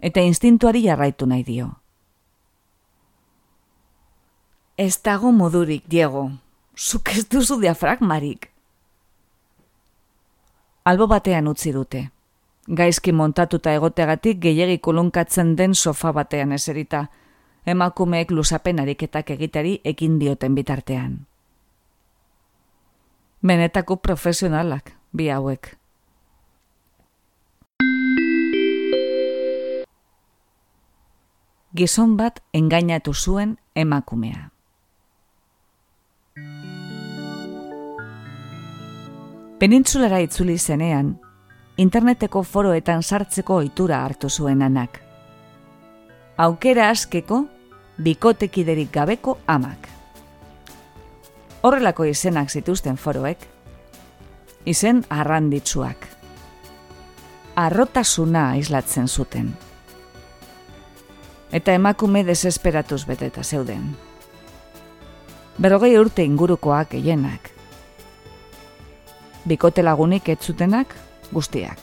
eta 0.00 0.24
instintuari 0.24 0.86
jarraitu 0.86 1.28
nahi 1.28 1.44
dio. 1.44 1.68
Ez 4.80 4.96
dago 5.04 5.28
modurik, 5.32 5.84
Diego. 5.86 6.30
Zuk 6.72 7.12
ez 7.12 7.28
duzu 7.28 7.60
diafragmarik. 7.60 8.53
Albo 10.84 11.06
batean 11.08 11.46
utzi 11.48 11.70
dute. 11.72 12.10
Gaizki 12.68 13.12
montatuta 13.12 13.72
egotegatik 13.72 14.40
gehiagi 14.40 14.78
kolunkatzen 14.84 15.54
den 15.56 15.74
sofa 15.74 16.12
batean 16.12 16.52
eserita, 16.52 17.06
emakumeek 17.66 18.30
lusapen 18.30 18.80
ariketak 18.80 19.30
egitari 19.30 19.78
ekin 19.84 20.18
dioten 20.20 20.54
bitartean. 20.54 21.26
Benetako 23.40 23.96
profesionalak, 23.96 24.92
bi 25.12 25.28
hauek. 25.32 25.72
Gizon 31.74 32.16
bat 32.16 32.44
engainatu 32.52 33.14
zuen 33.14 33.56
emakumea. 33.74 34.53
Penintzulara 39.54 40.18
itzuli 40.18 40.56
zenean, 40.58 41.12
interneteko 41.78 42.40
foroetan 42.42 43.02
sartzeko 43.02 43.60
ohitura 43.60 44.00
hartu 44.02 44.26
zuen 44.28 44.62
anak. 44.66 44.98
Aukera 46.36 46.88
askeko, 46.90 47.44
bikotekiderik 48.02 48.90
gabeko 48.92 49.36
amak. 49.46 49.86
Horrelako 51.62 52.08
izenak 52.10 52.50
zituzten 52.50 52.98
foroek, 52.98 53.46
izen 54.66 55.04
arranditsuak. 55.08 56.10
Arrotasuna 57.54 58.48
aislatzen 58.58 59.08
zuten. 59.08 59.54
Eta 61.54 61.78
emakume 61.78 62.26
desesperatuz 62.26 63.04
beteta 63.06 63.46
zeuden. 63.46 63.92
Berrogei 65.62 65.94
urte 65.98 66.26
ingurukoak 66.26 66.96
gehienak. 66.98 67.53
Bikote 69.44 69.82
lagunik 69.82 70.28
etzutenak 70.28 70.94
guztiak. 71.32 71.78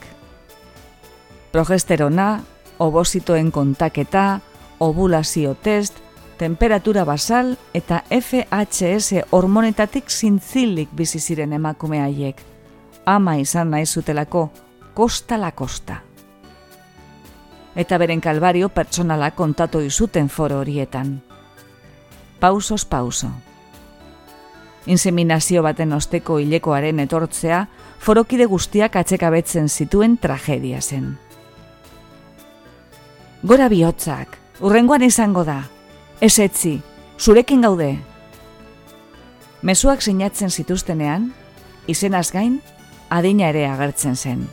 Progesterona, 1.52 2.40
obositoen 2.78 3.52
kontaketa, 3.52 4.40
ovulazio 4.80 5.54
test, 5.54 5.98
temperatura 6.38 7.04
basal 7.04 7.56
eta 7.74 8.02
FHS 8.10 9.28
hormonetatik 9.30 10.10
zintzilik 10.10 10.90
bizi 10.96 11.20
ziren 11.20 11.52
emakume 11.52 12.00
haiek. 12.00 12.40
Ama 13.06 13.36
izan 13.38 13.70
nahi 13.70 13.86
zutelako, 13.86 14.48
kosta 14.94 15.38
la 15.38 15.52
kosta. 15.52 16.00
Eta 17.76 17.98
beren 17.98 18.20
kalbario 18.20 18.68
pertsonala 18.68 19.30
kontatu 19.30 19.80
izuten 19.80 20.28
foro 20.28 20.58
horietan. 20.60 21.20
Pausos 22.40 22.84
pauso. 22.84 23.30
Inseminazio 24.86 25.62
baten 25.62 25.92
osteko 25.94 26.40
hilekoaren 26.42 26.98
etortzea, 27.04 27.66
forokide 28.02 28.48
guztiak 28.50 28.96
atsekabetzen 28.98 29.68
zituen 29.68 30.16
tragedia 30.18 30.80
zen. 30.82 31.12
Gora 33.42 33.68
bihotzak, 33.70 34.38
urrengoan 34.60 35.02
izango 35.06 35.44
da, 35.46 35.60
ez 36.20 36.34
etzi, 36.42 36.80
zurekin 37.18 37.62
gaude. 37.62 37.92
Mezuak 39.62 40.02
sinatzen 40.02 40.50
zituztenean, 40.50 41.30
izenaz 41.86 42.32
gain, 42.34 42.58
adina 43.10 43.48
ere 43.54 43.68
agertzen 43.70 44.16
zen. 44.16 44.44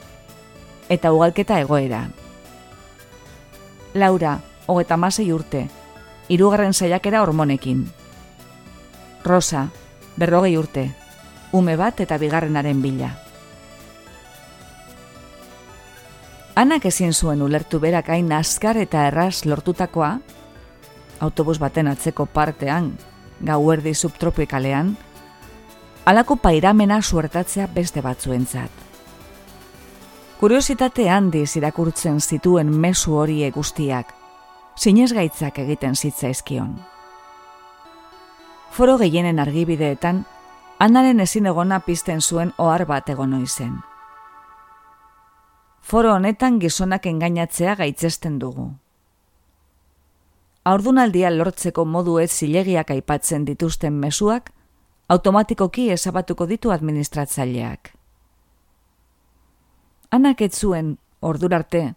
Eta 0.90 1.12
ugalketa 1.14 1.60
egoera. 1.62 2.04
Laura, 3.94 4.40
hogeta 4.70 4.98
masei 4.98 5.32
urte, 5.34 5.66
irugarren 6.30 6.74
saiakera 6.74 7.24
hormonekin. 7.26 7.88
Rosa, 9.26 9.68
berrogei 10.20 10.58
urte, 10.60 10.90
ume 11.56 11.78
bat 11.80 12.00
eta 12.04 12.18
bigarrenaren 12.20 12.82
bila. 12.84 13.10
Anak 16.60 16.90
ezin 16.90 17.14
zuen 17.14 17.42
ulertu 17.42 17.80
berak 17.80 18.10
hain 18.12 18.32
azkar 18.36 18.78
eta 18.78 19.06
erraz 19.08 19.46
lortutakoa, 19.48 20.18
autobus 21.24 21.58
baten 21.60 21.88
atzeko 21.88 22.26
partean, 22.26 22.92
gauerdi 23.40 23.94
subtropikalean, 23.96 24.98
alako 26.06 26.36
pairamena 26.36 27.02
suertatzea 27.02 27.70
beste 27.72 28.04
batzuentzat. 28.04 28.86
Kuriositate 30.40 31.10
handiz 31.12 31.56
irakurtzen 31.56 32.20
zituen 32.20 32.70
mesu 32.72 33.16
hori 33.16 33.42
guztiak, 33.56 34.14
zinez 34.80 35.12
gaitzak 35.16 35.60
egiten 35.64 35.96
zitzaizkion. 35.96 36.76
Foro 38.72 38.98
gehienen 38.98 39.40
argibideetan, 39.40 40.26
anaren 40.80 41.20
ezin 41.20 41.50
egona 41.50 41.80
pizten 41.80 42.22
zuen 42.22 42.54
ohar 42.58 42.86
bat 42.86 43.10
egon 43.10 43.34
zen. 43.48 43.80
Foro 45.82 46.14
honetan 46.14 46.60
gizonak 46.60 47.06
engainatzea 47.06 47.76
gaitzesten 47.76 48.40
dugu. 48.40 48.70
Aurdunaldia 50.64 51.30
lortzeko 51.32 51.86
modu 51.86 52.20
ez 52.20 52.30
zilegiak 52.32 52.92
aipatzen 52.92 53.46
dituzten 53.46 53.94
mesuak, 53.94 54.52
automatikoki 55.08 55.90
ezabatuko 55.90 56.46
ditu 56.46 56.72
administratzaileak. 56.72 57.94
Anak 60.12 60.42
ez 60.42 60.54
zuen, 60.54 60.98
ordurarte, 61.22 61.96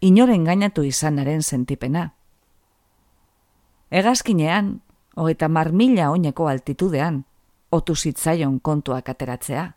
inoren 0.00 0.44
gainatu 0.44 0.82
izanaren 0.82 1.42
sentipena. 1.42 2.10
Egazkinean, 3.90 4.80
hogeita 5.16 5.48
mar 5.48 5.72
mila 5.72 6.10
oineko 6.10 6.48
altitudean, 6.48 7.24
otu 7.72 7.94
zitzaion 7.96 8.60
kontuak 8.60 9.08
ateratzea 9.08 9.72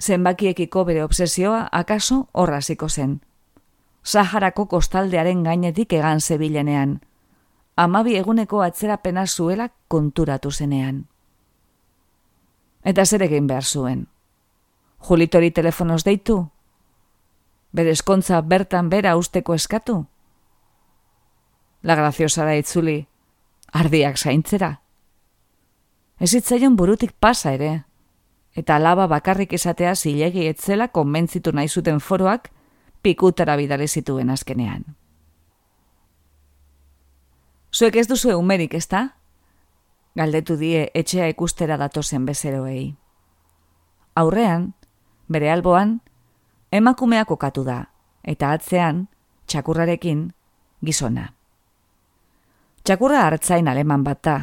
zenbakiekiko 0.00 0.84
bere 0.84 1.04
obsesioa 1.04 1.68
akaso 1.72 2.28
horraziko 2.32 2.88
zen. 2.88 3.20
Saharako 4.02 4.66
kostaldearen 4.66 5.42
gainetik 5.44 5.92
egan 5.92 6.20
zebilenean, 6.20 7.00
amabi 7.76 8.16
eguneko 8.16 8.62
atzerapena 8.62 9.26
zuela 9.26 9.68
konturatu 9.88 10.50
zenean. 10.50 11.04
Eta 12.84 13.04
zer 13.04 13.22
egin 13.22 13.46
behar 13.46 13.64
zuen. 13.64 14.06
Julitori 15.08 15.50
telefonoz 15.50 16.02
deitu? 16.04 16.46
Bere 17.72 17.90
eskontza 17.90 18.40
bertan 18.40 18.88
bera 18.88 19.16
usteko 19.16 19.54
eskatu? 19.54 20.04
La 21.82 21.94
graziosara 21.96 22.56
itzuli, 22.56 23.06
ardiak 23.72 24.18
zaintzera. 24.18 24.80
Ez 26.20 26.34
burutik 26.76 27.12
pasa 27.12 27.52
ere, 27.52 27.84
eta 28.52 28.76
alaba 28.76 29.06
bakarrik 29.06 29.52
esatea 29.52 29.94
zilegi 29.94 30.46
etzela 30.46 30.88
konbentzitu 30.88 31.52
nahi 31.52 31.68
zuten 31.68 32.00
foroak 32.00 32.50
pikutara 33.02 33.56
bidale 33.56 33.88
zituen 33.88 34.30
azkenean. 34.30 34.84
Zuek 37.72 37.96
ez 37.96 38.06
duzu 38.08 38.36
umerik, 38.36 38.74
ezta? 38.74 39.16
Galdetu 40.16 40.56
die 40.56 40.90
etxea 40.94 41.28
ikustera 41.28 41.76
datozen 41.78 42.26
bezeroei. 42.26 42.96
Aurrean, 44.14 44.74
bere 45.28 45.50
alboan, 45.50 46.00
emakumeak 46.72 47.28
kokatu 47.28 47.64
da, 47.64 47.84
eta 48.22 48.50
atzean, 48.52 49.06
txakurrarekin, 49.46 50.32
gizona. 50.84 51.39
Txakurra 52.84 53.26
hartzain 53.26 53.68
aleman 53.68 54.04
bat 54.04 54.22
da, 54.24 54.36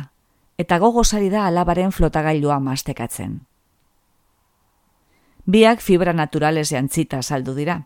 eta 0.58 0.80
gogosari 0.80 1.30
da 1.30 1.46
alabaren 1.48 1.92
flotagailua 1.92 2.60
mastekatzen 2.60 3.40
biak 5.48 5.80
fibra 5.82 6.14
naturales 6.14 6.70
jantzita 6.72 7.22
saldu 7.22 7.56
dira. 7.56 7.82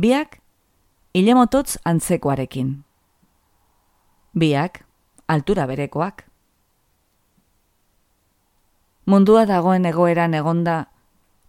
Biak, 0.00 0.38
hilemototz 1.14 1.76
antzekoarekin. 1.84 2.84
Biak, 4.38 4.84
altura 5.26 5.66
berekoak. 5.66 6.24
Mundua 9.06 9.42
dagoen 9.46 9.88
egoeran 9.90 10.34
egonda, 10.38 10.84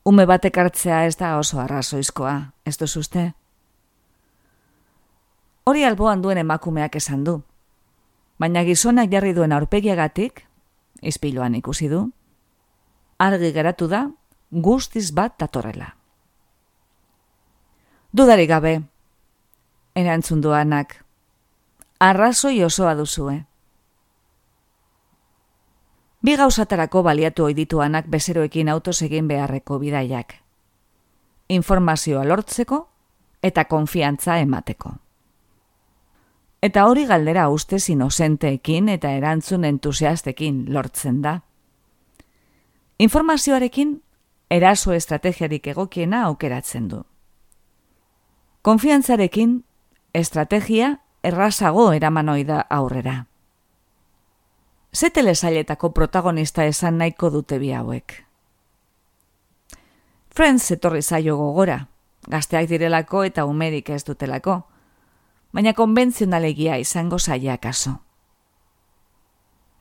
ume 0.05 0.25
batek 0.25 0.57
hartzea 0.57 1.05
ez 1.05 1.15
da 1.19 1.35
oso 1.37 1.61
arrazoizkoa, 1.61 2.35
ez 2.65 2.77
duzuzte? 2.81 3.33
Hori 5.69 5.85
alboan 5.85 6.23
duen 6.25 6.41
emakumeak 6.41 6.97
esan 6.97 7.23
du, 7.23 7.37
baina 8.41 8.63
gizonak 8.65 9.11
jarri 9.11 9.35
duen 9.37 9.53
aurpegiagatik, 9.53 10.41
izpiloan 11.01 11.55
ikusi 11.59 11.89
du, 11.91 12.01
argi 13.21 13.51
geratu 13.53 13.87
da, 13.91 14.07
guztiz 14.51 15.11
bat 15.13 15.37
datorrela. 15.39 15.91
Dudari 18.11 18.47
gabe, 18.49 18.73
erantzun 19.95 20.41
duanak, 20.41 20.97
arrazoi 22.01 22.63
osoa 22.65 22.95
duzue. 22.97 23.37
Bi 26.21 26.35
gauzatarako 26.37 27.03
baliatu 27.05 27.45
oidituanak 27.45 28.09
bezeroekin 28.09 28.69
autos 28.69 29.01
egin 29.05 29.29
beharreko 29.29 29.79
bidaiak. 29.81 30.35
Informazioa 31.49 32.25
lortzeko 32.25 32.83
eta 33.41 33.65
konfiantza 33.65 34.37
emateko. 34.41 34.93
Eta 36.61 36.85
hori 36.85 37.07
galdera 37.09 37.49
ustez 37.49 37.89
inozenteekin 37.89 38.89
eta 38.89 39.11
erantzun 39.17 39.65
entusiastekin 39.65 40.65
lortzen 40.73 41.21
da. 41.21 41.39
Informazioarekin 42.99 43.95
eraso 44.49 44.93
estrategiarik 44.93 45.67
egokiena 45.73 46.25
aukeratzen 46.27 46.87
du. 46.89 47.01
Konfiantzarekin, 48.61 49.63
estrategia 50.13 50.99
errazago 51.23 51.91
eraman 51.93 52.29
da 52.45 52.61
aurrera. 52.69 53.25
Ze 54.93 55.09
telesailetako 55.09 55.89
protagonista 55.89 56.65
esan 56.65 56.97
nahiko 56.97 57.29
dute 57.29 57.57
bi 57.59 57.71
hauek. 57.71 58.25
Friends 60.29 60.71
etorri 60.71 61.01
zaio 61.01 61.37
gogora, 61.37 61.87
gazteak 62.27 62.67
direlako 62.69 63.23
eta 63.23 63.45
umerik 63.45 63.89
ez 63.89 64.03
dutelako, 64.03 64.70
baina 65.53 65.73
konbentzionalegia 65.73 66.77
izango 66.77 67.19
zaia 67.19 67.57
kaso. 67.57 67.97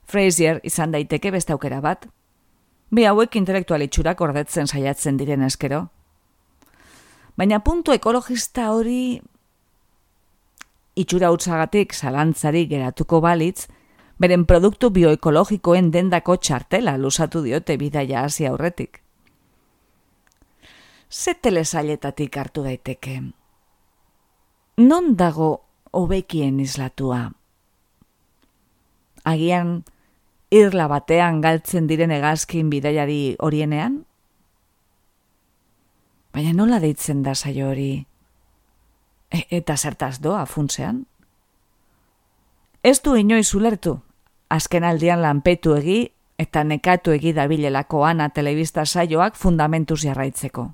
Frazier 0.04 0.60
izan 0.64 0.90
daiteke 0.90 1.30
beste 1.30 1.52
aukera 1.52 1.80
bat, 1.80 2.08
Bi 2.90 3.04
hauek 3.06 3.36
intelektual 3.38 3.84
itxurak 3.86 4.20
ordetzen 4.20 4.66
saiatzen 4.66 5.18
diren 5.18 5.44
eskero. 5.46 5.84
Baina 7.38 7.60
puntu 7.62 7.94
ekologista 7.94 8.72
hori 8.74 9.20
itxura 10.98 11.30
utzagatik 11.30 11.94
zalantzari 11.94 12.64
geratuko 12.66 13.20
balitz, 13.22 13.68
beren 14.20 14.44
produktu 14.44 14.90
bioekologikoen 14.90 15.92
dendako 15.94 16.36
txartela 16.36 16.96
lusatu 16.98 17.44
diote 17.46 17.78
bidaia 17.78 18.24
hasi 18.26 18.48
aurretik. 18.50 19.00
Ze 21.10 21.34
telesailetatik 21.34 22.36
hartu 22.36 22.66
daiteke? 22.66 23.20
Non 24.80 25.12
dago 25.16 25.66
hobekien 25.92 26.60
islatua? 26.60 27.34
Agian, 29.28 29.82
irla 30.48 30.86
batean 30.88 31.42
galtzen 31.44 31.90
diren 31.90 32.14
egazkin 32.16 32.70
bidaiari 32.72 33.36
horienean? 33.44 33.98
Baina 36.32 36.54
nola 36.56 36.80
deitzen 36.80 37.20
da 37.26 37.34
saio 37.34 37.68
hori? 37.74 37.90
E, 39.28 39.42
eta 39.58 39.76
zertaz 39.76 40.16
doa 40.24 40.46
funtzean? 40.48 41.04
Ez 42.80 43.02
du 43.04 43.18
inoiz 43.20 43.52
ulertu, 43.52 43.98
azken 44.48 44.88
aldian 44.88 45.20
lanpetu 45.20 45.76
egi 45.76 46.00
eta 46.40 46.64
nekatu 46.64 47.12
egi 47.12 47.36
dabilelako 47.36 48.06
ana 48.08 48.30
telebista 48.32 48.86
saioak 48.86 49.36
fundamentuz 49.36 50.00
jarraitzeko. 50.06 50.70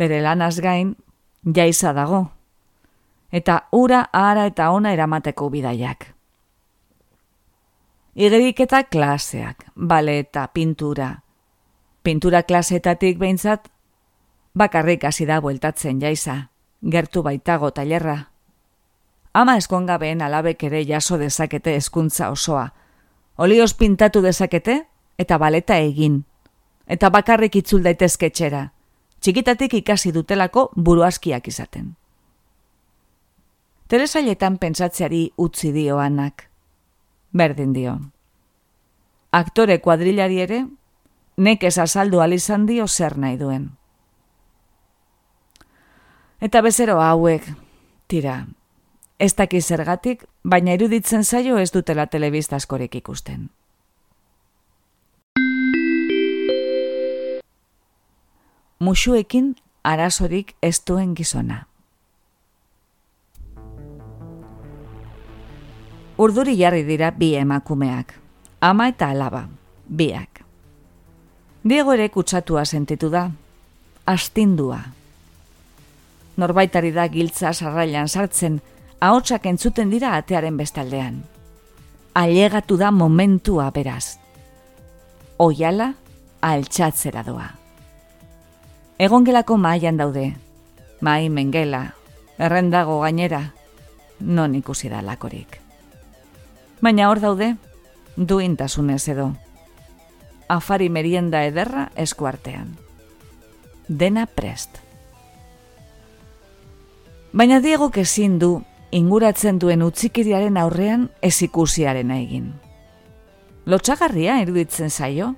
Bere 0.00 0.22
lanaz 0.24 0.56
gain, 0.64 0.96
jaiza 1.44 1.92
dago, 1.92 2.30
eta 3.30 3.68
ura 3.72 4.08
ara 4.12 4.46
eta 4.46 4.70
ona 4.70 4.92
eramateko 4.92 5.50
bidaiak. 5.50 6.14
Igerik 8.14 8.60
eta 8.60 8.84
klaseak, 8.84 9.66
bale 9.74 10.18
eta 10.18 10.46
pintura. 10.52 11.22
Pintura 12.02 12.42
klaseetatik 12.42 13.18
behintzat, 13.18 13.68
bakarrik 14.54 15.04
hasi 15.04 15.26
da 15.26 15.40
bueltatzen 15.40 16.00
jaiza 16.00 16.52
gertu 16.90 17.22
baitago 17.22 17.70
tailerra. 17.70 18.18
Ama 19.34 19.56
eskongabeen 19.56 20.22
alabek 20.22 20.64
ere 20.64 20.84
jaso 20.86 21.18
dezakete 21.18 21.74
hezkuntza 21.76 22.30
osoa. 22.30 22.68
Olioz 23.38 23.74
pintatu 23.74 24.22
dezakete 24.22 24.82
eta 25.18 25.38
baleta 25.38 25.76
egin. 25.76 26.24
Eta 26.86 27.10
bakarrik 27.10 27.56
itzul 27.56 27.82
daitezke 27.82 28.30
txera. 28.30 28.66
Txikitatik 29.22 29.74
ikasi 29.78 30.10
dutelako 30.10 30.70
buruaskiak 30.74 31.46
izaten. 31.48 31.92
Telesailetan 33.86 34.56
pentsatzeari 34.58 35.28
utzi 35.38 35.70
dio 35.72 36.00
anak. 36.02 36.48
Berdin 37.30 37.72
dio. 37.76 37.98
Aktore 39.32 39.78
kuadrilari 39.78 40.40
ere, 40.42 40.64
nekez 41.36 41.76
azaldu 41.78 42.20
alizan 42.20 42.66
dio 42.66 42.88
zer 42.88 43.16
nahi 43.16 43.38
duen. 43.38 43.70
Eta 46.42 46.60
bezero 46.66 46.98
hauek, 47.00 47.46
tira, 48.10 48.46
ez 49.22 49.34
daki 49.38 49.60
zergatik, 49.62 50.26
baina 50.42 50.74
iruditzen 50.74 51.22
zaio 51.24 51.58
ez 51.62 51.70
dutela 51.70 52.08
telebista 52.10 52.56
askorek 52.58 52.98
ikusten. 52.98 53.50
Musuekin 58.82 59.54
arazorik 59.86 60.56
ez 60.62 60.80
duen 60.88 61.12
gizona. 61.14 61.60
Urduri 66.18 66.56
jarri 66.58 66.82
dira 66.88 67.12
bi 67.14 67.28
emakumeak, 67.38 68.16
ama 68.58 68.88
eta 68.90 69.12
alaba, 69.14 69.44
biak. 69.86 70.42
Diego 71.62 71.94
ere 71.94 72.08
kutsatua 72.10 72.64
sentitu 72.66 73.12
da, 73.14 73.28
astindua, 74.16 74.80
norbaitari 76.42 76.90
da 76.90 77.06
giltza 77.06 77.54
sarrailan 77.54 78.10
sartzen, 78.10 78.58
ahotsak 78.98 79.46
entzuten 79.46 79.94
dira 79.94 80.16
atearen 80.18 80.58
bestaldean. 80.58 81.22
Ailegatu 82.18 82.82
da 82.82 82.90
momentua 82.90 83.70
beraz. 83.70 84.18
Oiala, 85.38 85.92
altxatzera 86.42 87.22
doa. 87.22 87.61
Egongelako 89.02 89.56
maian 89.58 89.96
daude, 89.98 90.36
mai 91.00 91.26
mengela, 91.28 91.96
errendago 92.38 93.00
gainera, 93.00 93.40
non 94.20 94.54
ikusi 94.54 94.86
da 94.92 95.00
lakorik. 95.02 95.58
Baina 96.78 97.08
hor 97.10 97.18
daude, 97.18 97.56
duintasunez 98.14 99.02
edo. 99.10 99.32
Afari 100.46 100.86
merienda 100.86 101.42
ederra 101.42 101.88
eskuartean. 101.96 102.76
Dena 103.88 104.26
prest. 104.26 104.78
Baina 107.32 107.58
Diego 107.58 107.90
ezin 107.96 108.38
du 108.38 108.62
inguratzen 108.92 109.58
duen 109.58 109.82
utzikiriaren 109.82 110.56
aurrean 110.56 111.10
ez 111.22 111.42
ikusiaren 111.42 112.12
egin. 112.12 112.52
Lotxagarria 113.66 114.38
iruditzen 114.46 114.90
zaio? 114.90 115.34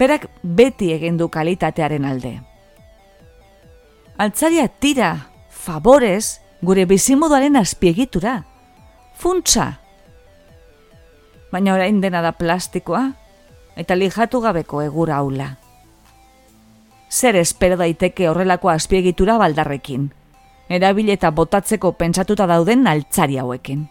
Berak 0.00 0.30
beti 0.42 0.94
egin 0.94 1.18
du 1.20 1.28
kalitatearen 1.28 2.06
alde. 2.08 2.38
Altzaria 4.16 4.66
tira, 4.68 5.10
favorez, 5.50 6.40
gure 6.64 6.86
bizimoduaren 6.88 7.56
azpiegitura. 7.60 8.38
Funtza! 9.20 9.74
Baina 11.52 11.74
orain 11.74 12.00
dena 12.00 12.22
da 12.24 12.32
plastikoa, 12.32 13.10
eta 13.76 13.96
lijatu 13.96 14.40
gabeko 14.40 14.80
egura 14.82 15.18
aula. 15.20 15.50
Zer 17.10 17.36
espero 17.36 17.76
daiteke 17.76 18.28
horrelako 18.30 18.70
azpiegitura 18.70 19.36
baldarrekin? 19.36 20.10
erabile 20.70 21.16
eta 21.18 21.32
botatzeko 21.34 21.92
pentsatuta 21.98 22.46
dauden 22.46 22.86
altzari 22.86 23.40
hauekin. 23.42 23.82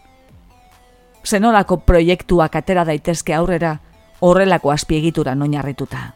Zenolako 1.28 1.82
proiektuak 1.84 2.56
atera 2.56 2.86
daitezke 2.88 3.36
aurrera 3.36 3.76
horrelako 4.20 4.72
azpiegitura 4.72 5.36
noinarrituta. 5.36 6.14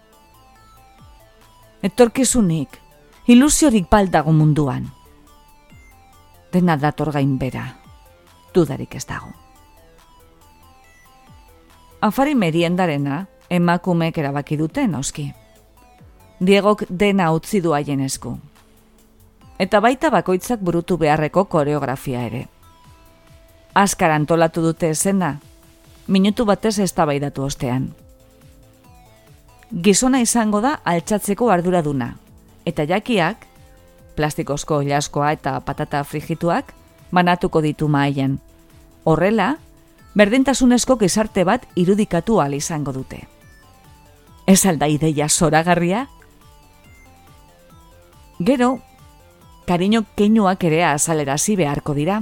Etorkizunik, 1.84 2.80
ilusiorik 3.28 3.90
baldago 3.90 4.32
munduan. 4.32 4.88
Dena 6.54 6.78
dator 6.78 7.12
gain 7.12 7.38
bera, 7.40 7.66
dudarik 8.54 8.96
ez 8.96 9.06
dago. 9.08 9.34
Afari 12.02 12.36
meriendarena, 12.36 13.26
emakumeek 13.50 14.18
erabaki 14.18 14.58
duten, 14.58 14.96
oski. 14.96 15.32
Diegok 16.40 16.84
dena 16.90 17.32
utzi 17.32 17.62
du 17.62 17.74
haien 17.74 18.02
esku 18.04 18.38
eta 19.64 19.80
baita 19.80 20.10
bakoitzak 20.10 20.60
burutu 20.60 20.98
beharreko 20.98 21.46
koreografia 21.46 22.26
ere. 22.28 22.48
Azkar 23.74 24.12
antolatu 24.12 24.62
dute 24.62 24.90
esena, 24.94 25.38
minutu 26.08 26.46
batez 26.46 26.80
ez 26.80 26.92
tabaidatu 26.94 27.44
ostean. 27.44 27.94
Gizona 29.84 30.22
izango 30.22 30.62
da 30.62 30.80
altxatzeko 30.86 31.50
arduraduna, 31.50 32.14
eta 32.66 32.86
jakiak, 32.86 33.48
plastikozko 34.16 34.82
jaskoa 34.86 35.32
eta 35.34 35.60
patata 35.66 36.04
frigituak, 36.04 36.74
banatuko 37.12 37.62
ditu 37.62 37.88
maien. 37.88 38.40
Horrela, 39.04 39.58
berdintasunezko 40.16 40.98
gizarte 41.02 41.44
bat 41.44 41.66
irudikatu 41.76 42.40
al 42.42 42.54
izango 42.54 42.94
dute. 42.94 43.24
Ez 44.46 44.66
alda 44.66 44.88
ideia 44.88 45.30
zoragarria? 45.30 46.08
Gero, 48.40 48.80
kariño 49.66 50.04
keinuak 50.18 50.64
ere 50.68 50.84
azalerazi 50.84 51.56
beharko 51.56 51.94
dira. 51.94 52.22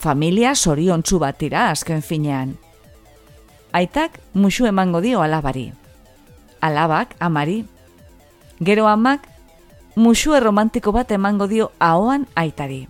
Familia 0.00 0.54
soriontsu 0.54 1.18
bat 1.20 1.36
dira 1.36 1.66
azken 1.68 2.00
finean. 2.00 2.54
Aitak 3.76 4.14
musu 4.32 4.64
emango 4.64 5.02
dio 5.04 5.20
alabari. 5.20 5.74
Alabak 6.60 7.12
amari. 7.20 7.66
Gero 8.64 8.86
amak 8.88 9.26
musu 9.96 10.32
erromantiko 10.34 10.92
bat 10.96 11.12
emango 11.12 11.48
dio 11.48 11.72
ahoan 11.78 12.24
aitari. 12.34 12.86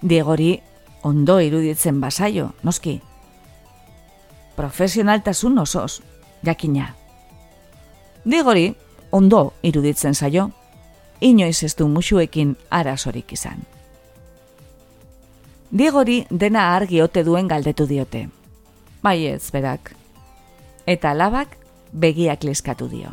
Diegori 0.00 0.62
ondo 1.02 1.40
iruditzen 1.40 2.00
basaio, 2.00 2.54
noski. 2.62 3.02
Profesionaltasun 4.56 5.58
osoz, 5.58 6.00
jakina. 6.42 6.94
Diegori 8.24 8.72
ondo 9.12 9.52
iruditzen 9.62 10.14
zaio 10.14 10.50
inoiz 11.20 11.62
ez 11.64 11.74
du 11.76 11.88
musuekin 11.88 12.56
arazorik 12.70 13.36
izan. 13.36 13.60
Diegori 15.70 16.24
dena 16.30 16.74
argi 16.74 16.98
ote 17.00 17.22
duen 17.22 17.46
galdetu 17.48 17.86
diote. 17.86 18.24
Bai 19.02 19.26
ez, 19.30 19.50
berak. 19.54 19.92
Eta 20.86 21.12
labak 21.14 21.54
begiak 21.92 22.42
leskatu 22.44 22.88
dio. 22.90 23.12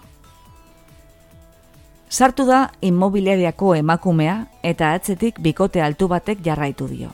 Sartu 2.10 2.48
da 2.48 2.72
inmobiliariako 2.82 3.76
emakumea 3.76 4.48
eta 4.64 4.94
atzetik 4.96 5.40
bikote 5.44 5.84
altu 5.84 6.08
batek 6.08 6.42
jarraitu 6.42 6.88
dio. 6.90 7.12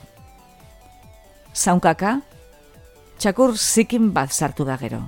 Zaunkaka, 1.53 2.19
txakur 3.19 3.57
zikin 3.57 4.13
bat 4.13 4.31
sartu 4.31 4.63
da 4.63 4.77
gero. 4.77 5.01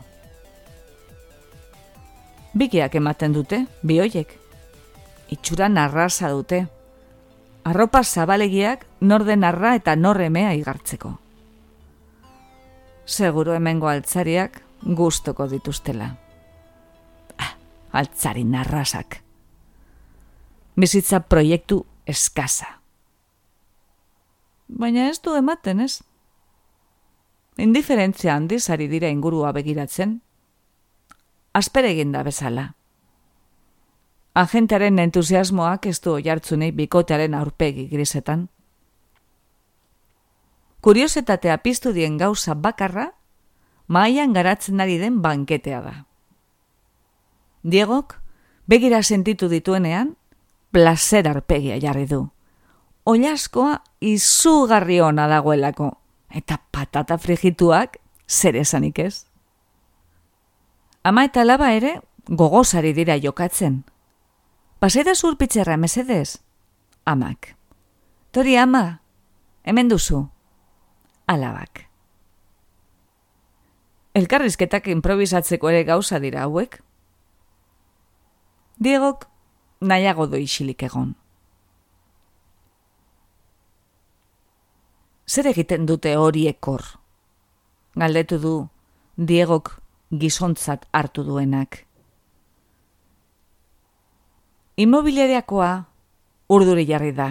Bikiak 2.55 2.95
ematen 2.95 3.33
dute, 3.33 3.65
bioiek. 3.83 4.35
Itxura 5.31 5.69
narraza 5.69 6.29
dute. 6.31 6.65
Arropa 7.65 8.03
zabalegiak 8.03 8.85
norden 9.01 9.43
arra 9.43 9.73
eta 9.75 9.95
norremea 9.95 10.53
igartzeko. 10.53 11.15
Seguro 13.05 13.55
hemengo 13.57 13.89
altzariak 13.89 14.61
gustoko 14.85 15.47
dituztela. 15.49 16.11
Ah, 17.41 17.55
altzari 17.91 18.43
narrasak. 18.45 19.17
Bizitza 20.77 21.23
proiektu 21.25 21.81
eskasa. 22.05 22.69
Baina 24.67 25.09
ez 25.09 25.17
du 25.25 25.33
ematen, 25.33 25.81
ez? 25.81 26.03
Indiferentzia 27.57 28.35
handiz 28.35 28.69
ari 28.69 28.87
dira 28.91 29.09
ingurua 29.09 29.51
begiratzen. 29.57 30.19
Asper 31.53 31.89
egin 31.89 32.11
da 32.11 32.21
bezala. 32.21 32.73
Agentearen 34.35 34.99
entusiasmoak 34.99 35.85
ez 35.87 35.99
du 36.03 36.17
oiartzunei 36.17 36.71
bikotearen 36.75 37.33
aurpegi 37.33 37.87
grisetan 37.87 38.49
kuriosetatea 40.85 41.57
piztu 41.65 41.95
dien 41.97 42.17
gauza 42.21 42.53
bakarra, 42.53 43.07
maian 43.87 44.35
garatzen 44.37 44.83
ari 44.83 44.99
den 45.01 45.17
banketea 45.23 45.79
da. 45.81 45.93
Diegok, 47.65 48.19
begira 48.69 48.99
sentitu 49.01 49.49
dituenean, 49.49 50.11
placer 50.69 51.25
arpegia 51.25 51.79
jarri 51.81 52.05
du. 52.05 52.19
Oiaskoa 53.09 53.79
izugarri 53.97 54.99
ona 55.01 55.25
dagoelako, 55.31 55.89
eta 56.29 56.59
patata 56.69 57.17
frigituak 57.17 57.97
zer 58.29 58.61
esanik 58.61 59.01
ez. 59.01 59.25
Ama 61.01 61.25
eta 61.25 61.47
laba 61.49 61.71
ere, 61.73 61.97
gogosari 62.29 62.93
dira 62.93 63.17
jokatzen. 63.17 63.81
Paseda 64.85 65.15
zurpitzerra 65.15 65.77
mesedez? 65.81 66.37
Amak. 67.05 67.55
Tori 68.31 68.53
ama, 68.55 69.01
hemen 69.63 69.87
duzu 69.89 70.19
alabak. 71.25 71.87
Elkarrizketak 74.13 74.91
improvisatzeko 74.93 75.71
ere 75.71 75.79
gauza 75.87 76.19
dira 76.21 76.43
hauek. 76.43 76.77
Diegok 78.77 79.25
nahiago 79.81 80.27
do 80.29 80.37
isilik 80.37 80.85
egon. 80.85 81.15
Zer 85.25 85.49
egiten 85.55 85.89
dute 85.89 86.13
horiekor? 86.13 86.85
Galdetu 87.97 88.37
du 88.37 88.55
Diegok 89.17 89.79
gizontzat 90.13 90.85
hartu 90.93 91.25
duenak. 91.25 91.87
Immobiliariakoa 94.75 95.85
urduri 96.51 96.83
jarri 96.83 97.13
da. 97.15 97.29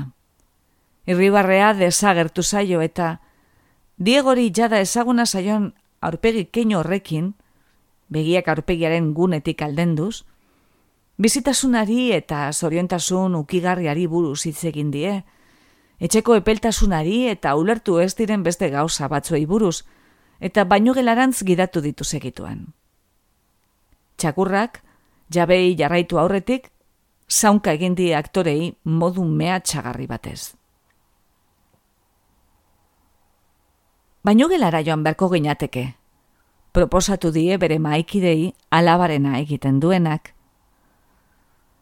Irribarrea 1.04 1.74
desagertu 1.76 2.42
zaio 2.42 2.80
eta 2.80 3.18
Diegori 4.00 4.48
jada 4.50 4.80
ezaguna 4.80 5.26
zaion 5.26 5.74
aurpegi 6.00 6.46
keino 6.46 6.78
horrekin, 6.80 7.34
begiak 8.08 8.48
aurpegiaren 8.48 9.12
gunetik 9.12 9.60
aldenduz, 9.62 10.24
bizitasunari 11.20 12.14
eta 12.16 12.48
zoriontasun 12.52 13.36
ukigarriari 13.36 14.06
buruz 14.08 14.46
hitz 14.48 14.64
egin 14.72 14.90
die, 14.90 15.20
etxeko 16.00 16.40
epeltasunari 16.40 17.26
eta 17.28 17.54
ulertu 17.60 18.00
ez 18.00 18.14
diren 18.16 18.42
beste 18.42 18.72
gauza 18.72 19.08
batzuei 19.12 19.44
buruz, 19.46 19.84
eta 20.40 20.64
baino 20.64 20.96
gelarantz 20.96 21.44
gidatu 21.44 21.84
ditu 21.84 22.08
segituan. 22.08 22.72
Txakurrak, 24.16 24.80
jabei 25.28 25.76
jarraitu 25.76 26.18
aurretik, 26.18 26.70
zaunka 27.30 27.72
egin 27.72 27.94
die 27.94 28.14
aktorei 28.16 28.74
modu 28.84 29.24
mea 29.24 29.60
txagarri 29.60 30.06
batez. 30.06 30.54
baino 34.24 34.48
gelara 34.48 34.80
joan 34.82 35.04
berko 35.04 35.28
ginateke. 35.28 35.94
Proposatu 36.72 37.30
die 37.30 37.58
bere 37.60 37.78
maikidei 37.78 38.54
alabarena 38.70 39.38
egiten 39.38 39.78
duenak. 39.80 40.32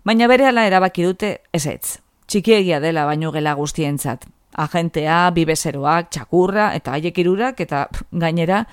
Baina 0.05 0.27
bere 0.29 0.49
ala 0.51 0.67
erabaki 0.67 1.07
dute 1.07 1.37
ez 1.55 1.67
ez, 1.71 1.99
txikiegia 2.27 2.81
dela 2.83 3.07
baino 3.07 3.31
gela 3.33 3.55
guztientzat. 3.55 4.27
Agentea, 4.53 5.31
bibezeroak, 5.33 6.11
txakurra 6.11 6.73
eta 6.77 6.93
haiek 6.93 7.19
irurak 7.23 7.63
eta 7.65 7.87
gainera 8.11 8.67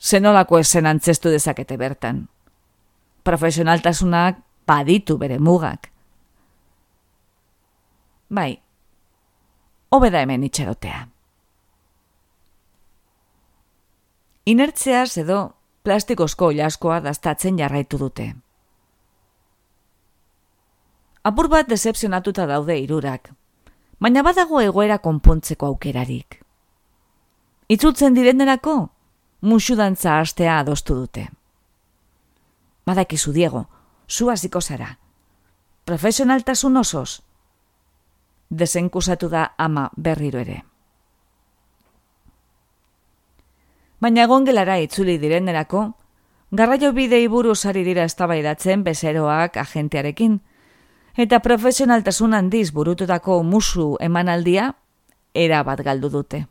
zenolako 0.00 0.62
esen 0.62 0.86
antzestu 0.86 1.28
dezakete 1.34 1.76
bertan. 1.76 2.28
Profesionaltasunak 3.26 4.38
baditu 4.66 5.18
bere 5.18 5.38
mugak. 5.38 5.90
Bai, 8.30 8.62
hobeda 9.90 10.20
hemen 10.22 10.44
itxerotea. 10.46 11.08
Inertzeaz 14.46 15.18
edo 15.18 15.38
plastikozko 15.82 16.46
olaskoa 16.52 17.00
daztatzen 17.02 17.58
jarraitu 17.58 17.98
dute. 17.98 18.28
Apur 21.24 21.48
bat 21.52 21.68
decepzionatuta 21.68 22.46
daude 22.46 22.78
irurak, 22.80 23.32
baina 24.00 24.22
badago 24.22 24.60
egoera 24.64 24.98
konpontzeko 24.98 25.66
aukerarik. 25.66 26.38
Itzultzen 27.68 28.14
direnerako, 28.14 28.76
musudantza 29.40 30.18
astea 30.18 30.58
adostu 30.58 30.94
dute. 30.94 31.26
Badakizu 32.86 33.32
Diego, 33.32 33.66
zu 34.08 34.30
hasiko 34.30 34.60
zara. 34.60 34.96
Profesionaltasun 35.84 36.76
osoz. 36.76 37.20
Desenkusatu 38.50 39.28
da 39.28 39.54
ama 39.58 39.90
berriro 39.96 40.38
ere. 40.38 40.64
baina 44.00 44.24
egon 44.24 44.46
itzuli 44.46 45.18
direnerako, 45.18 45.92
garraio 46.50 46.92
bidei 46.92 47.28
buruz 47.28 47.66
ari 47.66 47.84
dira 47.84 48.04
eztabaidatzen 48.04 48.82
bezeroak 48.82 49.56
agentearekin, 49.56 50.40
eta 51.16 51.40
profesionaltasun 51.40 52.34
handiz 52.34 52.72
burututako 52.72 53.42
musu 53.42 53.96
emanaldia 54.00 54.74
era 55.34 55.62
bat 55.62 55.80
galdu 55.82 56.08
dute. 56.08 56.46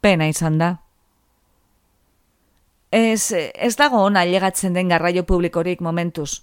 Pena 0.00 0.28
izan 0.28 0.58
da. 0.58 0.76
Ez, 2.90 3.32
ez 3.32 3.76
dago 3.76 4.04
ona 4.04 4.24
llegatzen 4.24 4.74
den 4.74 4.88
garraio 4.88 5.24
publikorik 5.24 5.80
momentuz. 5.80 6.42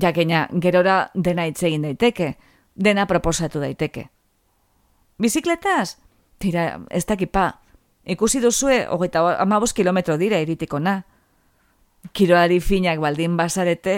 Jakena, 0.00 0.46
gerora 0.52 1.10
dena 1.14 1.46
itzegin 1.46 1.82
daiteke, 1.82 2.36
dena 2.84 3.06
proposatu 3.06 3.60
daiteke. 3.60 4.08
Bizikletaz? 5.20 5.98
Tira, 6.40 6.80
ez 6.90 7.04
dakipa, 7.06 7.60
Ikusi 8.04 8.40
duzue, 8.40 8.86
hogeita 8.88 9.20
amabos 9.40 9.72
kilometro 9.72 10.16
dira 10.18 10.38
iritiko 10.40 10.80
na. 10.80 11.02
Kiroari 12.12 12.60
finak 12.60 12.98
baldin 12.98 13.36
basarete, 13.36 13.96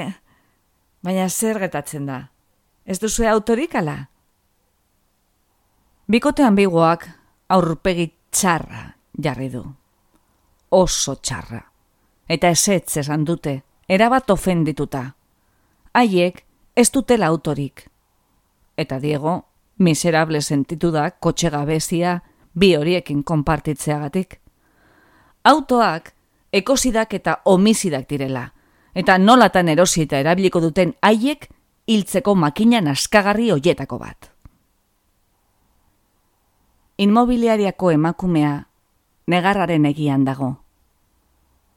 baina 1.03 1.29
zer 1.31 1.61
getatzen 1.63 2.07
da. 2.07 2.19
Ez 2.85 2.99
duzue 2.99 3.29
autorik 3.31 3.77
ala? 3.79 4.09
Bikotean 6.11 6.59
bigoak 6.59 7.07
aurpegi 7.49 8.09
txarra 8.35 8.89
jarri 9.23 9.49
du. 9.53 9.63
Oso 10.71 11.15
txarra. 11.15 11.63
Eta 12.29 12.51
esetz 12.51 12.97
esan 13.05 13.25
dute, 13.25 13.61
erabat 13.89 14.31
ofendituta. 14.31 15.13
Haiek 15.95 16.43
ez 16.75 16.91
dutela 16.91 17.29
autorik. 17.31 17.87
Eta 18.77 18.99
Diego, 19.01 19.45
miserable 19.79 20.41
sentitu 20.41 20.91
da, 20.91 21.11
kotxe 21.11 21.51
gabezia, 21.51 22.23
bi 22.55 22.75
horiekin 22.77 23.23
konpartitzeagatik. 23.25 24.41
Autoak 25.45 26.13
ekosidak 26.53 27.15
eta 27.15 27.41
omizidak 27.45 28.09
direla, 28.09 28.47
eta 28.95 29.19
nolatan 29.19 29.69
erosi 29.69 30.05
eta 30.07 30.21
erabiliko 30.21 30.61
duten 30.61 30.95
haiek 31.03 31.49
hiltzeko 31.87 32.35
makina 32.35 32.81
naskagarri 32.81 33.51
hoietako 33.51 33.99
bat. 33.99 34.31
Inmobiliariako 36.99 37.91
emakumea 37.91 38.53
negarraren 39.27 39.87
egian 39.87 40.25
dago. 40.25 40.57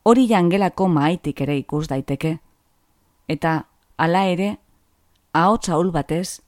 Hori 0.06 0.28
jangelako 0.30 0.88
maitik 0.88 1.42
ere 1.42 1.56
ikus 1.58 1.88
daiteke, 1.90 2.38
eta 3.28 3.56
hala 3.98 4.26
ere, 4.30 4.58
ahotsa 5.34 5.80
hul 5.80 5.90
batez, 5.92 6.45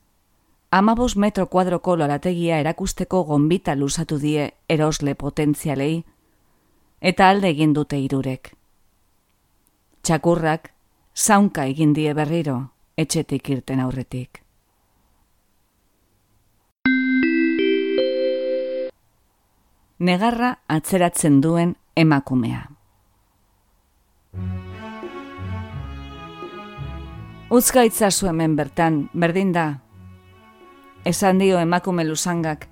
amabos 0.70 1.16
metro 1.16 1.46
kuadroko 1.48 1.96
lorategia 1.96 2.58
erakusteko 2.60 3.24
gonbita 3.24 3.74
luzatu 3.74 4.18
die 4.18 4.50
erosle 4.68 5.14
potentzialei, 5.14 6.04
eta 7.00 7.28
alde 7.30 7.48
egin 7.48 7.72
dute 7.72 7.98
irurek. 7.98 8.52
Txakurrak, 10.02 10.72
zaunka 11.16 11.64
egin 11.64 11.94
die 11.96 12.12
berriro, 12.14 12.58
etxetik 12.96 13.48
irten 13.50 13.80
aurretik. 13.80 14.42
Negarra 19.98 20.52
atzeratzen 20.68 21.40
duen 21.42 21.74
emakumea. 21.96 22.68
Uzkaitza 27.50 28.10
zu 28.12 28.28
hemen 28.28 28.54
bertan, 28.54 29.08
berdin 29.12 29.52
da. 29.52 29.87
Esan 31.04 31.38
dio 31.38 31.58
emakume 31.58 32.04
lusangak. 32.04 32.66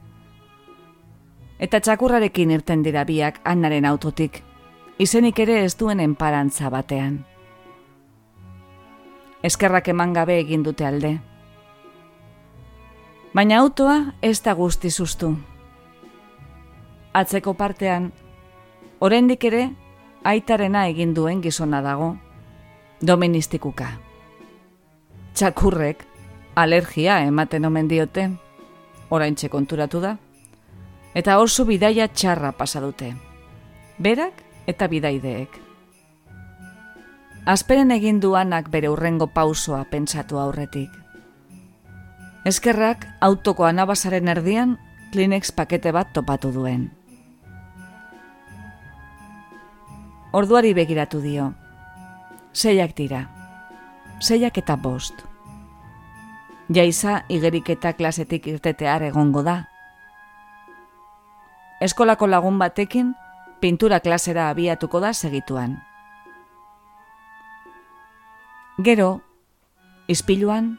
Eta 1.59 1.81
txakurrarekin 1.81 2.51
irten 2.51 2.83
dira 2.83 3.05
biak 3.05 3.41
annaren 3.45 3.87
autotik. 3.87 4.43
Izenik 4.99 5.39
ere 5.39 5.63
ez 5.65 5.77
duen 5.77 6.01
enparantza 6.01 6.71
batean. 6.71 7.25
Eskerrak 9.43 9.89
eman 9.89 10.13
gabe 10.13 10.39
egin 10.41 10.63
dute 10.67 10.87
alde. 10.87 11.19
Baina 13.37 13.59
autoa 13.61 14.15
ez 14.23 14.41
da 14.43 14.55
guzti 14.57 14.91
sustu. 14.91 15.35
Atzeko 17.13 17.53
partean, 17.55 18.11
oraindik 19.01 19.45
ere, 19.45 19.67
aitarena 20.25 20.87
egin 20.89 21.13
duen 21.15 21.43
gizona 21.45 21.83
dago, 21.85 22.15
doministikuka. 23.01 23.91
Txakurrek, 25.37 26.06
alergia 26.57 27.21
ematen 27.21 27.65
omen 27.69 27.89
diote, 27.89 28.31
orain 29.11 29.37
konturatu 29.51 30.01
da, 30.01 30.17
eta 31.15 31.39
oso 31.39 31.65
bidaia 31.65 32.09
txarra 32.09 32.53
pasa 32.53 32.81
dute. 32.81 33.15
Berak 33.99 34.43
eta 34.67 34.89
bidaideek. 34.89 35.61
Azperen 37.47 37.91
egin 37.91 38.21
duanak 38.21 38.71
bere 38.71 38.89
urrengo 38.89 39.29
pausoa 39.29 39.85
pentsatu 39.91 40.39
aurretik. 40.39 40.91
Eskerrak 42.45 43.07
autoko 43.21 43.65
anabasaren 43.65 44.29
erdian 44.29 44.79
Kleenex 45.13 45.53
pakete 45.53 45.93
bat 45.93 46.11
topatu 46.13 46.51
duen. 46.53 46.91
Orduari 50.33 50.75
begiratu 50.75 51.21
dio. 51.23 51.53
Seiak 52.53 52.97
dira. 52.97 53.29
Seiak 54.21 54.59
eta 54.59 54.77
bost. 54.77 55.36
Jaiza 56.69 57.21
igeriketa 57.31 57.93
klasetik 57.95 58.49
irtetear 58.51 59.05
egongo 59.07 59.45
da. 59.47 59.69
Eskolako 61.81 62.27
lagun 62.27 62.59
batekin, 62.59 63.13
pintura 63.61 64.01
klasera 64.01 64.49
abiatuko 64.51 64.99
da 65.01 65.13
segituan. 65.15 65.77
Gero, 68.83 69.21
izpiluan, 70.09 70.75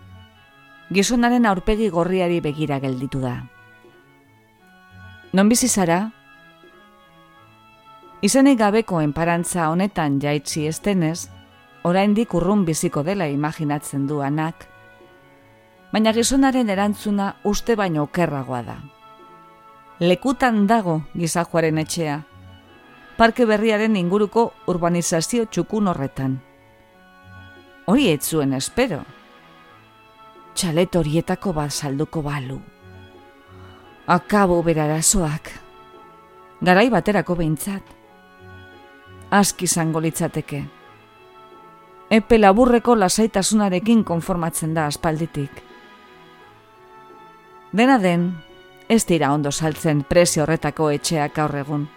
gizonaren 0.91 1.45
aurpegi 1.45 1.89
gorriari 1.89 2.41
begira 2.41 2.81
gelditu 2.83 3.23
da. 3.23 3.37
Non 5.31 5.47
bizi 5.47 5.67
zara? 5.67 6.11
Izenik 8.21 8.59
gabeko 8.59 8.99
enparantza 8.99 9.69
honetan 9.71 10.19
jaitsi 10.19 10.67
estenez, 10.67 11.29
oraindik 11.83 12.33
urrun 12.33 12.65
biziko 12.65 13.03
dela 13.07 13.27
imaginatzen 13.31 14.07
du 14.07 14.19
anak, 14.25 14.67
baina 15.91 16.13
gizonaren 16.13 16.69
erantzuna 16.69 17.35
uste 17.43 17.75
baino 17.75 18.03
okerragoa 18.03 18.61
da. 18.63 18.77
Lekutan 19.99 20.67
dago 20.67 21.01
gizajoaren 21.17 21.77
etxea, 21.81 22.17
parke 23.17 23.47
berriaren 23.49 23.95
inguruko 23.97 24.51
urbanizazio 24.67 25.47
txukun 25.49 25.87
horretan. 25.89 26.37
Hori 27.87 28.09
ez 28.11 28.21
zuen 28.27 28.53
espero. 28.53 29.01
Txalet 30.53 30.95
horietako 30.95 31.53
bat 31.53 31.71
salduko 31.71 32.21
balu. 32.21 32.59
Akabo 34.07 34.61
berarazoak. 34.63 35.51
Garai 36.61 36.89
baterako 36.89 37.35
behintzat. 37.39 37.93
Aski 39.31 39.65
izango 39.65 40.01
litzateke. 40.03 40.63
Epe 42.09 42.37
laburreko 42.39 42.95
lasaitasunarekin 42.95 44.03
konformatzen 44.07 44.73
da 44.73 44.85
aspalditik. 44.87 45.66
Dena 47.71 47.97
den, 47.99 48.37
ez 48.87 49.05
dira 49.05 49.33
ondo 49.33 49.51
saltzen 49.51 50.03
prezio 50.07 50.43
horretako 50.43 50.89
etxeak 50.95 51.37
aur 51.43 51.55
egun. 51.59 51.87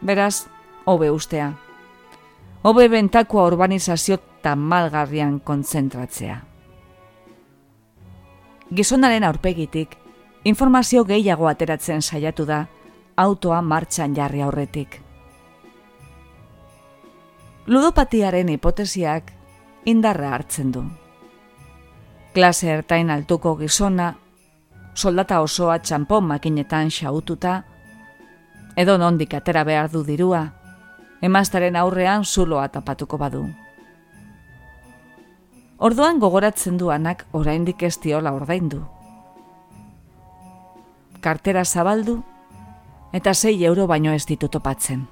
Beraz, 0.00 0.46
hobe 0.88 1.10
ustea. 1.10 1.52
Hobe 2.62 2.88
bentakoa 2.88 3.44
urbanizazio 3.50 4.16
tamalgarrian 4.42 5.38
kontzentratzea. 5.40 6.38
Gizonaren 8.74 9.24
aurpegitik, 9.24 9.96
informazio 10.44 11.04
gehiago 11.04 11.48
ateratzen 11.48 12.02
saiatu 12.02 12.46
da, 12.48 12.66
autoa 13.16 13.60
martxan 13.62 14.14
jarri 14.16 14.40
aurretik. 14.42 15.00
Ludopatiaren 17.66 18.48
hipotesiak 18.48 19.32
indarra 19.84 20.32
hartzen 20.34 20.72
du. 20.72 20.84
Klase 22.32 22.70
ertain 22.72 23.10
altuko 23.10 23.56
gizona 23.58 24.14
soldata 24.98 25.40
osoa 25.40 25.78
txampon 25.78 26.26
makinetan 26.26 26.90
xaututa, 26.90 27.62
edo 28.76 28.98
nondik 28.98 29.34
atera 29.38 29.62
behar 29.64 29.90
du 29.92 30.02
dirua, 30.06 30.42
emaztaren 31.22 31.76
aurrean 31.78 32.24
zuloa 32.24 32.68
tapatuko 32.68 33.18
badu. 33.18 33.44
Orduan 35.78 36.18
gogoratzen 36.18 36.78
duanak 36.78 37.24
oraindik 37.32 37.82
ez 37.86 37.94
diola 38.02 38.32
ordaindu. 38.34 38.82
Kartera 41.22 41.64
zabaldu 41.64 42.18
eta 43.14 43.34
sei 43.34 43.64
euro 43.64 43.86
baino 43.86 44.12
ez 44.12 44.24
ditu 44.26 44.48
topatzen. 44.48 45.06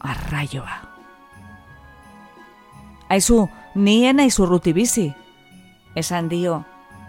Arraioa. 0.00 0.78
Aizu, 3.10 3.48
nien 3.74 4.20
aizurruti 4.22 4.72
bizi. 4.72 5.10
Esan 5.94 6.30
dio, 6.30 6.62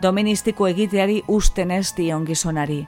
doministiko 0.04 0.68
egiteari 0.68 1.22
usten 1.28 1.72
ez 1.72 1.94
dion 1.96 2.26
gizonari. 2.28 2.84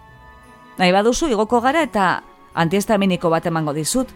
Nahi 0.78 0.91
baduzu 0.91 1.32
igoko 1.32 1.61
gara 1.63 1.86
eta 1.88 2.09
antiestaminiko 2.53 3.32
bat 3.32 3.45
emango 3.47 3.74
dizut. 3.74 4.11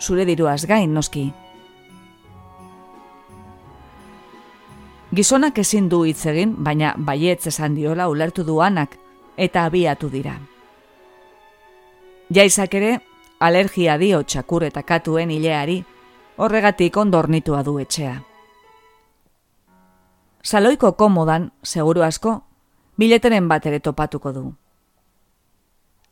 Zure 0.00 0.24
diruaz 0.26 0.64
gain, 0.66 0.92
noski. 0.94 1.28
Gizonak 5.14 5.58
ezin 5.62 5.88
du 5.88 6.02
hitz 6.04 6.26
egin, 6.26 6.56
baina 6.58 6.94
baietz 6.98 7.46
esan 7.46 7.76
diola 7.78 8.08
ulertu 8.10 8.42
duanak 8.44 8.98
eta 9.36 9.64
abiatu 9.70 10.10
dira. 10.10 10.34
Jaizak 12.34 12.74
ere, 12.74 12.98
alergia 13.38 13.94
dio 13.98 14.22
txakur 14.22 14.64
eta 14.66 14.82
katuen 14.82 15.30
hileari, 15.30 15.84
horregatik 16.36 16.96
ondornitua 16.96 17.62
du 17.62 17.78
etxea. 17.78 18.33
Saloiko 20.44 20.92
komodan, 20.92 21.52
seguru 21.64 22.02
asko, 22.04 22.42
bileteren 23.00 23.48
bat 23.48 23.64
ere 23.66 23.78
topatuko 23.80 24.32
du. 24.32 24.42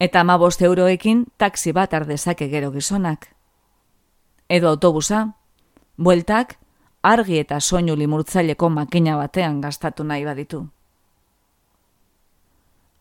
Eta 0.00 0.22
ama 0.24 0.38
bost 0.40 0.62
euroekin 0.64 1.26
taksi 1.38 1.74
bat 1.76 1.92
ardezake 1.94 2.48
gero 2.48 2.70
gizonak. 2.72 3.28
Edo 4.48 4.70
autobusa, 4.72 5.26
bueltak, 5.98 6.56
argi 7.02 7.38
eta 7.44 7.60
soinu 7.60 7.94
limurtzaileko 7.96 8.70
makina 8.70 9.18
batean 9.20 9.60
gastatu 9.60 10.04
nahi 10.04 10.24
baditu. 10.24 10.64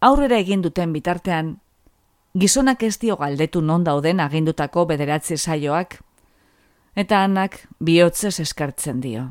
Aurrera 0.01 0.37
egin 0.37 0.61
duten 0.61 0.91
bitartean, 0.91 1.59
gizonak 2.37 2.83
ez 2.83 2.97
dio 2.99 3.15
galdetu 3.15 3.61
non 3.61 3.83
dauden 3.87 4.19
agindutako 4.19 4.85
bederatzi 4.85 5.37
saioak, 5.37 6.01
eta 6.95 7.23
anak 7.23 7.61
bihotzez 7.79 8.39
eskartzen 8.39 8.99
dio 8.99 9.29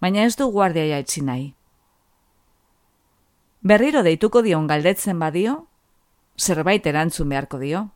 baina 0.00 0.24
ez 0.24 0.36
du 0.36 0.50
guardia 0.52 0.86
jaitsi 0.86 1.22
nahi. 1.22 1.54
Berriro 3.66 4.02
deituko 4.06 4.42
dion 4.42 4.66
galdetzen 4.70 5.18
badio, 5.18 5.66
zerbait 6.38 6.86
erantzun 6.86 7.28
beharko 7.28 7.58
dio. 7.58 7.88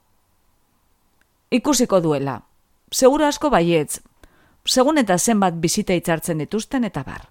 Ikusiko 1.51 2.01
duela, 2.01 2.41
segura 2.91 3.29
asko 3.29 3.51
baietz, 3.51 4.01
segun 4.65 4.99
eta 4.99 5.19
zenbat 5.19 5.61
bizita 5.61 5.95
itzartzen 5.95 6.39
dituzten 6.43 6.85
eta 6.85 7.05
bar. 7.07 7.29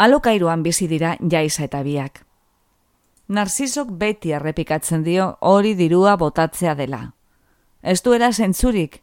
Alokairuan 0.00 0.62
bizi 0.62 0.88
dira 0.88 1.16
jaiza 1.20 1.66
eta 1.66 1.82
biak. 1.84 2.24
Narsisok 3.28 3.90
beti 4.00 4.32
errepikatzen 4.32 5.04
dio 5.04 5.36
hori 5.40 5.74
dirua 5.76 6.16
botatzea 6.16 6.74
dela. 6.74 7.02
Ez 7.82 8.00
duela 8.02 8.32
zentzurik, 8.32 9.02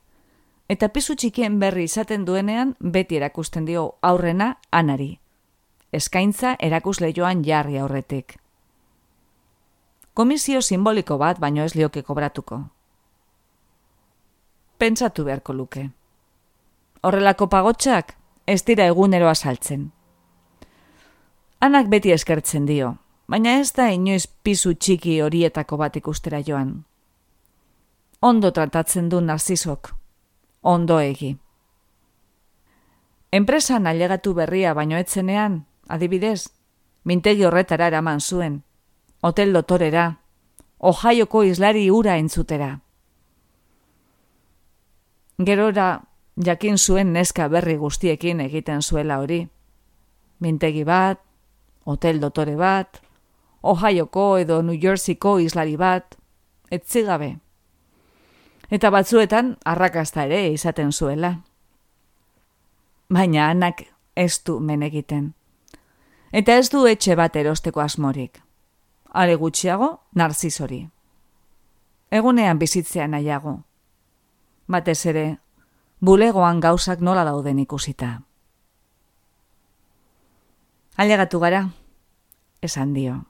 eta 0.69 0.89
pisu 0.89 1.15
txikien 1.15 1.59
berri 1.59 1.85
izaten 1.87 2.25
duenean 2.25 2.75
beti 2.79 3.17
erakusten 3.17 3.65
dio 3.65 3.97
aurrena 4.01 4.57
anari. 4.71 5.19
Eskaintza 5.91 6.55
erakusle 6.59 7.13
joan 7.15 7.43
jarri 7.45 7.77
aurretik. 7.79 8.37
Komisio 10.13 10.61
simboliko 10.61 11.17
bat 11.17 11.39
baino 11.39 11.63
ez 11.63 11.75
lioke 11.75 12.03
kobratuko. 12.03 12.61
Pentsatu 14.77 15.23
beharko 15.23 15.53
luke. 15.53 15.89
Horrelako 17.01 17.47
pagotxak 17.47 18.15
ez 18.47 18.63
dira 18.65 18.85
egunero 18.85 19.29
azaltzen. 19.29 19.91
Anak 21.59 21.87
beti 21.89 22.11
eskertzen 22.11 22.65
dio, 22.65 22.97
baina 23.27 23.57
ez 23.59 23.71
da 23.73 23.87
inoiz 23.89 24.27
pisu 24.43 24.73
txiki 24.73 25.21
horietako 25.21 25.77
bat 25.77 25.95
ikustera 25.95 26.41
joan. 26.45 26.83
Ondo 28.21 28.51
tratatzen 28.51 29.09
du 29.09 29.21
narzizok, 29.21 29.93
ondo 30.67 30.99
egi. 30.99 31.37
Enpresan 33.31 33.87
ailegatu 33.87 34.33
berria 34.35 34.73
baino 34.75 34.97
etzenean, 34.99 35.61
adibidez, 35.87 36.49
mintegi 37.03 37.45
horretara 37.47 37.87
eraman 37.91 38.19
zuen, 38.19 38.61
hotel 39.21 39.53
dotorera, 39.55 40.05
ojaioko 40.79 41.43
islari 41.47 41.87
ura 41.91 42.17
entzutera. 42.19 42.69
Gerora, 45.37 45.87
jakin 46.43 46.77
zuen 46.77 47.13
neska 47.13 47.47
berri 47.47 47.77
guztiekin 47.77 48.41
egiten 48.41 48.81
zuela 48.81 49.19
hori. 49.23 49.45
Mintegi 50.39 50.83
bat, 50.83 51.21
hotel 51.85 52.19
dotore 52.19 52.55
bat, 52.55 53.01
Ohioko 53.67 54.37
edo 54.37 54.61
New 54.61 54.77
Jerseyko 54.79 55.39
islari 55.43 55.75
bat, 55.75 56.15
etzigabe. 56.71 57.37
Eta 58.69 58.89
batzuetan 58.91 59.55
arrakasta 59.65 60.25
ere 60.27 60.49
izaten 60.51 60.91
zuela. 60.91 61.37
Baina 63.09 63.49
anak 63.49 63.85
ez 64.15 64.43
du 64.43 64.59
menegiten. 64.59 65.33
Eta 66.31 66.57
ez 66.59 66.69
du 66.69 66.85
etxe 66.87 67.15
bat 67.15 67.35
erosteko 67.35 67.79
asmorik. 67.79 68.41
Are 69.09 69.35
gutxiago, 69.35 70.01
narzizori. 70.15 70.89
Egunean 72.11 72.59
bizitzea 72.59 73.07
nahiago. 73.07 73.61
Batez 74.67 75.05
ere, 75.05 75.25
bulegoan 76.01 76.59
gauzak 76.59 76.99
nola 76.99 77.23
dauden 77.23 77.59
ikusita. 77.59 78.21
Ailegatu 80.97 81.39
gara, 81.39 81.69
esan 82.61 82.93
dio. 82.93 83.21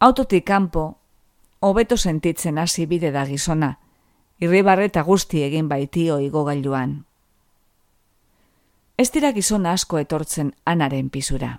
Autotik 0.00 0.46
kanpo, 0.46 0.99
hobeto 1.60 1.96
sentitzen 1.96 2.58
hasi 2.58 2.86
bide 2.86 3.10
da 3.12 3.26
gizona, 3.28 3.74
irribarreta 4.40 5.02
guzti 5.04 5.42
egin 5.44 5.68
baitio 5.68 6.18
igogailuan. 6.18 7.04
Ez 8.96 9.10
dira 9.12 9.32
gizona 9.32 9.72
asko 9.76 9.98
etortzen 10.00 10.54
anaren 10.64 11.10
pisura. 11.10 11.58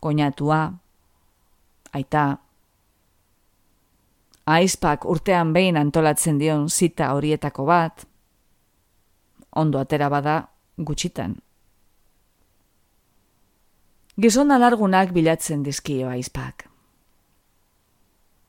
Koinatua, 0.00 0.60
aita, 1.92 2.24
aizpak 4.46 5.04
urtean 5.04 5.52
behin 5.52 5.76
antolatzen 5.76 6.38
dion 6.38 6.68
zita 6.70 7.12
horietako 7.14 7.66
bat, 7.66 8.06
ondo 9.50 9.78
atera 9.78 10.08
bada 10.08 10.40
gutxitan. 10.78 11.36
Gizona 14.20 14.58
largunak 14.58 15.12
bilatzen 15.12 15.62
dizkio 15.62 16.08
aizpak. 16.08 16.69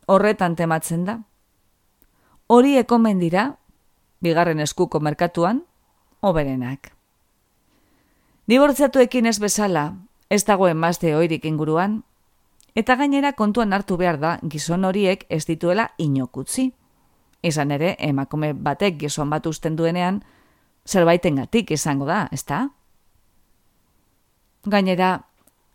Horretan 0.08 0.56
tematzen 0.56 1.06
da. 1.06 1.20
Hori 2.48 2.78
ekomen 2.78 3.20
dira, 3.20 3.58
bigarren 4.22 4.60
eskuko 4.60 5.00
merkatuan, 5.00 5.64
oberenak. 6.22 6.92
Dibortziatuekin 8.48 9.26
ez 9.26 9.40
bezala, 9.40 9.94
ez 10.30 10.44
dagoen 10.46 10.78
mazde 10.78 11.14
oirik 11.16 11.46
inguruan, 11.46 12.02
eta 12.76 12.96
gainera 12.96 13.34
kontuan 13.34 13.74
hartu 13.74 13.98
behar 13.98 14.20
da 14.20 14.38
gizon 14.44 14.86
horiek 14.86 15.26
ez 15.30 15.46
dituela 15.46 15.92
inokutzi. 15.98 16.72
Izan 17.42 17.72
ere, 17.72 17.96
emakume 18.00 18.54
batek 18.54 19.00
gizon 19.00 19.30
bat 19.30 19.48
usten 19.48 19.76
duenean, 19.76 20.22
zerbaiten 20.86 21.40
gatik 21.42 21.72
izango 21.72 22.06
da, 22.06 22.28
ezta? 22.32 22.68
Gainera, 24.66 25.14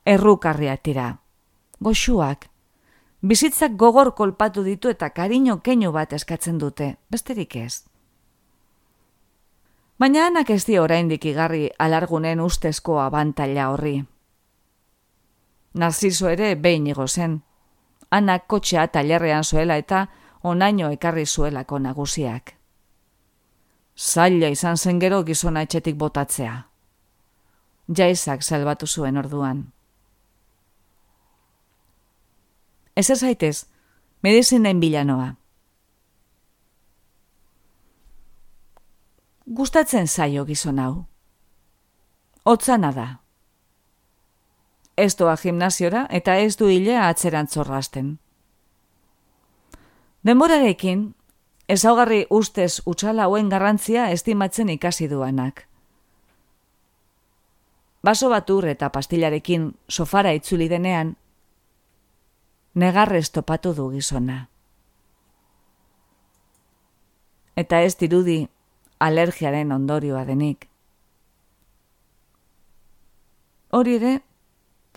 errukarriak 0.07 0.83
tira. 0.83 1.09
Goxuak. 1.81 2.47
Bizitzak 3.23 3.77
gogor 3.77 4.15
kolpatu 4.15 4.63
ditu 4.63 4.89
eta 4.89 5.11
kariño 5.11 5.63
keinu 5.63 5.93
bat 5.93 6.13
eskatzen 6.13 6.59
dute, 6.59 6.97
besterik 7.11 7.57
ez. 7.57 7.85
Baina 9.99 10.27
anak 10.27 10.51
ez 10.51 10.67
di 10.67 10.77
oraindik 10.79 11.25
igarri 11.25 11.71
alargunen 11.79 12.41
ustezko 12.41 13.01
abantaila 13.01 13.71
horri. 13.73 14.05
Narziso 15.75 16.29
ere 16.29 16.55
behin 16.55 16.87
igo 16.87 17.07
zen. 17.09 17.43
Anak 18.11 18.47
kotxea 18.47 18.87
tailerrean 18.89 19.45
zuela 19.45 19.77
eta 19.77 20.07
onaino 20.43 20.91
ekarri 20.93 21.27
zuelako 21.27 21.79
nagusiak. 21.79 22.53
Zaila 23.97 24.49
izan 24.53 24.77
zen 24.77 25.01
gero 25.01 25.23
gizona 25.25 25.63
etxetik 25.63 25.97
botatzea. 25.97 26.67
Jaizak 27.89 28.43
salbatu 28.43 28.87
zuen 28.87 29.17
orduan. 29.17 29.65
Ez 32.97 33.11
ez 33.11 33.19
zaitez, 33.21 33.67
medizinen 34.23 34.81
bilanoa. 34.81 35.35
Gustatzen 39.47 40.09
zaio 40.09 40.45
gizon 40.45 40.79
hau. 40.79 41.05
Otzana 42.45 42.93
da. 42.93 43.07
Ez 44.97 45.13
doa 45.17 45.37
gimnaziora 45.37 46.07
eta 46.11 46.37
ez 46.37 46.57
du 46.57 46.71
hilea 46.73 47.09
atzeran 47.09 47.47
zorrasten. 47.47 48.17
Denborarekin, 50.27 51.05
ezaugarri 51.69 52.25
ustez 52.31 52.81
utxala 52.87 53.29
hauen 53.29 53.53
garrantzia 53.53 54.09
estimatzen 54.11 54.73
ikasi 54.73 55.11
duanak. 55.13 55.67
Baso 58.03 58.31
batur 58.33 58.67
eta 58.73 58.89
pastilarekin 58.89 59.71
sofara 59.91 60.33
itzuli 60.33 60.69
denean, 60.69 61.17
negarrez 62.77 63.31
topatu 63.33 63.73
du 63.73 63.89
gizona. 63.91 64.51
Eta 67.57 67.81
ez 67.81 67.97
dirudi 67.97 68.43
alergiaren 69.01 69.73
ondorioa 69.73 70.27
denik. 70.29 70.69
Hori 73.73 73.97
ere, 73.97 74.13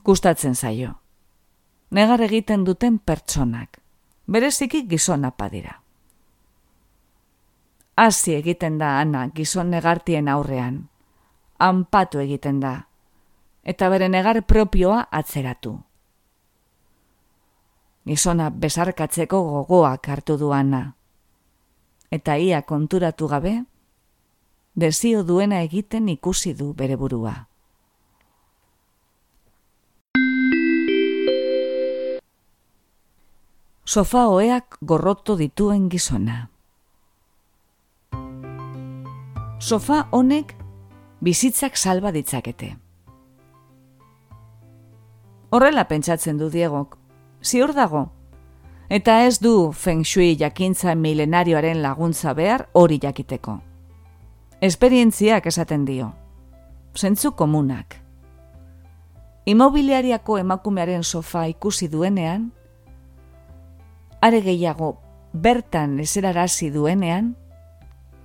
gustatzen 0.03 0.59
zaio. 0.59 0.97
Negar 1.95 2.21
egiten 2.27 2.67
duten 2.67 2.99
pertsonak, 2.99 3.79
bereziki 4.27 4.83
gizona 4.91 5.31
padira. 5.31 5.79
Hasi 7.95 8.35
egiten 8.35 8.77
da 8.77 8.97
ana 8.99 9.29
gizon 9.35 9.71
negartien 9.71 10.27
aurrean, 10.27 10.87
anpatu 11.57 12.19
egiten 12.19 12.59
da, 12.59 12.75
eta 13.63 13.89
bere 13.89 14.09
negar 14.11 14.43
propioa 14.43 15.07
atzeratu 15.11 15.79
gizona 18.09 18.49
besarkatzeko 18.49 19.41
gogoak 19.45 20.09
hartu 20.09 20.37
duana. 20.41 20.95
Eta 22.09 22.37
ia 22.41 22.63
konturatu 22.65 23.27
gabe, 23.29 23.59
desio 24.73 25.21
duena 25.23 25.61
egiten 25.61 26.09
ikusi 26.09 26.55
du 26.57 26.73
bere 26.73 26.97
burua. 26.97 27.35
Sofa 33.85 34.27
oeak 34.29 34.77
gorroto 34.81 35.35
dituen 35.37 35.87
gizona. 35.89 36.43
Sofa 39.59 40.03
honek 40.11 40.53
bizitzak 41.25 41.77
salba 41.77 42.11
ditzakete. 42.13 42.75
Horrela 45.49 45.87
pentsatzen 45.89 46.37
du 46.37 46.51
Diegok, 46.53 46.98
ziur 47.43 47.73
dago. 47.73 48.09
Eta 48.89 49.25
ez 49.25 49.39
du 49.39 49.71
feng 49.71 50.03
shui 50.03 50.35
jakintza 50.37 50.95
milenarioaren 50.95 51.81
laguntza 51.81 52.33
behar 52.33 52.67
hori 52.73 52.99
jakiteko. 53.01 53.59
Esperientziak 54.61 55.45
esaten 55.45 55.85
dio. 55.85 56.11
Zentzu 56.97 57.31
komunak. 57.31 57.95
Imobiliariako 59.45 60.37
emakumearen 60.37 61.03
sofa 61.03 61.45
ikusi 61.47 61.87
duenean, 61.87 62.51
are 64.21 64.41
gehiago 64.41 64.97
bertan 65.33 65.99
eserarazi 65.99 66.69
duenean, 66.73 67.35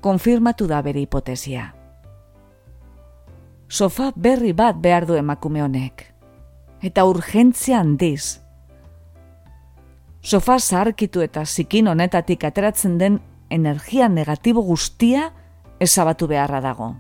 konfirmatu 0.01 0.66
da 0.66 0.82
bere 0.82 1.01
hipotesia. 1.01 1.74
Sofa 3.69 4.12
berri 4.16 4.53
bat 4.53 4.77
behar 4.81 5.07
du 5.07 5.16
emakume 5.16 5.62
honek. 5.62 6.05
Eta 6.85 7.07
urgentzia 7.09 7.81
handiz, 7.81 8.44
sofa 10.25 10.59
zaharkitu 10.59 11.21
eta 11.21 11.45
zikin 11.45 11.89
honetatik 11.89 12.45
ateratzen 12.45 12.99
den 12.99 13.21
energia 13.51 14.09
negatibo 14.09 14.63
guztia 14.63 15.33
ezabatu 15.81 16.27
beharra 16.27 16.61
dago. 16.61 16.95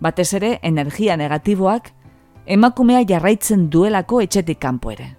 Batez 0.00 0.32
ere, 0.34 0.58
energia 0.62 1.16
negatiboak 1.16 1.92
emakumea 2.46 3.04
jarraitzen 3.04 3.68
duelako 3.70 4.22
etxetik 4.24 4.58
kanpo 4.58 4.90
ere. 4.90 5.16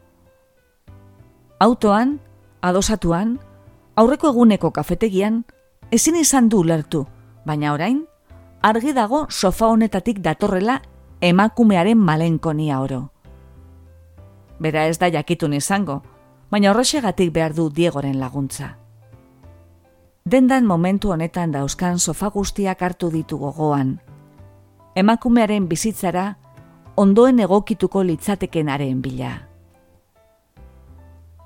Autoan, 1.59 2.19
adosatuan, 2.61 3.37
aurreko 3.95 4.31
eguneko 4.33 4.71
kafetegian, 4.71 5.43
ezin 5.91 6.15
izan 6.15 6.49
du 6.49 6.63
lertu, 6.63 7.05
baina 7.45 7.73
orain, 7.73 8.07
argi 8.61 8.93
dago 8.93 9.27
sofa 9.29 9.67
honetatik 9.67 10.19
datorrela 10.19 10.81
emakumearen 11.21 11.97
malenkonia 11.97 12.81
oro. 12.81 13.11
Bera 14.59 14.87
ez 14.87 14.97
da 14.97 15.11
jakitun 15.13 15.53
izango, 15.53 16.01
baina 16.51 16.71
horrexegatik 16.71 17.31
behar 17.33 17.55
du 17.55 17.69
Diegoren 17.71 18.19
laguntza. 18.19 18.75
Dendan 20.25 20.67
momentu 20.67 21.11
honetan 21.11 21.51
dauzkan 21.55 21.97
sofa 21.99 22.29
guztiak 22.29 22.81
hartu 22.81 23.09
ditu 23.09 23.39
gogoan. 23.39 23.99
Emakumearen 24.95 25.67
bizitzara 25.71 26.35
ondoen 26.95 27.39
egokituko 27.39 28.03
litzatekenaren 28.03 29.01
bila. 29.01 29.31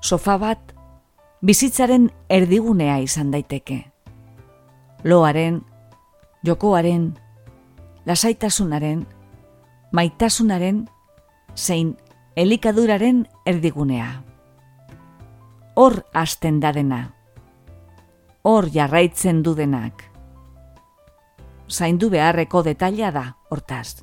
Sofa 0.02 0.36
bat 0.38 0.74
bizitzaren 1.40 2.10
erdigunea 2.28 2.98
izan 2.98 3.30
daiteke. 3.30 3.92
Loaren, 5.04 5.62
jokoaren, 6.44 7.14
lasaitasunaren, 8.06 9.06
maitasunaren, 9.92 10.88
zein 11.54 11.96
elikaduraren 12.36 13.26
erdigunea. 13.46 14.25
Hor 15.78 16.06
hasten 16.14 16.56
da 16.60 16.70
dena. 16.72 17.12
Hor 18.42 18.70
jarraitzen 18.72 19.42
du 19.44 19.52
denak. 19.54 20.06
Zaindu 21.68 22.08
beharreko 22.08 22.62
detaila 22.64 23.10
da, 23.12 23.24
hortaz. 23.52 24.00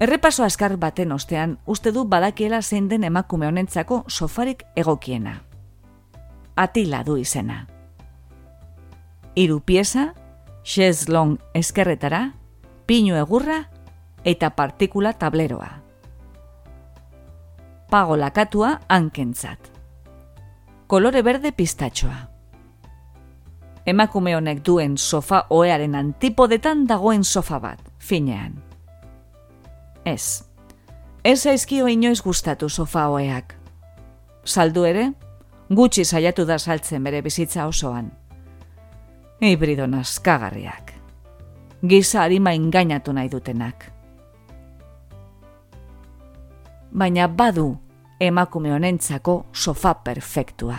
Errepaso 0.00 0.46
askar 0.46 0.78
baten 0.80 1.12
ostean, 1.12 1.58
uste 1.66 1.92
du 1.92 2.06
badakiela 2.08 2.62
zein 2.62 2.88
den 2.88 3.04
emakume 3.04 3.46
honentzako 3.46 4.06
sofarik 4.08 4.64
egokiena. 4.74 5.34
Atila 6.56 7.02
du 7.04 7.18
izena. 7.20 7.66
Hiru 9.34 9.60
pieza, 9.60 10.14
long 11.08 11.36
eskerretara, 11.52 12.22
pinu 12.86 13.20
egurra 13.20 13.66
eta 14.24 14.50
partikula 14.56 15.12
tableroa. 15.12 15.68
Pago 17.90 18.16
lakatua 18.16 18.80
hankentzat. 18.88 19.69
Kolore 20.90 21.22
berde 21.22 21.52
pistatxoa. 21.54 22.16
Emakume 23.86 24.32
honek 24.34 24.64
duen 24.66 24.96
sofa 24.98 25.44
oearen 25.54 25.92
antipodetan 25.94 26.80
dagoen 26.88 27.22
sofa 27.24 27.60
bat, 27.62 27.84
finean. 27.98 28.56
Ez. 30.04 30.42
Ez 31.24 31.46
aizkio 31.46 31.86
inoiz 31.86 32.18
gustatu 32.26 32.68
sofa 32.68 33.04
oeak. 33.08 33.54
Saldu 34.44 34.82
ere, 34.88 35.04
gutxi 35.70 36.04
saiatu 36.04 36.42
da 36.48 36.56
saltzen 36.58 37.06
bere 37.06 37.20
bizitza 37.22 37.68
osoan. 37.70 38.08
Hibrido 39.40 39.86
naskagarriak. 39.86 40.90
Giza 41.86 42.24
harima 42.24 42.50
ingainatu 42.58 43.14
nahi 43.14 43.30
dutenak. 43.30 43.86
Baina 46.90 47.28
badu 47.28 47.76
emakume 48.20 48.72
honentzako 48.72 49.46
sofa 49.52 49.94
perfektua. 50.04 50.76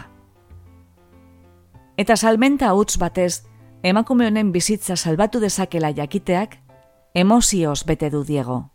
Eta 1.98 2.16
salmenta 2.16 2.74
huts 2.74 2.98
batez, 2.98 3.44
emakume 3.84 4.28
honen 4.28 4.52
bizitza 4.52 4.96
salbatu 4.96 5.40
dezakela 5.42 5.90
jakiteak, 5.92 6.60
emozioz 7.14 7.84
bete 7.86 8.10
du 8.10 8.24
Diego. 8.24 8.70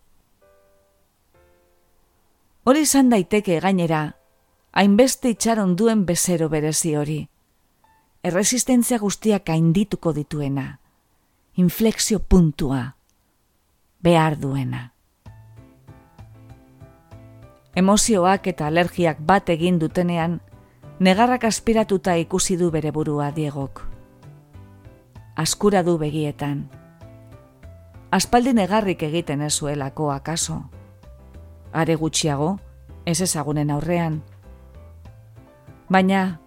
Hori 2.65 2.83
izan 2.83 3.09
daiteke 3.11 3.61
gainera, 3.63 4.17
hainbeste 4.73 5.31
itxaron 5.31 5.77
duen 5.77 6.05
bezero 6.07 6.49
berezi 6.51 6.97
hori. 6.97 7.21
Erresistentzia 8.27 8.99
guztiak 8.99 9.49
haindituko 9.49 10.13
dituena. 10.13 10.81
Inflexio 11.55 12.19
puntua. 12.19 12.97
Behar 14.03 14.37
duena. 14.41 14.96
Emozioak 17.77 18.47
eta 18.47 18.67
alergiak 18.67 19.19
bat 19.21 19.51
egin 19.53 19.79
dutenean, 19.79 20.41
negarrak 21.01 21.45
aspiratuta 21.45 22.17
ikusi 22.17 22.57
du 22.57 22.71
bere 22.71 22.91
burua 22.91 23.31
diegok. 23.37 23.83
Askura 25.37 25.83
du 25.85 25.99
begietan. 25.99 26.71
Aspaldi 28.11 28.55
negarrik 28.57 29.03
egiten 29.03 29.43
ez 29.43 29.53
zuelako 29.59 30.11
akaso 30.11 30.63
are 31.77 31.95
gutxiago, 31.95 32.59
ez 33.05 33.21
ezagunen 33.21 33.71
aurrean. 33.71 34.23
Baina, 35.93 36.41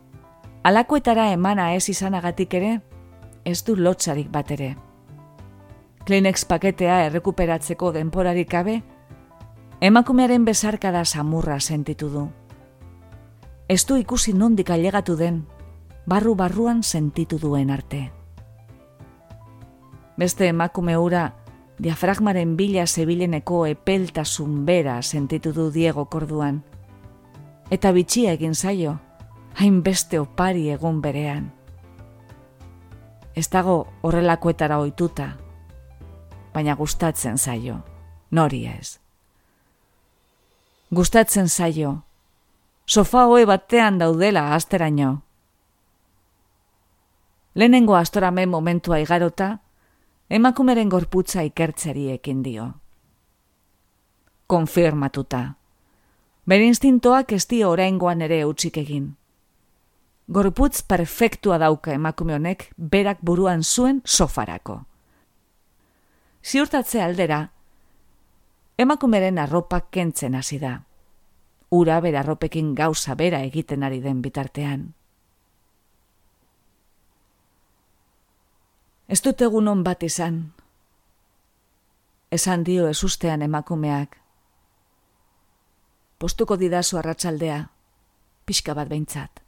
alakoetara 0.64 1.30
emana 1.32 1.74
ez 1.76 1.86
izanagatik 1.90 2.56
ere, 2.58 2.72
ez 3.46 3.62
du 3.64 3.76
lotxarik 3.78 4.32
bat 4.34 4.50
ere. 4.52 4.72
Kleenex 6.08 6.48
paketea 6.50 7.04
errekuperatzeko 7.06 7.92
denporarik 7.94 8.50
gabe, 8.50 8.80
emakumearen 9.82 10.46
bezarkada 10.46 11.06
samurra 11.06 11.60
sentitu 11.60 12.10
du. 12.10 12.28
Ez 13.68 13.86
du 13.86 13.96
ikusi 13.96 14.34
nondik 14.34 14.70
ailegatu 14.70 15.16
den, 15.16 15.46
barru-barruan 16.06 16.84
sentitu 16.84 17.40
duen 17.40 17.70
arte. 17.70 18.12
Beste 20.18 20.48
emakume 20.48 20.98
ura 20.98 21.34
diafragmaren 21.80 22.58
bila 22.58 22.86
zebileneko 22.88 23.66
epeltasun 23.66 24.66
bera 24.66 25.02
sentitu 25.02 25.54
du 25.54 25.72
Diego 25.72 26.06
korduan. 26.06 26.64
Eta 27.72 27.92
bitxia 27.92 28.34
egin 28.34 28.56
zaio, 28.56 29.00
hainbeste 29.56 30.20
opari 30.20 30.70
egun 30.74 31.00
berean. 31.02 31.52
Ez 33.36 33.48
dago 33.50 33.86
horrelakoetara 34.02 34.80
ohituta, 34.80 35.38
baina 36.54 36.76
gustatzen 36.76 37.38
zaio, 37.38 37.84
nori 38.32 38.66
ez. 38.68 38.99
Gustatzen 40.90 41.50
zaio, 41.50 42.04
sofa 42.86 43.28
hoe 43.30 43.46
batean 43.46 44.00
daudela 44.00 44.56
asteraino. 44.56 45.22
Lehenengo 47.54 47.96
astorame 47.96 48.48
momentua 48.50 48.98
igarota, 48.98 49.60
emakumeren 50.30 50.90
gorputza 50.90 51.44
ikertzeri 51.46 52.08
ekin 52.16 52.42
dio. 52.42 52.66
Konfirmatuta. 54.48 55.44
Bere 56.50 56.66
instintoak 56.66 57.36
ez 57.38 57.46
dio 57.46 57.70
oraingoan 57.70 58.26
ere 58.26 58.42
utzik 58.50 58.82
egin. 58.82 59.12
Gorputz 60.28 60.82
perfektua 60.82 61.60
dauka 61.62 61.94
emakume 61.94 62.34
honek 62.34 62.72
berak 62.78 63.22
buruan 63.22 63.62
zuen 63.64 64.02
sofarako. 64.06 64.82
Ziurtatze 66.42 67.02
aldera, 67.02 67.52
emakumeren 68.80 69.38
arropak 69.38 69.90
kentzen 69.92 70.36
hasi 70.40 70.60
da. 70.60 70.80
Ura 71.70 72.00
bera 72.02 72.22
arropekin 72.24 72.72
gauza 72.76 73.16
bera 73.16 73.42
egiten 73.44 73.84
ari 73.84 74.00
den 74.02 74.22
bitartean. 74.24 74.94
Ez 79.10 79.20
dut 79.26 79.42
egun 79.42 79.84
bat 79.84 80.04
izan. 80.04 80.40
Esan 82.32 82.64
dio 82.64 82.88
ez 82.88 83.04
ustean 83.04 83.42
emakumeak. 83.42 84.16
Postuko 86.20 86.58
didazu 86.58 86.98
arratsaldea, 86.98 87.60
pixka 88.46 88.76
bat 88.78 88.88
behintzat. 88.88 89.44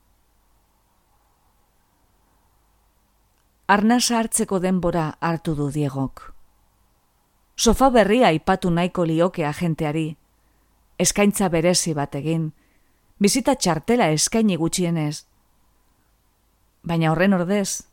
Arnasa 3.68 4.20
hartzeko 4.20 4.60
denbora 4.60 5.12
hartu 5.22 5.56
du 5.56 5.70
diegok. 5.72 6.31
Sofa 7.62 7.92
berria 7.94 8.32
ipatu 8.34 8.72
nahiko 8.74 9.04
lioke 9.06 9.44
agenteari, 9.46 10.16
eskaintza 10.98 11.46
berezi 11.54 11.92
bat 11.94 12.16
egin, 12.18 12.48
bizita 13.22 13.54
txartela 13.54 14.08
eskaini 14.16 14.56
gutxienez. 14.58 15.28
Baina 16.82 17.12
horren 17.12 17.38
ordez, 17.38 17.84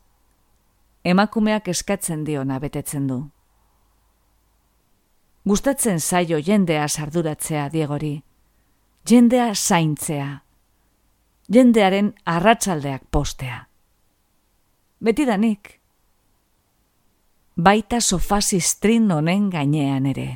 emakumeak 1.04 1.68
eskatzen 1.68 2.24
diona 2.24 2.56
betetzen 2.64 3.10
du. 3.12 3.18
Gustatzen 5.44 6.00
zaio 6.00 6.40
jendea 6.40 6.88
sarduratzea 6.88 7.68
diegori, 7.68 8.14
jendea 9.04 9.50
zaintzea, 9.52 10.30
jendearen 11.52 12.14
arratsaldeak 12.24 13.04
postea. 13.10 13.66
Betidanik, 15.04 15.77
baita 17.58 18.00
sofazistrin 18.00 19.10
honen 19.10 19.50
gainean 19.50 20.06
ere. 20.06 20.28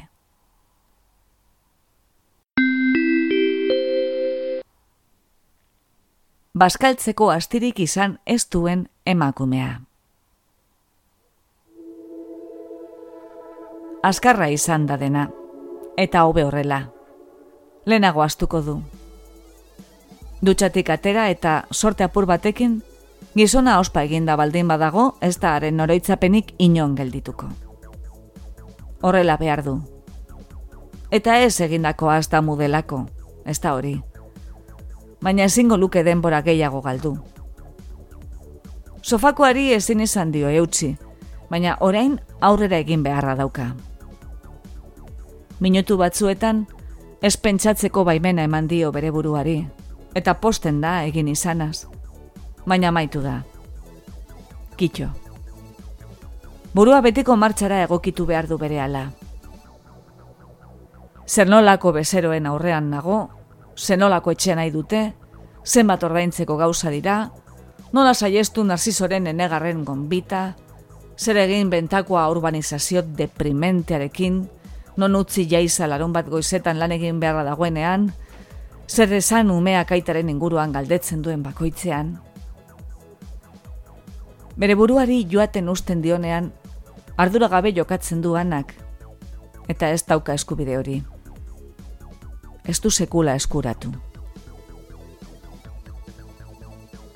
Baskaltzeko 6.58 7.30
astirik 7.30 7.80
izan 7.80 8.18
ez 8.26 8.42
duen 8.52 8.88
emakumea. 9.06 9.80
Azkarra 14.02 14.48
izan 14.50 14.86
da 14.90 14.98
dena, 14.98 15.28
eta 15.96 16.24
hobe 16.26 16.42
horrela. 16.44 16.88
Lehenago 17.86 18.22
astuko 18.22 18.60
du. 18.66 18.80
Dutxatik 20.42 20.90
atera 20.90 21.28
eta 21.30 21.62
sorte 21.70 22.04
apur 22.04 22.26
batekin, 22.26 22.80
gizona 23.34 23.78
ospa 23.78 24.02
eginda 24.02 24.36
baldin 24.36 24.68
badago, 24.68 25.14
ez 25.20 25.38
da 25.40 25.56
haren 25.56 25.80
oroitzapenik 25.80 26.54
inon 26.58 26.94
geldituko. 26.94 27.48
Horrela 29.02 29.36
behar 29.36 29.64
du. 29.64 29.80
Eta 31.10 31.38
ez 31.38 31.60
egindako 31.60 32.10
azta 32.10 32.40
mudelako, 32.42 33.06
ez 33.44 33.58
da 33.60 33.74
hori. 33.74 34.00
Baina 35.22 35.44
ezingo 35.44 35.76
luke 35.76 36.02
denbora 36.04 36.42
gehiago 36.42 36.80
galdu. 36.82 37.16
Sofakoari 39.02 39.72
ezin 39.74 40.00
izan 40.00 40.30
dio 40.32 40.48
eutxi, 40.48 40.96
baina 41.50 41.76
orain 41.80 42.20
aurrera 42.40 42.78
egin 42.78 43.02
beharra 43.02 43.34
dauka. 43.36 43.72
Minutu 45.60 45.96
batzuetan, 45.98 46.66
ez 47.22 47.36
pentsatzeko 47.36 48.04
baimena 48.04 48.44
eman 48.48 48.68
dio 48.68 48.92
bere 48.92 49.10
buruari, 49.10 49.60
eta 50.14 50.34
posten 50.40 50.80
da 50.80 51.02
egin 51.04 51.28
izanaz. 51.28 51.86
Baina 52.66 52.92
maitu 52.92 53.22
da. 53.22 53.42
Kitxo. 54.76 55.08
Burua 56.72 57.02
betiko 57.04 57.36
martxara 57.36 57.82
egokitu 57.84 58.24
behar 58.26 58.46
du 58.48 58.56
bere 58.58 58.80
ala. 58.80 59.10
Zernolako 61.28 61.92
bezeroen 61.92 62.46
aurrean 62.46 62.88
nago, 62.90 63.18
zenolako 63.76 64.32
etxean 64.32 64.58
nahi 64.60 64.70
dute, 64.70 65.02
zenbat 65.64 66.02
ordaintzeko 66.04 66.56
gauza 66.56 66.90
dira, 66.90 67.30
nola 67.92 68.14
saiestu 68.14 68.64
narzizoren 68.64 69.26
enegarren 69.26 69.84
gonbita, 69.84 70.54
zer 71.18 71.38
egin 71.44 71.70
bentakoa 71.70 72.28
urbanizazio 72.32 73.02
deprimentearekin, 73.02 74.42
non 74.96 75.16
utzi 75.16 75.46
jaiza 75.48 75.86
larun 75.86 76.12
bat 76.12 76.28
goizetan 76.28 76.78
lan 76.78 76.92
egin 76.92 77.20
beharra 77.20 77.44
dagoenean, 77.44 78.10
zer 78.88 79.12
esan 79.12 79.50
umeak 79.50 79.92
aitaren 79.92 80.28
inguruan 80.28 80.72
galdetzen 80.72 81.22
duen 81.22 81.42
bakoitzean. 81.42 82.16
Bere 84.56 84.74
buruari 84.76 85.24
joaten 85.30 85.68
usten 85.68 86.02
dionean, 86.02 86.52
ardura 87.16 87.48
gabe 87.48 87.72
jokatzen 87.72 88.20
du 88.22 88.34
anak, 88.36 88.74
eta 89.68 89.88
ez 89.90 90.04
dauka 90.06 90.34
eskubide 90.34 90.76
hori. 90.76 91.02
Ez 92.64 92.80
du 92.80 92.90
sekula 92.90 93.34
eskuratu. 93.34 93.92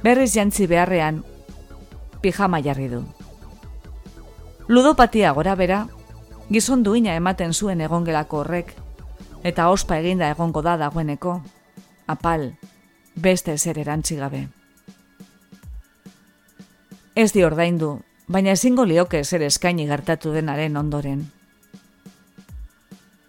Berriz 0.02 0.32
jantzi 0.34 0.66
beharrean, 0.66 1.22
pijama 2.20 2.60
jarri 2.62 2.88
du. 2.88 3.02
Ludopatia 4.68 5.32
gora 5.32 5.54
bera, 5.54 5.86
gizon 6.50 6.82
duina 6.82 7.14
ematen 7.14 7.52
zuen 7.52 7.80
egongelako 7.80 8.42
horrek, 8.42 8.72
eta 9.44 9.68
ospa 9.70 9.98
eginda 9.98 10.30
egongo 10.30 10.62
da 10.62 10.76
dagoeneko, 10.76 11.40
apal, 12.06 12.52
beste 13.14 13.58
zer 13.58 13.78
erantzi 13.78 14.16
gabe. 14.16 14.46
Ez 17.16 17.32
di 17.32 17.40
ordaindu, 17.44 17.94
baina 18.28 18.52
ezingo 18.52 18.84
lioke 18.84 19.22
zer 19.24 19.47
eskaini 19.47 19.86
gertatu 19.88 20.34
denaren 20.34 20.76
ondoren. 20.76 21.22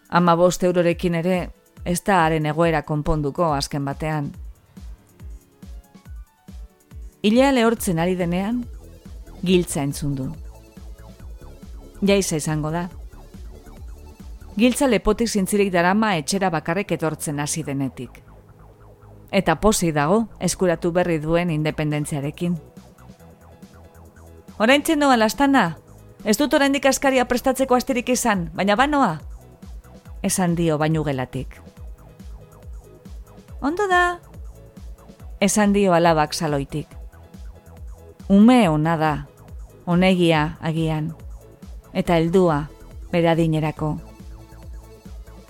Ama 0.09 0.35
bost 0.35 0.65
eurorekin 0.68 1.15
ere, 1.15 1.38
ez 1.85 2.01
da 2.03 2.18
haren 2.26 2.49
egoera 2.51 2.81
konponduko 2.84 3.47
azken 3.55 3.88
batean. 3.88 4.27
Ilea 7.23 7.53
lehortzen 7.55 8.03
ari 8.03 8.19
denean, 8.19 8.59
giltza 9.39 9.81
entzun 9.88 10.19
du. 10.19 10.30
Jaiza 12.03 12.43
izango 12.43 12.76
da, 12.76 12.89
giltza 14.59 14.91
lepotik 14.91 15.31
zintzirik 15.31 15.72
darama 15.72 16.18
etxera 16.19 16.51
bakarrik 16.51 16.91
etortzen 16.91 17.39
hasi 17.39 17.64
denetik. 17.64 18.19
Eta 19.31 19.61
posi 19.64 19.93
dago 19.95 20.26
eskuratu 20.43 20.91
berri 20.91 21.22
duen 21.23 21.55
independentziarekin. 21.55 22.66
Horain 24.57 24.81
txendoa 24.81 25.19
lastana, 25.19 25.77
ez 26.25 26.34
dut 26.39 26.53
oraindik 26.57 26.85
askaria 26.89 27.27
prestatzeko 27.29 27.75
asterik 27.77 28.07
izan, 28.09 28.47
baina 28.57 28.75
banoa? 28.75 29.19
Esan 30.25 30.55
dio 30.57 30.79
bainu 30.81 31.03
gelatik. 31.05 31.59
Ondo 33.61 33.85
da? 33.88 34.17
Esan 35.39 35.75
dio 35.75 35.93
alabak 35.93 36.34
saloitik. 36.34 36.88
Ume 38.34 38.67
hona 38.67 38.95
da, 38.97 39.11
onegia 39.85 40.57
agian, 40.59 41.11
eta 41.93 42.17
heldua 42.17 42.63
bera 43.11 43.35
dinerako. 43.38 43.91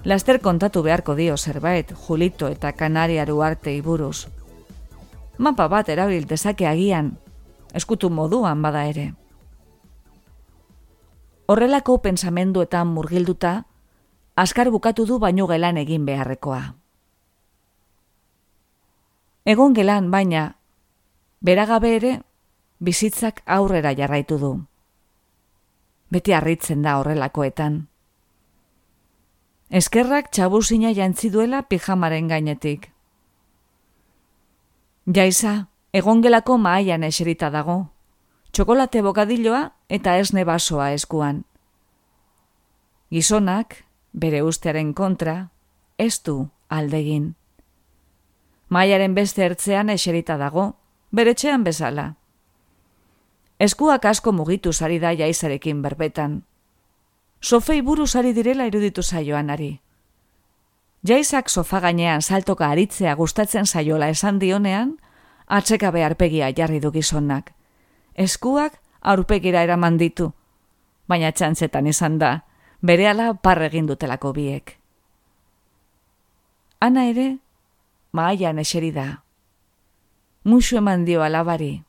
Laster 0.03 0.41
kontatu 0.43 0.83
beharko 0.83 1.15
dio 1.15 1.37
zerbait, 1.37 1.93
Julito 1.95 2.51
eta 2.51 2.73
Kanariaru 2.73 3.39
arte 3.41 3.71
iburuz. 3.75 4.27
Mapa 5.37 5.69
bat 5.71 5.89
erabil 5.89 6.27
dezake 6.27 6.67
agian, 6.67 7.15
eskutu 7.73 8.09
moduan 8.09 8.61
bada 8.61 8.85
ere. 8.85 9.13
Horrelako 11.47 12.01
pensamenduetan 12.01 12.87
murgilduta, 12.87 13.65
askar 14.35 14.69
bukatu 14.69 15.05
du 15.05 15.19
baino 15.19 15.47
gelan 15.47 15.77
egin 15.77 16.05
beharrekoa. 16.05 16.75
Egon 19.47 19.73
gelan 19.73 20.11
baina, 20.11 20.57
beragabe 21.39 21.95
ere, 21.95 22.11
bizitzak 22.79 23.41
aurrera 23.45 23.93
jarraitu 23.95 24.37
du. 24.37 24.51
Beti 26.11 26.33
harritzen 26.35 26.83
da 26.83 26.97
horrelakoetan. 26.99 27.87
Eskerrak 29.69 30.29
txabuzina 30.31 30.91
jantzi 30.95 31.31
duela 31.31 31.61
pijamaren 31.63 32.27
gainetik. 32.27 32.91
Jaisa, 35.07 35.67
egongelako 35.93 36.57
maaian 36.57 37.03
eserita 37.03 37.49
dago. 37.49 37.87
Txokolate 38.51 39.01
bokadilloa 39.01 39.61
eta 39.89 40.17
esne 40.17 40.43
basoa 40.45 40.91
eskuan. 40.91 41.43
Gizonak, 43.11 43.83
bere 44.13 44.41
ustearen 44.43 44.93
kontra, 44.93 45.49
ez 45.97 46.21
du 46.23 46.49
aldegin. 46.69 47.35
Maiaren 48.69 49.13
beste 49.15 49.45
ertzean 49.45 49.89
eserita 49.89 50.37
dago, 50.37 50.73
bere 51.11 51.33
txean 51.33 51.63
bezala. 51.63 52.13
Eskuak 53.59 54.05
asko 54.05 54.31
mugitu 54.31 54.73
zari 54.73 54.99
da 54.99 55.15
jaizarekin 55.15 55.81
berbetan 55.81 56.41
sofei 57.41 57.81
buruz 57.81 58.15
ari 58.15 58.33
direla 58.33 58.65
iruditu 58.65 59.03
zaioanari. 59.03 59.79
Jaizak 61.07 61.49
sofa 61.49 61.79
gainean 61.79 62.21
saltoka 62.21 62.69
aritzea 62.69 63.13
gustatzen 63.15 63.65
saiola 63.65 64.09
esan 64.09 64.39
dionean, 64.39 64.97
atzeka 65.47 65.91
beharpegia 65.91 66.51
jarri 66.55 66.79
du 66.79 66.91
gizonak. 66.91 67.53
Eskuak 68.15 68.79
aurpegira 69.01 69.63
eraman 69.63 69.97
ditu, 69.97 70.31
baina 71.07 71.31
txantzetan 71.31 71.87
izan 71.87 72.19
da, 72.19 72.43
berehala 72.81 73.33
parregin 73.33 73.87
dutelako 73.87 74.33
biek. 74.33 74.77
Ana 76.79 77.07
ere, 77.09 77.37
maaian 78.11 78.59
eseri 78.59 78.91
da. 78.91 79.23
Musu 80.43 80.77
eman 80.77 81.05
dio 81.05 81.23
alabari. 81.23 81.83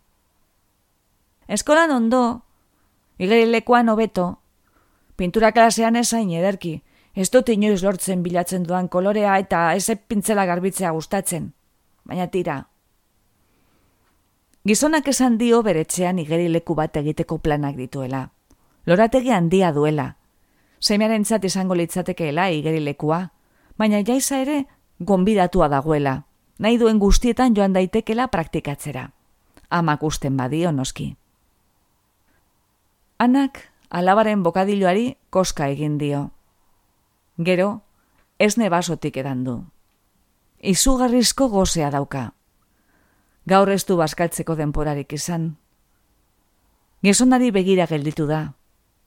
Eskolan 1.49 1.91
ondo, 1.91 2.43
igerilekoan 3.19 3.89
hobeto, 3.89 4.39
pintura 5.17 5.53
klasean 5.53 5.97
esain 5.97 6.31
ederki, 6.31 6.83
ez 7.15 7.31
dut 7.35 7.49
inoiz 7.49 7.83
lortzen 7.83 8.23
bilatzen 8.23 8.65
duan 8.65 8.89
kolorea 8.89 9.39
eta 9.43 9.75
ez 9.75 9.91
pintzela 10.09 10.45
garbitzea 10.47 10.91
gustatzen, 10.95 11.53
baina 12.05 12.29
tira. 12.29 12.65
Gizonak 14.67 15.09
esan 15.09 15.39
dio 15.39 15.63
beretzean 15.63 16.19
igeri 16.19 16.49
leku 16.49 16.75
bat 16.75 16.97
egiteko 16.97 17.39
planak 17.39 17.77
dituela. 17.77 18.31
Lorategi 18.87 19.31
handia 19.31 19.73
duela. 19.73 20.17
Semearen 20.81 21.25
izango 21.43 21.75
litzatekeela 21.75 22.51
igeri 22.51 22.81
lekua, 22.81 23.31
baina 23.79 24.03
jaisa 24.03 24.39
ere 24.39 24.67
gonbidatua 25.01 25.69
dagoela. 25.69 26.25
Nahi 26.59 26.79
duen 26.79 26.99
guztietan 26.99 27.55
joan 27.55 27.73
daitekela 27.73 28.29
praktikatzera. 28.29 29.11
Amak 29.71 30.03
usten 30.03 30.37
badio 30.37 30.73
noski. 30.73 31.17
Anak 33.19 33.71
alabaren 33.91 34.43
bokadiloari 34.43 35.17
koska 35.31 35.69
egin 35.69 35.99
dio. 35.99 36.31
Gero, 37.39 37.83
esne 38.39 38.69
basotik 38.71 39.17
edan 39.17 39.45
du. 39.45 39.65
Izugarrizko 40.59 41.49
gozea 41.49 41.91
dauka. 41.91 42.33
Gaur 43.49 43.71
ez 43.73 43.85
du 43.89 43.97
baskaltzeko 43.97 44.57
denporarik 44.59 45.13
izan. 45.17 45.49
Gizonari 47.03 47.51
begira 47.55 47.87
gelditu 47.87 48.27
da. 48.27 48.43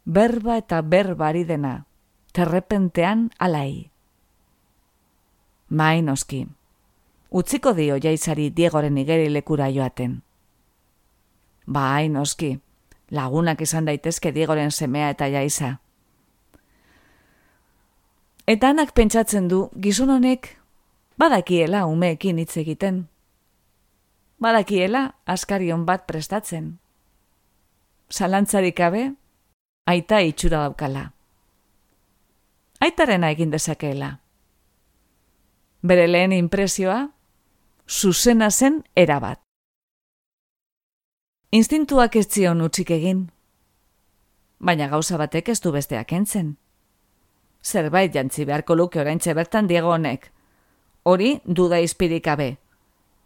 Berba 0.05 0.57
eta 0.61 0.81
berbari 0.81 1.43
dena. 1.45 1.85
Terrepentean 2.33 3.29
alai. 3.37 3.91
Main 5.69 6.09
oski. 6.09 6.45
Utziko 7.29 7.75
dio 7.77 7.99
jaizari 8.01 8.49
diegoren 8.49 8.97
igeri 8.97 9.29
lekura 9.29 9.69
joaten. 9.71 10.21
Bai, 11.67 12.09
noski 12.09 12.55
lagunak 13.11 13.61
izan 13.61 13.85
daitezke 13.85 14.31
diegoren 14.31 14.71
semea 14.71 15.11
eta 15.11 15.27
jaiza. 15.29 15.75
Eta 18.47 18.71
anak 18.71 18.95
pentsatzen 18.95 19.47
du 19.51 19.67
gizon 19.79 20.09
honek 20.09 20.55
badakiela 21.19 21.85
umeekin 21.85 22.39
hitz 22.41 22.55
egiten. 22.57 23.05
Badakiela 24.41 25.15
askarion 25.25 25.85
bat 25.85 26.07
prestatzen. 26.09 26.79
Zalantzarik 28.09 28.75
gabe, 28.77 29.03
aita 29.85 30.19
itxura 30.25 30.63
daukala. 30.63 31.11
Aitarena 32.81 33.29
egin 33.29 33.51
dezakeela. 33.53 34.15
Bere 35.85 36.07
lehen 36.07 36.33
impresioa, 36.33 37.11
zuzena 37.87 38.49
zen 38.49 38.81
erabat. 38.95 39.39
Instintuak 41.51 42.15
ez 42.15 42.25
zion 42.31 42.65
utxik 42.65 42.91
egin. 42.97 43.27
Baina 44.57 44.87
gauza 44.89 45.21
batek 45.21 45.53
ez 45.53 45.59
du 45.61 45.71
besteak 45.71 46.13
entzen. 46.17 46.55
Zerbait 47.61 48.13
jantzi 48.13 48.45
beharko 48.45 48.75
luke 48.75 48.99
oraintxe 48.99 49.37
bertan 49.37 49.67
diego 49.67 49.93
honek. 49.93 50.31
Hori 51.03 51.35
duda 51.45 51.77
izpirikabe. 51.79 52.55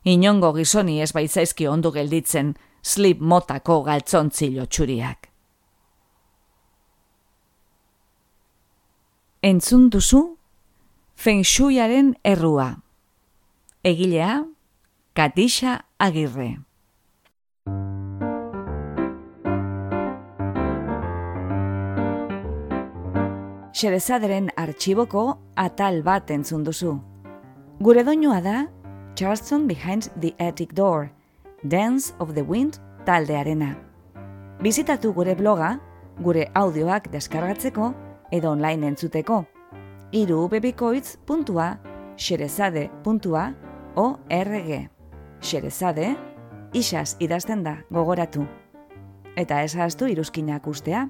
Inongo 0.05 0.51
gizoni 0.53 0.99
ez 1.01 1.09
baitzaizki 1.17 1.65
ondu 1.65 1.89
gelditzen 1.91 2.51
slip 2.85 3.21
motako 3.25 3.79
galtzontzilo 3.87 4.67
txuriak. 4.69 5.31
Entzun 9.41 9.89
duzu 9.89 10.21
Feng 11.15 11.41
Shuiaren 11.41 12.13
errua. 12.23 12.67
Egilea 13.81 14.43
Katisha 15.17 15.79
Agirre. 15.97 16.51
Xerezaderen 23.73 24.53
artxiboko 24.55 25.27
atal 25.57 26.03
bat 26.05 26.29
entzun 26.29 26.63
duzu. 26.63 26.93
Gure 27.81 28.05
doinua 28.05 28.41
da 28.45 28.57
Charleston 29.15 29.65
Behind 29.65 30.11
the 30.19 30.35
Attic 30.39 30.73
Door, 30.73 31.09
Dance 31.63 32.13
of 32.19 32.33
the 32.33 32.43
Wind 32.43 32.79
taldearena. 33.05 33.77
Bizitatu 34.59 35.13
gure 35.13 35.35
bloga, 35.35 35.79
gure 36.19 36.51
audioak 36.53 37.09
deskargatzeko 37.11 37.93
edo 38.31 38.51
online 38.51 38.87
entzuteko. 38.87 39.45
Iru 40.11 40.49
xerezade.org 42.17 44.89
Xerezade, 45.41 46.15
isaz 46.73 47.15
idazten 47.19 47.63
da, 47.63 47.83
gogoratu. 47.89 48.45
Eta 49.35 49.63
ezaztu 49.63 50.07
iruzkinak 50.07 50.67
ustea. 50.67 51.09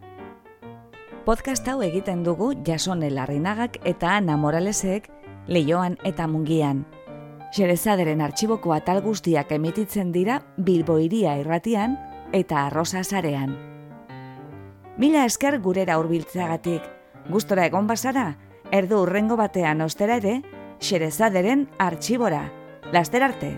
Podcast 1.26 1.68
hau 1.68 1.82
egiten 1.82 2.24
dugu 2.24 2.54
jasone 2.66 3.10
larrinagak 3.10 3.78
eta 3.84 4.16
ana 4.18 4.38
moralesek 4.38 5.10
leioan 5.48 5.98
eta 6.04 6.28
mungian. 6.28 6.86
Xerezaderen 7.56 8.20
artxiboko 8.20 8.74
atal 8.76 8.98
guztiak 9.00 9.54
emititzen 9.56 10.10
dira 10.12 10.42
bilboiria 10.58 11.38
irratian 11.40 11.94
eta 12.36 12.66
arrosa 12.66 13.04
zarean. 13.04 13.54
Mila 15.00 15.24
esker 15.30 15.62
gurera 15.64 15.96
hurbiltzeagatik, 16.02 16.84
gustora 17.32 17.68
egon 17.70 17.88
bazara, 17.88 18.26
erdu 18.76 19.00
urrengo 19.06 19.38
batean 19.40 19.86
ostera 19.88 20.20
ere, 20.20 20.42
xerezaderen 20.84 21.70
artxibora. 21.80 22.44
Laster 22.92 23.24
arte! 23.24 23.54